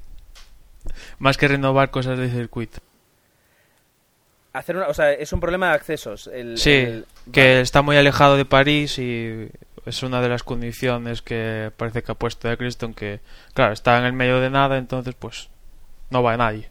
Más 1.20 1.36
que 1.36 1.46
renovar 1.46 1.90
cosas 1.90 2.18
de 2.18 2.28
circuito. 2.28 2.80
Hacer 4.52 4.76
o 4.78 4.94
sea, 4.94 5.12
es 5.12 5.32
un 5.32 5.38
problema 5.38 5.68
de 5.68 5.74
accesos. 5.74 6.26
El, 6.26 6.58
sí, 6.58 7.04
que 7.30 7.60
está 7.60 7.82
muy 7.82 7.96
alejado 7.96 8.36
de 8.36 8.44
París 8.44 8.98
y 8.98 9.48
es 9.86 10.02
una 10.02 10.20
de 10.20 10.28
las 10.28 10.42
condiciones 10.42 11.22
que 11.22 11.70
parece 11.76 12.02
que 12.02 12.10
ha 12.10 12.16
puesto 12.16 12.48
de 12.48 12.56
Criston 12.56 12.94
que, 12.94 13.20
claro, 13.54 13.72
está 13.72 13.96
en 13.98 14.04
el 14.04 14.12
medio 14.12 14.40
de 14.40 14.50
nada, 14.50 14.76
entonces 14.76 15.14
pues 15.16 15.50
no 16.10 16.22
va 16.22 16.32
a 16.32 16.36
nadie. 16.36 16.68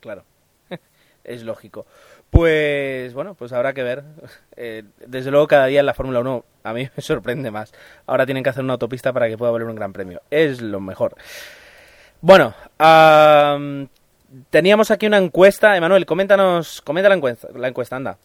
Claro, 0.00 0.24
es 1.24 1.42
lógico. 1.44 1.86
Pues 2.30 3.14
bueno, 3.14 3.34
pues 3.34 3.52
habrá 3.52 3.72
que 3.72 3.82
ver. 3.82 4.04
Eh, 4.60 4.82
desde 5.06 5.30
luego 5.30 5.46
cada 5.46 5.66
día 5.66 5.78
en 5.78 5.86
la 5.86 5.94
Fórmula 5.94 6.18
1 6.18 6.44
a 6.64 6.72
mí 6.72 6.88
me 6.96 7.00
sorprende 7.00 7.52
más. 7.52 7.72
Ahora 8.08 8.26
tienen 8.26 8.42
que 8.42 8.50
hacer 8.50 8.64
una 8.64 8.72
autopista 8.72 9.12
para 9.12 9.28
que 9.28 9.38
pueda 9.38 9.52
volver 9.52 9.68
un 9.68 9.76
gran 9.76 9.92
premio. 9.92 10.20
Es 10.32 10.60
lo 10.60 10.80
mejor. 10.80 11.14
Bueno, 12.20 12.54
teníamos 14.50 14.90
aquí 14.90 15.06
una 15.06 15.18
encuesta. 15.18 15.76
Emanuel, 15.76 16.06
coméntanos, 16.06 16.82
comenta 16.82 17.08
la 17.08 17.14
encuesta, 17.14 17.48
la 17.54 17.68
encuesta, 17.68 17.96
anda. 17.96 18.18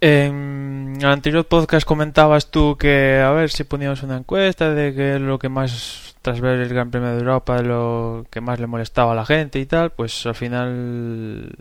En 0.00 0.98
el 1.00 1.06
anterior 1.06 1.46
podcast 1.46 1.86
comentabas 1.86 2.50
tú 2.50 2.76
que 2.76 3.22
a 3.24 3.30
ver 3.30 3.50
si 3.50 3.64
poníamos 3.64 4.02
una 4.02 4.18
encuesta 4.18 4.74
de 4.74 4.94
que 4.94 5.18
lo 5.18 5.38
que 5.38 5.48
más 5.48 6.16
tras 6.20 6.40
ver 6.40 6.60
el 6.60 6.68
Gran 6.68 6.90
Premio 6.90 7.10
de 7.10 7.18
Europa, 7.18 7.62
lo 7.62 8.26
que 8.30 8.40
más 8.40 8.58
le 8.60 8.66
molestaba 8.66 9.12
a 9.12 9.14
la 9.14 9.24
gente 9.24 9.58
y 9.58 9.66
tal, 9.66 9.90
pues 9.90 10.26
al 10.26 10.34
final 10.34 11.52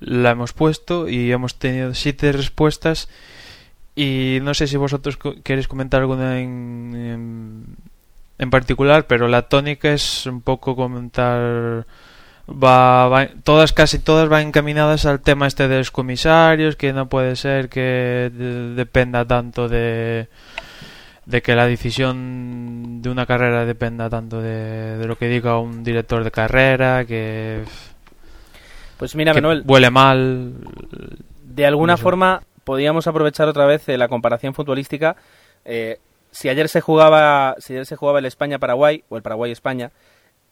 la 0.00 0.30
hemos 0.30 0.52
puesto 0.52 1.08
y 1.08 1.32
hemos 1.32 1.58
tenido 1.58 1.94
siete 1.94 2.32
respuestas 2.32 3.08
y 3.94 4.40
no 4.42 4.52
sé 4.52 4.66
si 4.66 4.76
vosotros 4.76 5.16
queréis 5.44 5.68
comentar 5.68 6.00
alguna 6.00 6.40
en, 6.40 6.92
en, 6.94 7.76
particular, 8.50 9.06
pero 9.06 9.28
la 9.28 9.42
tónica 9.42 9.92
es 9.92 10.26
un 10.26 10.40
poco 10.40 10.76
comentar 10.76 11.86
va, 12.48 13.28
todas 13.42 13.72
casi 13.72 13.98
todas 13.98 14.28
van 14.28 14.48
encaminadas 14.48 15.06
al 15.06 15.20
tema 15.20 15.46
este 15.46 15.68
de 15.68 15.78
los 15.78 15.90
comisarios, 15.90 16.76
que 16.76 16.92
no 16.92 17.08
puede 17.08 17.36
ser 17.36 17.68
que 17.68 18.30
dependa 18.76 19.24
tanto 19.24 19.68
de 19.68 20.28
de 21.26 21.40
que 21.40 21.54
la 21.54 21.66
decisión 21.66 23.00
de 23.00 23.08
una 23.08 23.24
carrera 23.24 23.64
dependa 23.64 24.10
tanto 24.10 24.42
de, 24.42 24.98
de 24.98 25.06
lo 25.06 25.16
que 25.16 25.28
diga 25.28 25.58
un 25.58 25.82
director 25.82 26.22
de 26.22 26.30
carrera, 26.30 27.06
que, 27.06 27.62
Pues 28.98 29.14
mira, 29.14 29.32
que 29.32 29.40
Manuel, 29.40 29.62
huele 29.66 29.90
mal. 29.90 30.52
de 31.44 31.66
alguna 31.66 31.96
forma 31.96 32.42
podíamos 32.64 33.06
aprovechar 33.06 33.48
otra 33.48 33.64
vez 33.66 33.88
eh, 33.88 33.96
la 33.96 34.08
comparación 34.08 34.54
futbolística. 34.54 35.16
Eh, 35.64 35.98
si 36.34 36.48
ayer 36.48 36.68
se 36.68 36.80
jugaba, 36.80 37.54
si 37.58 37.74
ayer 37.74 37.86
se 37.86 37.94
jugaba 37.94 38.18
el 38.18 38.24
España-Paraguay 38.24 39.04
o 39.08 39.16
el 39.16 39.22
Paraguay-España, 39.22 39.92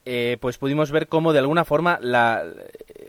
eh, 0.05 0.37
pues 0.41 0.57
pudimos 0.57 0.93
ver 0.93 1.09
cómo 1.09 1.33
de 1.33 1.41
alguna 1.41 1.65
forma 1.65 1.99
la, 2.01 2.45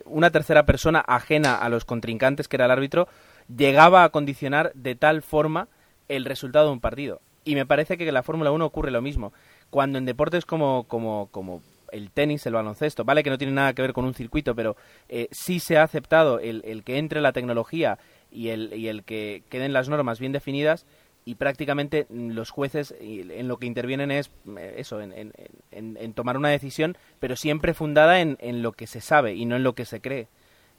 una 0.06 0.32
tercera 0.32 0.66
persona 0.66 1.00
ajena 1.00 1.56
a 1.56 1.70
los 1.70 1.86
contrincantes, 1.86 2.48
que 2.48 2.56
era 2.56 2.66
el 2.66 2.72
árbitro, 2.72 3.08
llegaba 3.56 4.04
a 4.04 4.10
condicionar 4.10 4.72
de 4.74 4.96
tal 4.96 5.22
forma 5.22 5.68
el 6.10 6.26
resultado 6.26 6.68
de 6.68 6.74
un 6.74 6.80
partido. 6.80 7.22
Y 7.46 7.54
me 7.54 7.68
parece 7.68 7.96
que 7.96 8.08
en 8.08 8.14
la 8.14 8.24
Fórmula 8.24 8.52
1 8.52 8.66
ocurre 8.66 8.90
lo 8.90 9.02
mismo. 9.04 9.34
Cuando 9.70 10.00
en 10.00 10.06
deportes 10.06 10.46
como, 10.46 10.86
como, 10.88 11.28
como 11.30 11.62
el 11.92 12.10
tenis, 12.10 12.46
el 12.48 12.54
baloncesto, 12.54 13.04
vale 13.04 13.22
que 13.22 13.30
no 13.30 13.38
tiene 13.38 13.54
nada 13.54 13.74
que 13.74 13.84
ver 13.84 13.94
con 13.94 14.06
un 14.06 14.16
circuito, 14.16 14.56
pero 14.56 14.76
eh, 15.10 15.28
sí 15.32 15.60
se 15.60 15.78
ha 15.78 15.84
aceptado 15.84 16.40
el, 16.40 16.64
el 16.66 16.84
que 16.84 16.98
entre 16.98 17.22
la 17.22 17.34
tecnología 17.34 18.00
y 18.32 18.50
el, 18.50 18.74
y 18.74 18.88
el 18.88 19.04
que 19.04 19.44
queden 19.50 19.74
las 19.74 19.90
normas 19.90 20.20
bien 20.20 20.32
definidas 20.32 20.88
y 21.26 21.36
prácticamente 21.36 22.06
mm, 22.10 22.32
los 22.32 22.50
jueces 22.50 22.94
en 23.00 23.48
lo 23.48 23.58
que 23.58 23.66
intervienen 23.68 24.12
es 24.12 24.32
eh, 24.58 24.76
eso, 24.78 25.02
en, 25.02 25.14
en- 25.14 25.32
en- 25.72 26.14
tomar 26.14 26.38
una 26.38 26.50
decisión, 26.50 26.98
pero 27.20 27.36
siempre 27.36 27.74
fundada 27.74 28.20
en, 28.20 28.38
en 28.42 28.62
lo 28.62 28.74
que 28.74 28.88
se 28.88 29.02
sabe 29.02 29.34
y 29.36 29.46
no 29.46 29.56
en 29.56 29.64
lo 29.64 29.74
que 29.74 29.86
se 29.86 30.02
cree. 30.02 30.28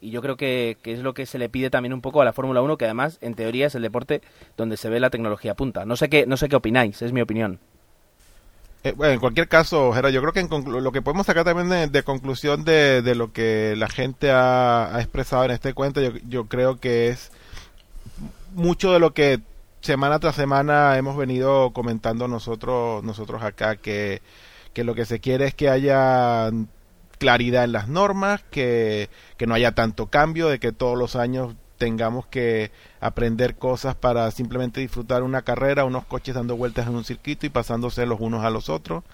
Y 0.00 0.10
yo 0.10 0.20
creo 0.20 0.36
que, 0.36 0.76
que 0.82 0.92
es 0.92 1.00
lo 1.00 1.14
que 1.14 1.24
se 1.26 1.38
le 1.38 1.48
pide 1.48 1.70
también 1.70 1.94
un 1.94 2.02
poco 2.02 2.20
a 2.20 2.24
la 2.26 2.32
Fórmula 2.34 2.60
1, 2.60 2.76
que 2.76 2.84
además, 2.84 3.18
en 3.22 3.34
teoría, 3.34 3.68
es 3.68 3.74
el 3.74 3.82
deporte 3.82 4.20
donde 4.56 4.76
se 4.76 4.90
ve 4.90 5.00
la 5.00 5.10
tecnología 5.10 5.54
punta. 5.54 5.86
No 5.86 5.96
sé 5.96 6.08
qué, 6.10 6.26
no 6.26 6.36
sé 6.36 6.48
qué 6.48 6.56
opináis, 6.56 7.00
es 7.00 7.12
mi 7.12 7.22
opinión. 7.22 7.58
Eh, 8.82 8.92
bueno, 8.94 9.14
en 9.14 9.20
cualquier 9.20 9.48
caso, 9.48 9.92
Gerard, 9.94 10.12
yo 10.12 10.20
creo 10.20 10.32
que 10.34 10.40
en 10.40 10.48
lo 10.84 10.92
que 10.92 11.00
podemos 11.00 11.24
sacar 11.26 11.44
también 11.44 11.70
de, 11.70 11.86
de 11.88 12.02
conclusión 12.02 12.64
de, 12.64 13.00
de 13.00 13.14
lo 13.14 13.32
que 13.32 13.74
la 13.78 13.88
gente 13.88 14.30
ha, 14.30 14.94
ha 14.94 15.00
expresado 15.00 15.44
en 15.46 15.52
este 15.52 15.72
cuento, 15.72 16.02
yo, 16.02 16.10
yo 16.28 16.46
creo 16.48 16.78
que 16.78 17.08
es 17.08 17.32
mucho 18.54 18.92
de 18.92 18.98
lo 19.00 19.12
que 19.14 19.40
semana 19.84 20.18
tras 20.18 20.34
semana 20.34 20.96
hemos 20.96 21.14
venido 21.16 21.72
comentando 21.72 22.26
nosotros 22.26 23.04
nosotros 23.04 23.42
acá, 23.42 23.76
que, 23.76 24.22
que 24.72 24.82
lo 24.82 24.94
que 24.94 25.04
se 25.04 25.20
quiere 25.20 25.46
es 25.46 25.54
que 25.54 25.68
haya 25.68 26.50
claridad 27.18 27.64
en 27.64 27.72
las 27.72 27.88
normas, 27.88 28.42
que, 28.50 29.10
que 29.36 29.46
no 29.46 29.54
haya 29.54 29.72
tanto 29.72 30.06
cambio, 30.06 30.48
de 30.48 30.58
que 30.58 30.72
todos 30.72 30.98
los 30.98 31.16
años 31.16 31.54
tengamos 31.76 32.26
que 32.26 32.72
aprender 33.00 33.56
cosas 33.56 33.94
para 33.94 34.30
simplemente 34.30 34.80
disfrutar 34.80 35.22
una 35.22 35.42
carrera, 35.42 35.84
unos 35.84 36.06
coches 36.06 36.34
dando 36.34 36.56
vueltas 36.56 36.86
en 36.86 36.94
un 36.94 37.04
circuito 37.04 37.44
y 37.44 37.50
pasándose 37.50 38.06
los 38.06 38.20
unos 38.20 38.42
a 38.44 38.50
los 38.50 38.70
otros. 38.70 39.04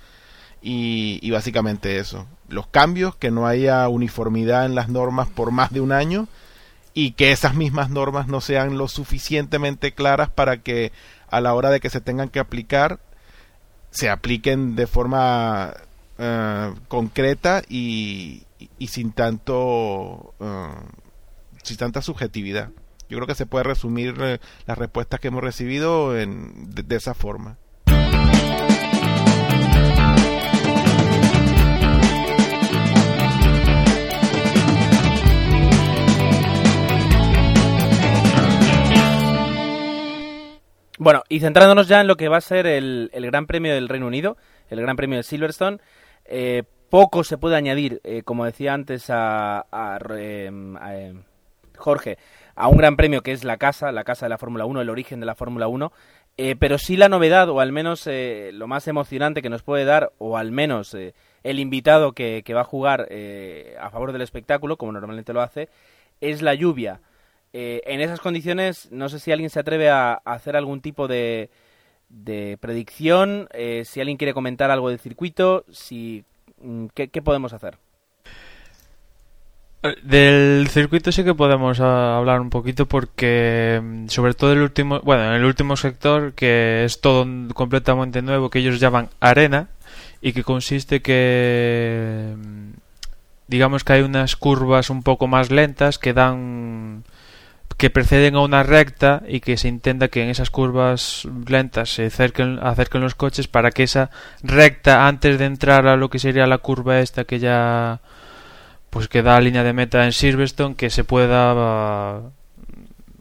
Y, 0.63 1.19
y 1.23 1.31
básicamente 1.31 1.99
eso. 1.99 2.27
Los 2.49 2.67
cambios, 2.67 3.17
que 3.17 3.31
no 3.31 3.47
haya 3.47 3.89
uniformidad 3.89 4.67
en 4.67 4.75
las 4.75 4.89
normas 4.89 5.29
por 5.29 5.51
más 5.51 5.73
de 5.73 5.81
un 5.81 5.91
año 5.91 6.29
y 6.95 7.13
que 7.13 7.33
esas 7.33 7.55
mismas 7.55 7.91
normas 7.91 8.27
no 8.27 8.41
sean 8.41 8.77
lo 8.79 8.89
suficientemente 8.89 9.93
claras 9.93 10.31
para 10.31 10.59
que 10.59 10.93
a 11.29 11.41
la 11.41 11.55
hora 11.55 11.71
de 11.71 11.81
que 11.81 11.91
se 11.91 12.01
tengan 12.01 12.29
que 12.29 12.41
aplicar 12.41 13.01
se 13.91 14.09
apliquen 14.09 14.77
de 14.77 14.87
forma 14.87 15.75
eh, 16.19 16.75
concreta 16.89 17.63
y, 17.69 18.45
y 18.79 18.87
sin 18.89 19.13
tanto 19.13 20.35
eh, 20.41 20.75
sin 21.63 21.77
tanta 21.77 22.03
subjetividad. 22.03 22.71
Yo 23.09 23.17
creo 23.17 23.27
que 23.27 23.35
se 23.35 23.47
puede 23.47 23.65
resumir 23.65 24.15
eh, 24.21 24.39
las 24.67 24.79
respuestas 24.79 25.19
que 25.21 25.29
hemos 25.29 25.43
recibido 25.43 26.17
en, 26.19 26.71
de, 26.71 26.83
de 26.83 26.97
esa 26.97 27.15
forma. 27.15 27.59
Bueno, 41.01 41.23
y 41.31 41.41
centrándonos 41.41 41.89
ya 41.89 42.03
en 42.03 42.09
lo 42.09 42.19
que 42.19 42.29
va 42.29 42.37
a 42.37 42.43
ser 42.43 42.67
el, 42.67 43.09
el 43.15 43.25
Gran 43.25 43.47
Premio 43.47 43.73
del 43.73 43.89
Reino 43.89 44.07
Unido, 44.07 44.37
el 44.69 44.83
Gran 44.83 44.97
Premio 44.97 45.17
de 45.17 45.23
Silverstone, 45.23 45.79
eh, 46.27 46.63
poco 46.91 47.25
se 47.25 47.39
puede 47.39 47.57
añadir, 47.57 48.03
eh, 48.05 48.21
como 48.23 48.45
decía 48.45 48.75
antes 48.75 49.09
a, 49.09 49.61
a, 49.73 49.99
eh, 50.19 50.51
a, 50.79 50.97
eh, 50.97 51.15
Jorge, 51.79 52.19
a 52.55 52.69
un 52.69 52.77
Gran 52.77 52.99
Premio 52.99 53.23
que 53.23 53.33
es 53.33 53.45
la 53.45 53.57
casa, 53.57 53.93
la 53.93 54.05
casa 54.05 54.27
de 54.27 54.31
la 54.31 54.37
Fórmula 54.37 54.67
1, 54.67 54.83
el 54.83 54.91
origen 54.91 55.21
de 55.21 55.27
la 55.27 55.35
Fórmula 55.35 55.69
1, 55.69 55.91
eh, 56.37 56.55
pero 56.57 56.77
sí 56.77 56.99
la 56.99 57.09
novedad, 57.09 57.49
o 57.49 57.61
al 57.61 57.73
menos 57.73 58.07
eh, 58.07 58.51
lo 58.53 58.67
más 58.67 58.87
emocionante 58.87 59.41
que 59.41 59.49
nos 59.49 59.63
puede 59.63 59.87
dar, 59.87 60.13
o 60.19 60.37
al 60.37 60.53
menos 60.53 60.93
eh, 60.93 61.15
el 61.43 61.61
invitado 61.61 62.13
que, 62.13 62.43
que 62.45 62.53
va 62.53 62.61
a 62.61 62.65
jugar 62.65 63.07
eh, 63.09 63.75
a 63.81 63.89
favor 63.89 64.13
del 64.13 64.21
espectáculo, 64.21 64.77
como 64.77 64.93
normalmente 64.93 65.33
lo 65.33 65.41
hace, 65.41 65.71
es 66.21 66.43
la 66.43 66.53
lluvia. 66.53 67.01
Eh, 67.53 67.83
en 67.87 68.01
esas 68.01 68.21
condiciones, 68.21 68.89
no 68.93 69.09
sé 69.09 69.19
si 69.19 69.33
alguien 69.33 69.51
se 69.51 69.61
atreve 69.61 69.91
a, 69.91 70.15
hacer 70.25 70.57
algún 70.57 70.81
tipo 70.81 71.09
de, 71.09 71.51
de 72.09 72.59
predicción, 72.61 73.49
eh, 73.53 73.85
si 73.85 74.01
alguien 74.01 74.19
quiere 74.19 74.35
comentar 74.35 74.71
algo 74.71 74.89
del 74.89 75.01
circuito, 75.01 75.65
si 75.71 76.25
mm, 76.63 76.87
¿qué, 76.95 77.09
qué 77.09 77.23
podemos 77.23 77.53
hacer? 77.53 77.79
Eh, 79.83 79.97
Del 80.03 80.69
circuito 80.69 81.11
sí 81.11 81.25
que 81.25 81.35
podemos 81.35 81.81
ah, 81.81 82.19
hablar 82.19 82.41
un 82.41 82.51
poquito 82.51 82.87
porque 82.87 83.81
mm, 83.83 84.09
sobre 84.09 84.35
todo 84.35 84.53
el 84.53 84.61
último, 84.61 85.01
bueno, 85.01 85.25
en 85.25 85.33
el 85.33 85.45
último 85.45 85.77
sector 85.77 86.35
que 86.35 86.85
es 86.85 87.01
todo 87.01 87.27
completamente 87.55 88.23
nuevo 88.23 88.51
que 88.51 88.59
ellos 88.61 88.79
llaman 88.79 89.09
arena 89.21 89.69
y 90.21 90.33
que 90.33 90.45
consiste 90.45 91.01
que 91.03 92.35
mm, 92.37 92.71
digamos 93.49 93.83
que 93.85 93.95
hay 93.95 94.03
unas 94.03 94.37
curvas 94.37 94.91
un 94.91 95.03
poco 95.03 95.27
más 95.27 95.51
lentas 95.51 95.99
que 95.99 96.13
dan 96.13 97.05
que 97.81 97.89
preceden 97.89 98.35
a 98.35 98.43
una 98.43 98.63
recta 98.63 99.23
y 99.27 99.41
que 99.41 99.57
se 99.57 99.67
intenta 99.67 100.09
que 100.09 100.23
en 100.23 100.29
esas 100.29 100.51
curvas 100.51 101.27
lentas 101.49 101.89
se 101.89 102.05
acerquen, 102.05 102.61
los 103.01 103.15
coches 103.15 103.49
para 103.49 103.71
que 103.71 103.85
esa 103.85 104.11
recta 104.43 105.09
antes 105.09 105.39
de 105.39 105.47
entrar 105.47 105.87
a 105.87 105.97
lo 105.97 106.11
que 106.11 106.19
sería 106.19 106.47
la 106.47 106.59
curva 106.59 107.01
esta 107.01 107.25
que 107.25 107.39
ya 107.39 108.01
pues 108.91 109.09
que 109.09 109.23
da 109.23 109.41
línea 109.41 109.65
de 109.65 109.73
meta 109.73 110.05
en 110.05 110.13
Silverstone 110.13 110.75
que 110.75 110.91
se 110.91 111.05
pueda 111.05 112.21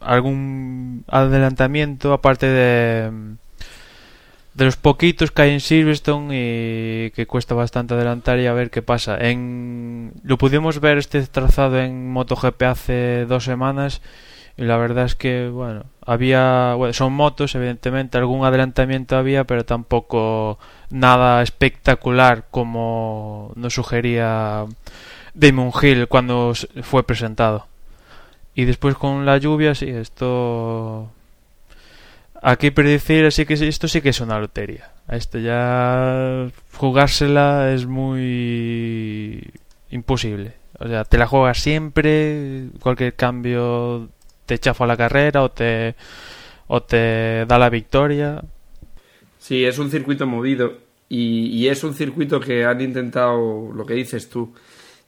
algún 0.02 1.06
adelantamiento 1.08 2.12
aparte 2.12 2.48
de 2.48 3.12
de 4.56 4.66
los 4.66 4.76
poquitos 4.76 5.32
que 5.32 5.42
hay 5.42 5.52
en 5.52 5.62
Silverstone 5.62 6.36
y 6.36 7.12
que 7.12 7.26
cuesta 7.28 7.56
bastante 7.56 7.94
adelantar 7.94 8.40
y 8.40 8.48
a 8.48 8.52
ver 8.52 8.72
qué 8.72 8.82
pasa. 8.82 9.18
En 9.18 10.12
lo 10.22 10.38
pudimos 10.38 10.82
ver 10.82 10.98
este 10.98 11.26
trazado 11.28 11.80
en 11.80 12.12
MotoGP 12.12 12.64
hace 12.64 13.26
dos 13.26 13.46
semanas 13.46 14.02
y 14.60 14.66
la 14.66 14.78
verdad 14.78 15.06
es 15.06 15.16
que 15.16 15.48
bueno 15.50 15.86
había 16.06 16.74
bueno, 16.76 16.94
son 16.94 17.14
motos 17.14 17.56
evidentemente 17.56 18.18
algún 18.18 18.46
adelantamiento 18.46 19.16
había 19.16 19.46
pero 19.46 19.66
tampoco 19.66 20.60
nada 20.90 21.42
espectacular 21.42 22.46
como 22.52 23.54
nos 23.56 23.74
sugería 23.74 24.66
Damon 25.34 25.72
Hill 25.82 26.08
cuando 26.08 26.54
fue 26.84 27.04
presentado. 27.04 27.68
Y 28.56 28.66
después 28.66 28.96
con 28.96 29.26
la 29.26 29.38
lluvia, 29.38 29.76
sí, 29.76 29.90
esto. 29.90 31.10
Aquí 32.42 32.72
predecir, 32.72 33.26
así 33.26 33.46
que 33.46 33.54
esto 33.54 33.88
sí 33.88 34.02
que 34.02 34.10
es 34.10 34.22
una 34.22 34.40
lotería. 34.40 34.92
Esto 35.08 35.40
ya. 35.40 36.48
Jugársela 36.76 37.72
es 37.74 37.86
muy. 37.86 39.50
imposible. 39.92 40.54
O 40.80 40.88
sea, 40.88 41.04
te 41.04 41.18
la 41.18 41.28
juegas 41.28 41.60
siempre, 41.60 42.68
cualquier 42.82 43.14
cambio 43.16 44.10
te 44.50 44.58
chafa 44.58 44.88
la 44.88 44.98
carrera 44.98 45.44
o 45.44 45.52
te. 45.52 45.96
o 46.68 46.82
te 46.82 47.46
da 47.46 47.60
la 47.60 47.70
victoria. 47.70 48.42
Sí, 49.38 49.64
es 49.64 49.78
un 49.78 49.92
circuito 49.92 50.26
movido 50.26 50.74
y, 51.08 51.48
y 51.48 51.68
es 51.68 51.84
un 51.84 51.94
circuito 51.94 52.40
que 52.40 52.66
han 52.66 52.82
intentado 52.82 53.72
lo 53.72 53.86
que 53.86 53.94
dices 53.94 54.28
tú. 54.28 54.54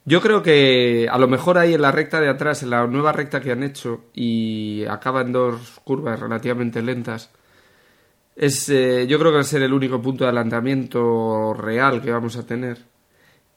Yo 0.04 0.20
creo 0.20 0.42
que 0.42 1.08
a 1.10 1.18
lo 1.18 1.28
mejor 1.28 1.58
ahí 1.58 1.74
en 1.74 1.82
la 1.82 1.92
recta 1.92 2.20
de 2.20 2.28
atrás, 2.28 2.62
en 2.62 2.70
la 2.70 2.86
nueva 2.86 3.12
recta 3.12 3.40
que 3.40 3.52
han 3.52 3.62
hecho 3.62 4.04
y 4.14 4.84
acaba 4.88 5.22
en 5.22 5.32
dos 5.32 5.80
curvas 5.84 6.18
relativamente 6.20 6.82
lentas, 6.82 7.30
es, 8.36 8.68
eh, 8.68 9.06
yo 9.08 9.18
creo 9.18 9.30
que 9.32 9.36
va 9.36 9.40
a 9.42 9.44
ser 9.44 9.62
el 9.62 9.72
único 9.72 10.00
punto 10.00 10.24
de 10.24 10.30
adelantamiento 10.30 11.54
real 11.54 12.00
que 12.00 12.10
vamos 12.12 12.36
a 12.36 12.46
tener. 12.46 12.78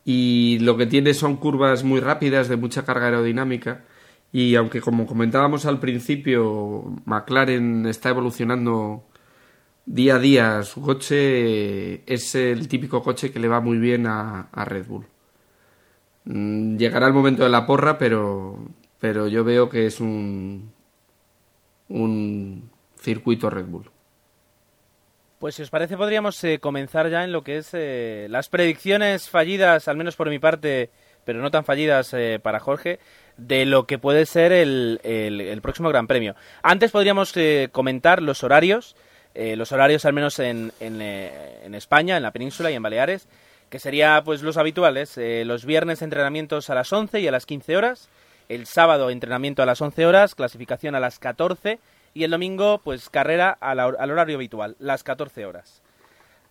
Y 0.04 0.60
lo 0.60 0.78
que 0.78 0.86
tiene 0.86 1.14
son 1.14 1.38
curvas 1.38 1.84
muy 1.84 2.00
rápidas, 2.00 2.50
de 2.50 2.58
mucha 2.58 2.86
carga 2.86 3.06
aerodinámica. 3.08 3.86
Y 4.32 4.56
aunque, 4.56 4.82
como 4.82 5.08
comentábamos 5.08 5.66
al 5.66 5.80
principio, 5.80 6.84
McLaren 7.06 7.86
está 7.86 8.10
evolucionando 8.10 9.06
día 9.86 10.16
a 10.16 10.20
día 10.20 10.64
su 10.64 10.82
coche 10.82 12.12
es 12.12 12.36
el 12.36 12.68
típico 12.68 13.04
coche 13.04 13.32
que 13.32 13.40
le 13.40 13.48
va 13.48 13.62
muy 13.62 13.78
bien 13.78 14.08
a, 14.08 14.50
Red 14.66 14.88
Bull. 14.88 15.06
Mm, 16.26 16.78
Llegará 16.78 17.08
el 17.08 17.14
momento 17.14 17.44
de 17.44 17.50
la 17.50 17.66
porra, 17.66 17.98
pero, 17.98 18.58
pero 19.00 19.28
yo 19.28 19.44
veo 19.44 19.70
que 19.70 19.86
es 19.86 20.00
un, 20.00 20.72
un 21.90 22.70
circuito 23.00 23.50
Red 23.50 23.66
Bull. 23.66 23.90
Pues 25.40 25.56
si 25.56 25.62
os 25.62 25.70
parece 25.70 25.98
podríamos 25.98 26.42
eh, 26.44 26.60
comenzar 26.60 27.10
ya 27.10 27.24
en 27.24 27.32
lo 27.32 27.44
que 27.44 27.58
es 27.58 27.70
eh, 27.74 28.28
las 28.30 28.50
predicciones 28.50 29.30
fallidas, 29.30 29.88
al 29.88 29.98
menos 29.98 30.16
por 30.16 30.30
mi 30.30 30.40
parte, 30.40 30.90
pero 31.24 31.42
no 31.42 31.52
tan 31.52 31.66
fallidas 31.66 32.14
eh, 32.14 32.40
para 32.42 32.60
Jorge, 32.60 33.00
de 33.38 33.66
lo 33.66 33.86
que 33.86 33.98
puede 33.98 34.26
ser 34.26 34.52
el, 34.52 35.00
el- 35.04 35.62
próximo 35.62 35.90
Gran 35.90 36.08
Premio. 36.08 36.36
Antes 36.64 36.92
podríamos 36.92 37.36
eh, 37.36 37.70
comentar 37.72 38.22
los 38.22 38.44
horarios, 38.44 38.96
eh, 39.34 39.56
los 39.56 39.72
horarios 39.72 40.06
al 40.06 40.14
menos 40.14 40.40
en, 40.40 40.72
en, 40.80 41.02
eh, 41.02 41.60
en 41.64 41.76
España, 41.76 42.18
en 42.18 42.24
la 42.24 42.32
península 42.32 42.72
y 42.72 42.76
en 42.76 42.84
Baleares, 42.84 43.28
que 43.70 43.80
sería 43.80 44.22
pues 44.24 44.42
los 44.42 44.58
habituales, 44.58 45.18
eh, 45.18 45.44
los 45.46 45.66
viernes 45.66 46.02
entrenamientos 46.02 46.70
a 46.70 46.76
las 46.76 46.94
11 46.94 47.20
y 47.20 47.28
a 47.28 47.32
las 47.32 47.46
15 47.46 47.76
horas, 47.76 48.10
el 48.48 48.68
sábado 48.68 49.10
entrenamiento 49.10 49.64
a 49.64 49.66
las 49.66 49.82
11 49.82 50.06
horas, 50.06 50.36
clasificación 50.36 50.96
a 50.96 51.00
las 51.00 51.20
14 51.20 51.80
y 52.14 52.24
el 52.24 52.32
domingo 52.32 52.80
pues 52.84 53.10
carrera 53.10 53.50
al 53.60 53.80
horario 54.12 54.36
habitual, 54.36 54.76
las 54.80 55.04
14 55.04 55.46
horas. 55.46 55.82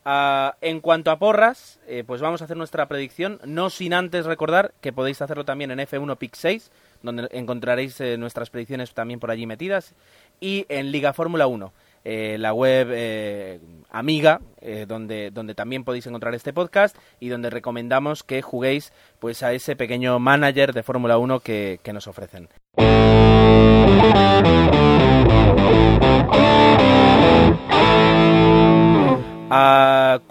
Ah, 0.06 0.56
en 0.60 0.80
cuanto 0.80 1.10
a 1.10 1.18
porras, 1.18 1.80
eh, 1.86 2.04
pues 2.06 2.20
vamos 2.20 2.42
a 2.42 2.44
hacer 2.44 2.58
nuestra 2.58 2.86
predicción, 2.88 3.40
no 3.46 3.70
sin 3.70 3.94
antes 3.94 4.26
recordar 4.26 4.74
que 4.82 4.92
podéis 4.92 5.22
hacerlo 5.22 5.46
también 5.46 5.70
en 5.70 5.78
F1 5.78 6.18
Pick 6.18 6.34
6, 6.34 6.70
donde 7.02 7.26
encontraréis 7.32 7.98
eh, 8.02 8.18
nuestras 8.18 8.50
predicciones 8.50 8.92
también 8.92 9.18
por 9.18 9.30
allí 9.30 9.46
metidas, 9.46 9.94
y 10.40 10.66
en 10.68 10.92
Liga 10.92 11.14
Fórmula 11.14 11.46
1, 11.46 11.72
eh, 12.04 12.36
la 12.38 12.52
web 12.52 13.60
amiga, 13.90 14.42
donde, 14.86 15.30
donde 15.30 15.54
también 15.54 15.84
podéis 15.84 16.06
encontrar 16.06 16.34
este 16.34 16.52
podcast 16.52 16.96
y 17.18 17.28
donde 17.28 17.48
recomendamos 17.48 18.22
que 18.22 18.42
juguéis 18.42 18.92
pues 19.20 19.42
a 19.42 19.54
ese 19.54 19.74
pequeño 19.74 20.18
manager 20.18 20.74
de 20.74 20.82
Fórmula 20.82 21.16
1 21.16 21.40
que, 21.40 21.80
que 21.82 21.92
nos 21.94 22.06
ofrecen. 22.08 22.50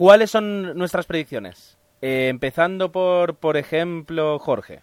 ¿Cuáles 0.04 0.32
son 0.32 0.78
nuestras 0.78 1.06
predicciones? 1.06 1.78
Eh, 2.01 2.28
empezando 2.28 2.91
por, 2.91 3.36
por 3.36 3.56
ejemplo, 3.56 4.38
Jorge. 4.38 4.82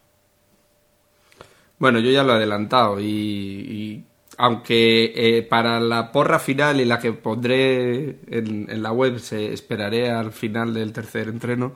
Bueno, 1.78 1.98
yo 1.98 2.10
ya 2.10 2.22
lo 2.22 2.32
he 2.32 2.36
adelantado 2.36 2.98
y, 2.98 4.02
aunque 4.38 5.12
eh, 5.14 5.42
para 5.42 5.78
la 5.78 6.10
porra 6.10 6.38
final 6.38 6.80
y 6.80 6.86
la 6.86 6.98
que 6.98 7.12
pondré 7.12 8.18
en, 8.28 8.70
en 8.70 8.82
la 8.82 8.92
web 8.92 9.18
se 9.18 9.52
esperaré 9.52 10.10
al 10.10 10.32
final 10.32 10.72
del 10.72 10.94
tercer 10.94 11.28
entreno, 11.28 11.74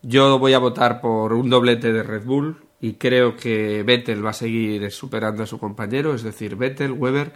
yo 0.00 0.38
voy 0.38 0.54
a 0.54 0.58
votar 0.58 1.02
por 1.02 1.34
un 1.34 1.50
doblete 1.50 1.92
de 1.92 2.02
Red 2.02 2.24
Bull 2.24 2.56
y 2.80 2.94
creo 2.94 3.36
que 3.36 3.82
Vettel 3.82 4.24
va 4.24 4.30
a 4.30 4.32
seguir 4.32 4.90
superando 4.90 5.42
a 5.42 5.46
su 5.46 5.58
compañero, 5.58 6.14
es 6.14 6.22
decir, 6.22 6.56
Vettel, 6.56 6.92
Weber 6.92 7.32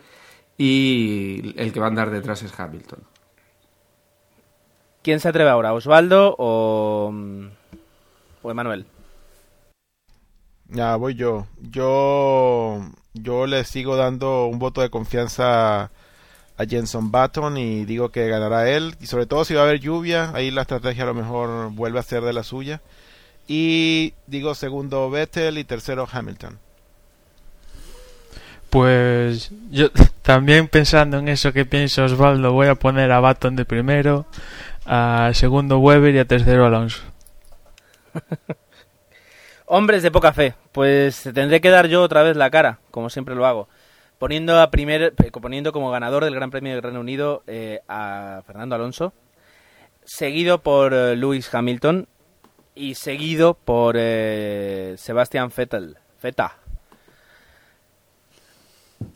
y 0.57 1.53
el 1.61 1.75
que 1.75 1.81
va 1.81 1.89
a 1.89 1.91
andar 1.91 2.11
detrás 2.11 2.43
es 2.43 2.59
Hamilton. 2.59 3.01
¿Quién 5.07 5.21
se 5.21 5.29
atreve 5.29 5.51
ahora? 5.51 5.73
¿Osvaldo 5.73 6.35
o, 6.37 7.15
o 8.43 8.51
Emanuel? 8.51 8.87
Ya 10.69 10.97
voy 10.97 11.15
yo. 11.15 11.47
Yo 11.71 12.81
yo 13.15 13.47
le 13.47 13.63
sigo 13.63 13.95
dando 13.95 14.47
un 14.47 14.59
voto 14.59 14.81
de 14.81 14.91
confianza 14.91 15.83
a 15.85 16.67
Jenson 16.69 17.13
Button 17.13 17.57
y 17.57 17.85
digo 17.85 18.09
que 18.09 18.27
ganará 18.27 18.69
él. 18.69 18.97
Y 19.01 19.07
sobre 19.07 19.27
todo 19.27 19.45
si 19.45 19.55
va 19.55 19.61
a 19.61 19.65
haber 19.67 19.79
lluvia, 19.79 20.33
ahí 20.35 20.51
la 20.51 20.63
estrategia 20.63 21.05
a 21.05 21.07
lo 21.07 21.15
mejor 21.15 21.71
vuelve 21.71 22.01
a 22.01 22.03
ser 22.03 22.25
de 22.25 22.33
la 22.33 22.43
suya. 22.43 22.81
Y 23.47 24.13
digo 24.27 24.57
segundo 24.57 25.09
Vettel 25.09 25.59
y 25.59 25.63
tercero 25.63 26.09
Hamilton. 26.11 26.59
Pues 28.71 29.51
yo 29.71 29.89
también 30.23 30.69
pensando 30.69 31.19
en 31.19 31.29
eso 31.29 31.53
que 31.53 31.65
piensa 31.65 32.05
Osvaldo, 32.05 32.53
voy 32.53 32.67
a 32.67 32.75
poner 32.75 33.13
a 33.13 33.21
Baton 33.21 33.57
de 33.57 33.65
primero, 33.65 34.27
a 34.87 35.31
segundo 35.35 35.79
Weber 35.79 36.15
y 36.15 36.19
a 36.19 36.25
tercero 36.25 36.65
Alonso. 36.65 37.03
Hombres 39.67 40.03
de 40.03 40.11
poca 40.11 40.33
fe, 40.33 40.55
pues 40.73 41.23
tendré 41.35 41.61
que 41.61 41.71
dar 41.71 41.89
yo 41.89 42.03
otra 42.03 42.23
vez 42.23 42.37
la 42.37 42.51
cara, 42.51 42.79
como 42.93 43.11
siempre 43.11 43.35
lo 43.35 43.47
hago, 43.47 43.69
poniendo 44.19 44.61
a 44.61 44.71
primer, 44.71 45.15
eh, 45.23 45.31
como 45.73 45.91
ganador 45.91 46.25
del 46.25 46.35
Gran 46.35 46.51
Premio 46.51 46.73
del 46.73 46.83
Reino 46.83 47.01
Unido 47.01 47.43
eh, 47.49 47.81
a 47.89 48.43
Fernando 48.47 48.77
Alonso, 48.77 49.13
seguido 50.05 50.63
por 50.63 50.95
eh, 50.95 51.17
Lewis 51.17 51.53
Hamilton 51.53 52.07
y 52.77 52.95
seguido 52.95 53.55
por 53.55 53.97
eh, 53.99 54.97
Vettel, 55.57 55.97
Feta. 56.19 56.66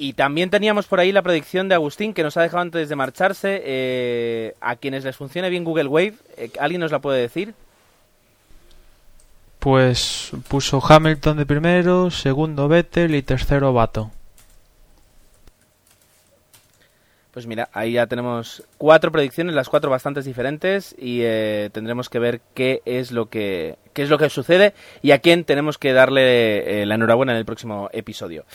Y 0.03 0.15
también 0.15 0.49
teníamos 0.49 0.87
por 0.87 0.99
ahí 0.99 1.13
la 1.13 1.21
predicción 1.21 1.69
de 1.69 1.75
Agustín 1.75 2.15
que 2.15 2.23
nos 2.23 2.35
ha 2.39 2.41
dejado 2.41 2.63
antes 2.63 2.89
de 2.89 2.97
marcharse. 2.97 3.61
eh, 3.63 4.55
a 4.59 4.77
quienes 4.77 5.05
les 5.05 5.15
funcione 5.15 5.51
bien 5.51 5.63
Google 5.63 5.89
Wave, 5.89 6.15
eh, 6.39 6.51
¿alguien 6.59 6.81
nos 6.81 6.91
la 6.91 7.01
puede 7.01 7.21
decir? 7.21 7.53
Pues 9.59 10.31
puso 10.49 10.83
Hamilton 10.83 11.37
de 11.37 11.45
primero, 11.45 12.11
segundo 12.11 12.67
Vettel 12.67 13.15
y 13.15 13.21
tercero 13.21 13.75
Baton. 13.75 14.11
Pues 17.33 17.47
mira, 17.47 17.69
ahí 17.75 17.93
ya 17.93 18.07
tenemos 18.07 18.65
cuatro 18.79 19.13
predicciones, 19.13 19.55
las 19.55 19.69
cuatro 19.69 19.91
bastante 19.91 20.23
diferentes 20.23 20.97
y 20.99 21.21
eh, 21.25 21.69
tendremos 21.75 22.09
que 22.09 22.19
ver 22.19 22.41
qué 22.55 22.81
es 22.87 23.13
lo 23.13 23.29
que 23.29 23.77
qué 23.93 24.03
es 24.03 24.09
lo 24.09 24.17
que 24.17 24.31
sucede 24.31 24.73
y 25.03 25.11
a 25.11 25.19
quién 25.19 25.45
tenemos 25.45 25.77
que 25.77 25.93
darle 25.93 26.83
eh, 26.83 26.87
la 26.87 26.95
enhorabuena 26.95 27.33
en 27.33 27.39
el 27.39 27.45
próximo 27.45 27.91
episodio. 27.93 28.47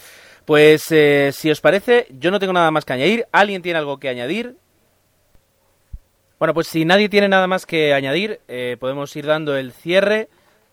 Pues 0.46 0.92
eh, 0.92 1.32
si 1.34 1.50
os 1.50 1.62
parece, 1.62 2.08
yo 2.12 2.32
no 2.32 2.40
tengo 2.40 2.54
nada 2.54 2.72
más 2.72 2.86
que 2.86 2.94
añadir. 2.94 3.26
¿Alguien 3.32 3.62
tiene 3.62 3.80
algo 3.80 4.00
que 4.00 4.10
añadir? 4.10 4.56
Bueno, 6.38 6.54
pues 6.54 6.68
si 6.68 6.86
nadie 6.86 7.10
tiene 7.10 7.28
nada 7.28 7.48
más 7.48 7.66
que 7.66 7.94
añadir, 7.94 8.42
eh, 8.48 8.78
podemos 8.80 9.16
ir 9.16 9.26
dando 9.26 9.58
el 9.58 9.72
cierre 9.72 10.30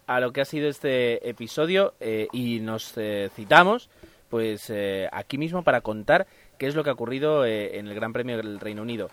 a 0.07 0.21
lo 0.21 0.33
que 0.33 0.41
ha 0.41 0.45
sido 0.45 0.69
este 0.69 1.29
episodio 1.29 1.95
eh, 2.01 2.29
y 2.33 2.61
nos 2.61 2.93
eh, 2.97 3.31
citamos 3.35 3.89
pues 4.29 4.71
eh, 4.71 5.09
aquí 5.13 5.39
mismo 5.39 5.63
para 5.63 5.81
contar 5.81 6.27
qué 6.59 6.67
es 6.67 6.75
lo 6.75 6.85
que 6.85 6.91
ha 6.91 6.95
ocurrido 6.95 7.45
en 7.45 7.87
el 7.87 7.95
Gran 7.95 8.13
Premio 8.13 8.37
del 8.37 8.61
Reino 8.61 8.83
Unido. 8.83 9.11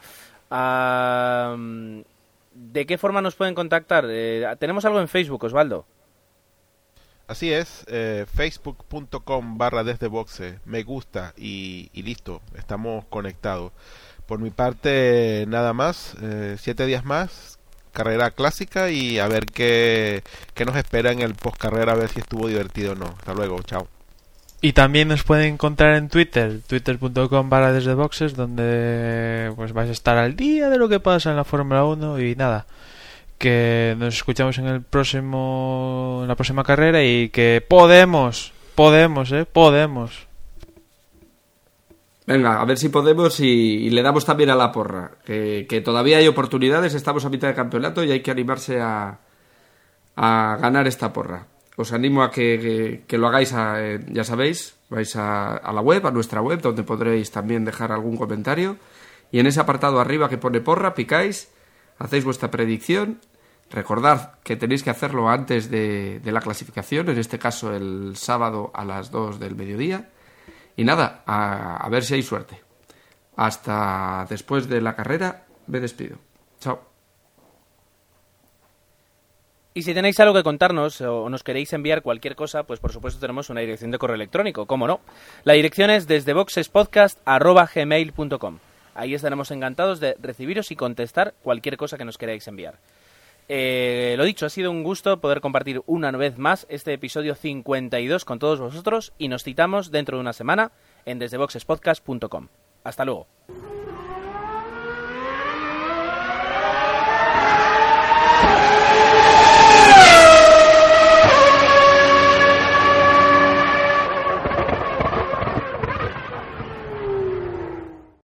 ¿De 2.53 2.86
qué 2.86 2.97
forma 2.97 3.22
nos 3.22 3.36
pueden 3.36 3.53
contactar? 3.53 4.07
Tenemos 4.60 4.86
algo 4.86 5.01
en 5.01 5.10
Facebook, 5.10 5.43
Osvaldo. 5.43 5.86
Así 7.30 7.53
es, 7.53 7.86
eh, 7.89 8.25
facebook.com 8.34 9.59
barra 9.59 9.84
desde 9.84 10.07
boxe, 10.07 10.57
me 10.65 10.82
gusta 10.82 11.36
y, 11.38 11.91
listo, 11.93 12.41
estamos 12.57 13.05
conectados. 13.05 13.71
Por 14.25 14.39
mi 14.39 14.49
parte, 14.49 15.45
nada 15.47 15.73
más, 15.73 16.15
eh, 16.23 16.55
siete 16.59 16.88
días 16.88 17.05
más, 17.05 17.59
carrera 17.93 18.32
clásica 18.32 18.89
y 18.89 19.19
a 19.19 19.27
ver 19.27 19.45
qué, 19.45 20.23
qué 20.55 20.65
nos 20.65 20.75
espera 20.75 21.11
en 21.11 21.21
el 21.21 21.36
post 21.36 21.57
carrera, 21.57 21.91
a 21.91 21.97
ver 21.97 22.09
si 22.09 22.19
estuvo 22.19 22.47
divertido 22.47 22.93
o 22.93 22.95
no. 22.95 23.13
Hasta 23.19 23.36
luego, 23.36 23.61
chao. 23.61 23.88
Y 24.59 24.73
también 24.73 25.07
nos 25.07 25.23
pueden 25.23 25.53
encontrar 25.53 25.97
en 25.97 26.09
Twitter, 26.09 26.61
twitter.com 26.65 27.47
barra 27.47 27.71
desde 27.71 27.93
boxes, 27.93 28.34
donde 28.36 29.53
pues 29.55 29.73
vais 29.73 29.89
a 29.89 29.93
estar 29.93 30.17
al 30.17 30.36
día 30.36 30.67
de 30.69 30.80
lo 30.80 30.89
que 30.89 30.99
pasa 30.99 31.30
en 31.30 31.36
la 31.36 31.43
Fórmula 31.43 31.86
1 31.86 32.21
y 32.21 32.36
nada, 32.36 32.65
que 33.39 33.95
nos 33.97 34.13
escuchamos 34.15 34.57
en 34.59 34.67
el 34.67 34.83
próximo 34.83 36.19
en 36.21 36.27
la 36.27 36.35
próxima 36.35 36.63
carrera 36.63 37.03
y 37.03 37.29
que 37.29 37.65
podemos, 37.67 38.53
podemos, 38.75 39.31
eh, 39.31 39.45
podemos. 39.51 40.27
Venga, 42.27 42.61
a 42.61 42.65
ver 42.65 42.77
si 42.77 42.89
podemos 42.89 43.39
y, 43.39 43.89
le 43.89 44.03
damos 44.03 44.23
también 44.25 44.51
a 44.51 44.55
la 44.55 44.71
porra. 44.71 45.11
Que, 45.25 45.65
que 45.67 45.81
todavía 45.81 46.17
hay 46.17 46.27
oportunidades, 46.27 46.93
estamos 46.93 47.25
a 47.25 47.29
mitad 47.29 47.47
de 47.47 47.55
campeonato 47.55 48.03
y 48.03 48.11
hay 48.11 48.21
que 48.21 48.29
animarse 48.29 48.79
a, 48.79 49.17
a 50.15 50.57
ganar 50.61 50.85
esta 50.87 51.11
porra. 51.11 51.47
Os 51.75 51.91
animo 51.91 52.21
a 52.21 52.29
que, 52.29 52.59
que- 52.61 53.03
que 53.07 53.17
lo 53.17 53.27
hagáis, 53.27 53.53
a- 53.53 53.81
eh, 53.81 53.99
ya 54.11 54.23
sabéis, 54.23 54.75
vais 54.89 55.15
a, 55.15 55.57
a 55.57 55.73
la 55.73 55.81
web, 55.81 56.05
a 56.05 56.11
nuestra 56.11 56.41
web, 56.41 56.61
donde 56.61 56.83
podréis 56.83 57.31
también 57.31 57.65
dejar 57.65 57.91
algún 57.91 58.15
comentario. 58.17 58.75
Y 59.31 59.39
en 59.39 59.47
ese 59.47 59.59
apartado 59.61 59.99
arriba 59.99 60.29
que 60.29 60.37
pone 60.37 60.61
porra, 60.61 60.93
picáis, 60.93 61.49
hacéis 61.99 62.25
vuestra 62.25 62.49
predicción. 62.49 63.21
Recordad 63.69 64.39
que 64.43 64.55
tenéis 64.55 64.81
que 64.81 64.89
hacerlo 64.89 65.29
antes 65.29 65.69
de, 65.69 66.19
la 66.23 66.41
clasificación, 66.41 67.07
en 67.09 67.19
este 67.19 67.37
caso 67.37 67.75
el 67.75 68.15
sábado 68.15 68.71
a 68.73 68.83
las 68.83 69.11
2 69.11 69.39
del 69.39 69.55
mediodía. 69.55 70.09
Y 70.75 70.85
nada, 70.85 71.21
a, 71.27 71.87
ver 71.89 72.03
si 72.03 72.15
hay 72.15 72.23
suerte. 72.23 72.59
Hasta 73.35 74.25
después 74.27 74.67
de 74.67 74.81
la 74.81 74.95
carrera, 74.95 75.45
me 75.67 75.79
despido. 75.79 76.17
Chao. 76.59 76.81
Y 79.75 79.83
si 79.83 79.93
tenéis 79.93 80.19
algo 80.19 80.33
que 80.33 80.41
contarnos 80.41 80.99
o 81.01 81.29
nos 81.29 81.43
queréis 81.43 81.71
enviar 81.73 82.01
cualquier 82.01 82.35
cosa, 82.35 82.63
pues 82.63 82.79
por 82.79 82.91
supuesto 82.91 83.19
tenemos 83.19 83.51
una 83.51 83.61
dirección 83.61 83.91
de 83.91 83.99
correo 83.99 84.15
electrónico, 84.15 84.65
¿cómo 84.65 84.87
no? 84.87 84.99
La 85.43 85.53
dirección 85.53 85.91
es 85.91 86.07
desde 86.07 86.33
boxespodcast.gmail.com. 86.33 88.59
Ahí 88.99 89.13
estaremos 89.13 89.49
encantados 89.51 90.01
de 90.01 90.17
recibiros 90.19 90.71
y 90.71 90.75
contestar 90.75 91.33
cualquier 91.41 91.77
cosa 91.77 91.97
que 91.97 92.03
nos 92.03 92.17
queráis 92.17 92.45
enviar. 92.49 92.79
Eh, 93.47 94.15
lo 94.17 94.25
dicho, 94.25 94.45
ha 94.45 94.49
sido 94.49 94.71
un 94.71 94.83
gusto 94.83 95.21
poder 95.21 95.39
compartir 95.39 95.81
una 95.85 96.11
vez 96.11 96.37
más 96.37 96.67
este 96.69 96.91
episodio 96.91 97.35
52 97.35 98.25
con 98.25 98.39
todos 98.39 98.59
vosotros 98.59 99.13
y 99.17 99.29
nos 99.29 99.45
citamos 99.45 99.89
dentro 99.89 100.17
de 100.17 100.21
una 100.21 100.33
semana 100.33 100.73
en 101.05 101.17
desdeboxespodcast.com. 101.17 102.49
Hasta 102.83 103.05
luego. 103.05 103.27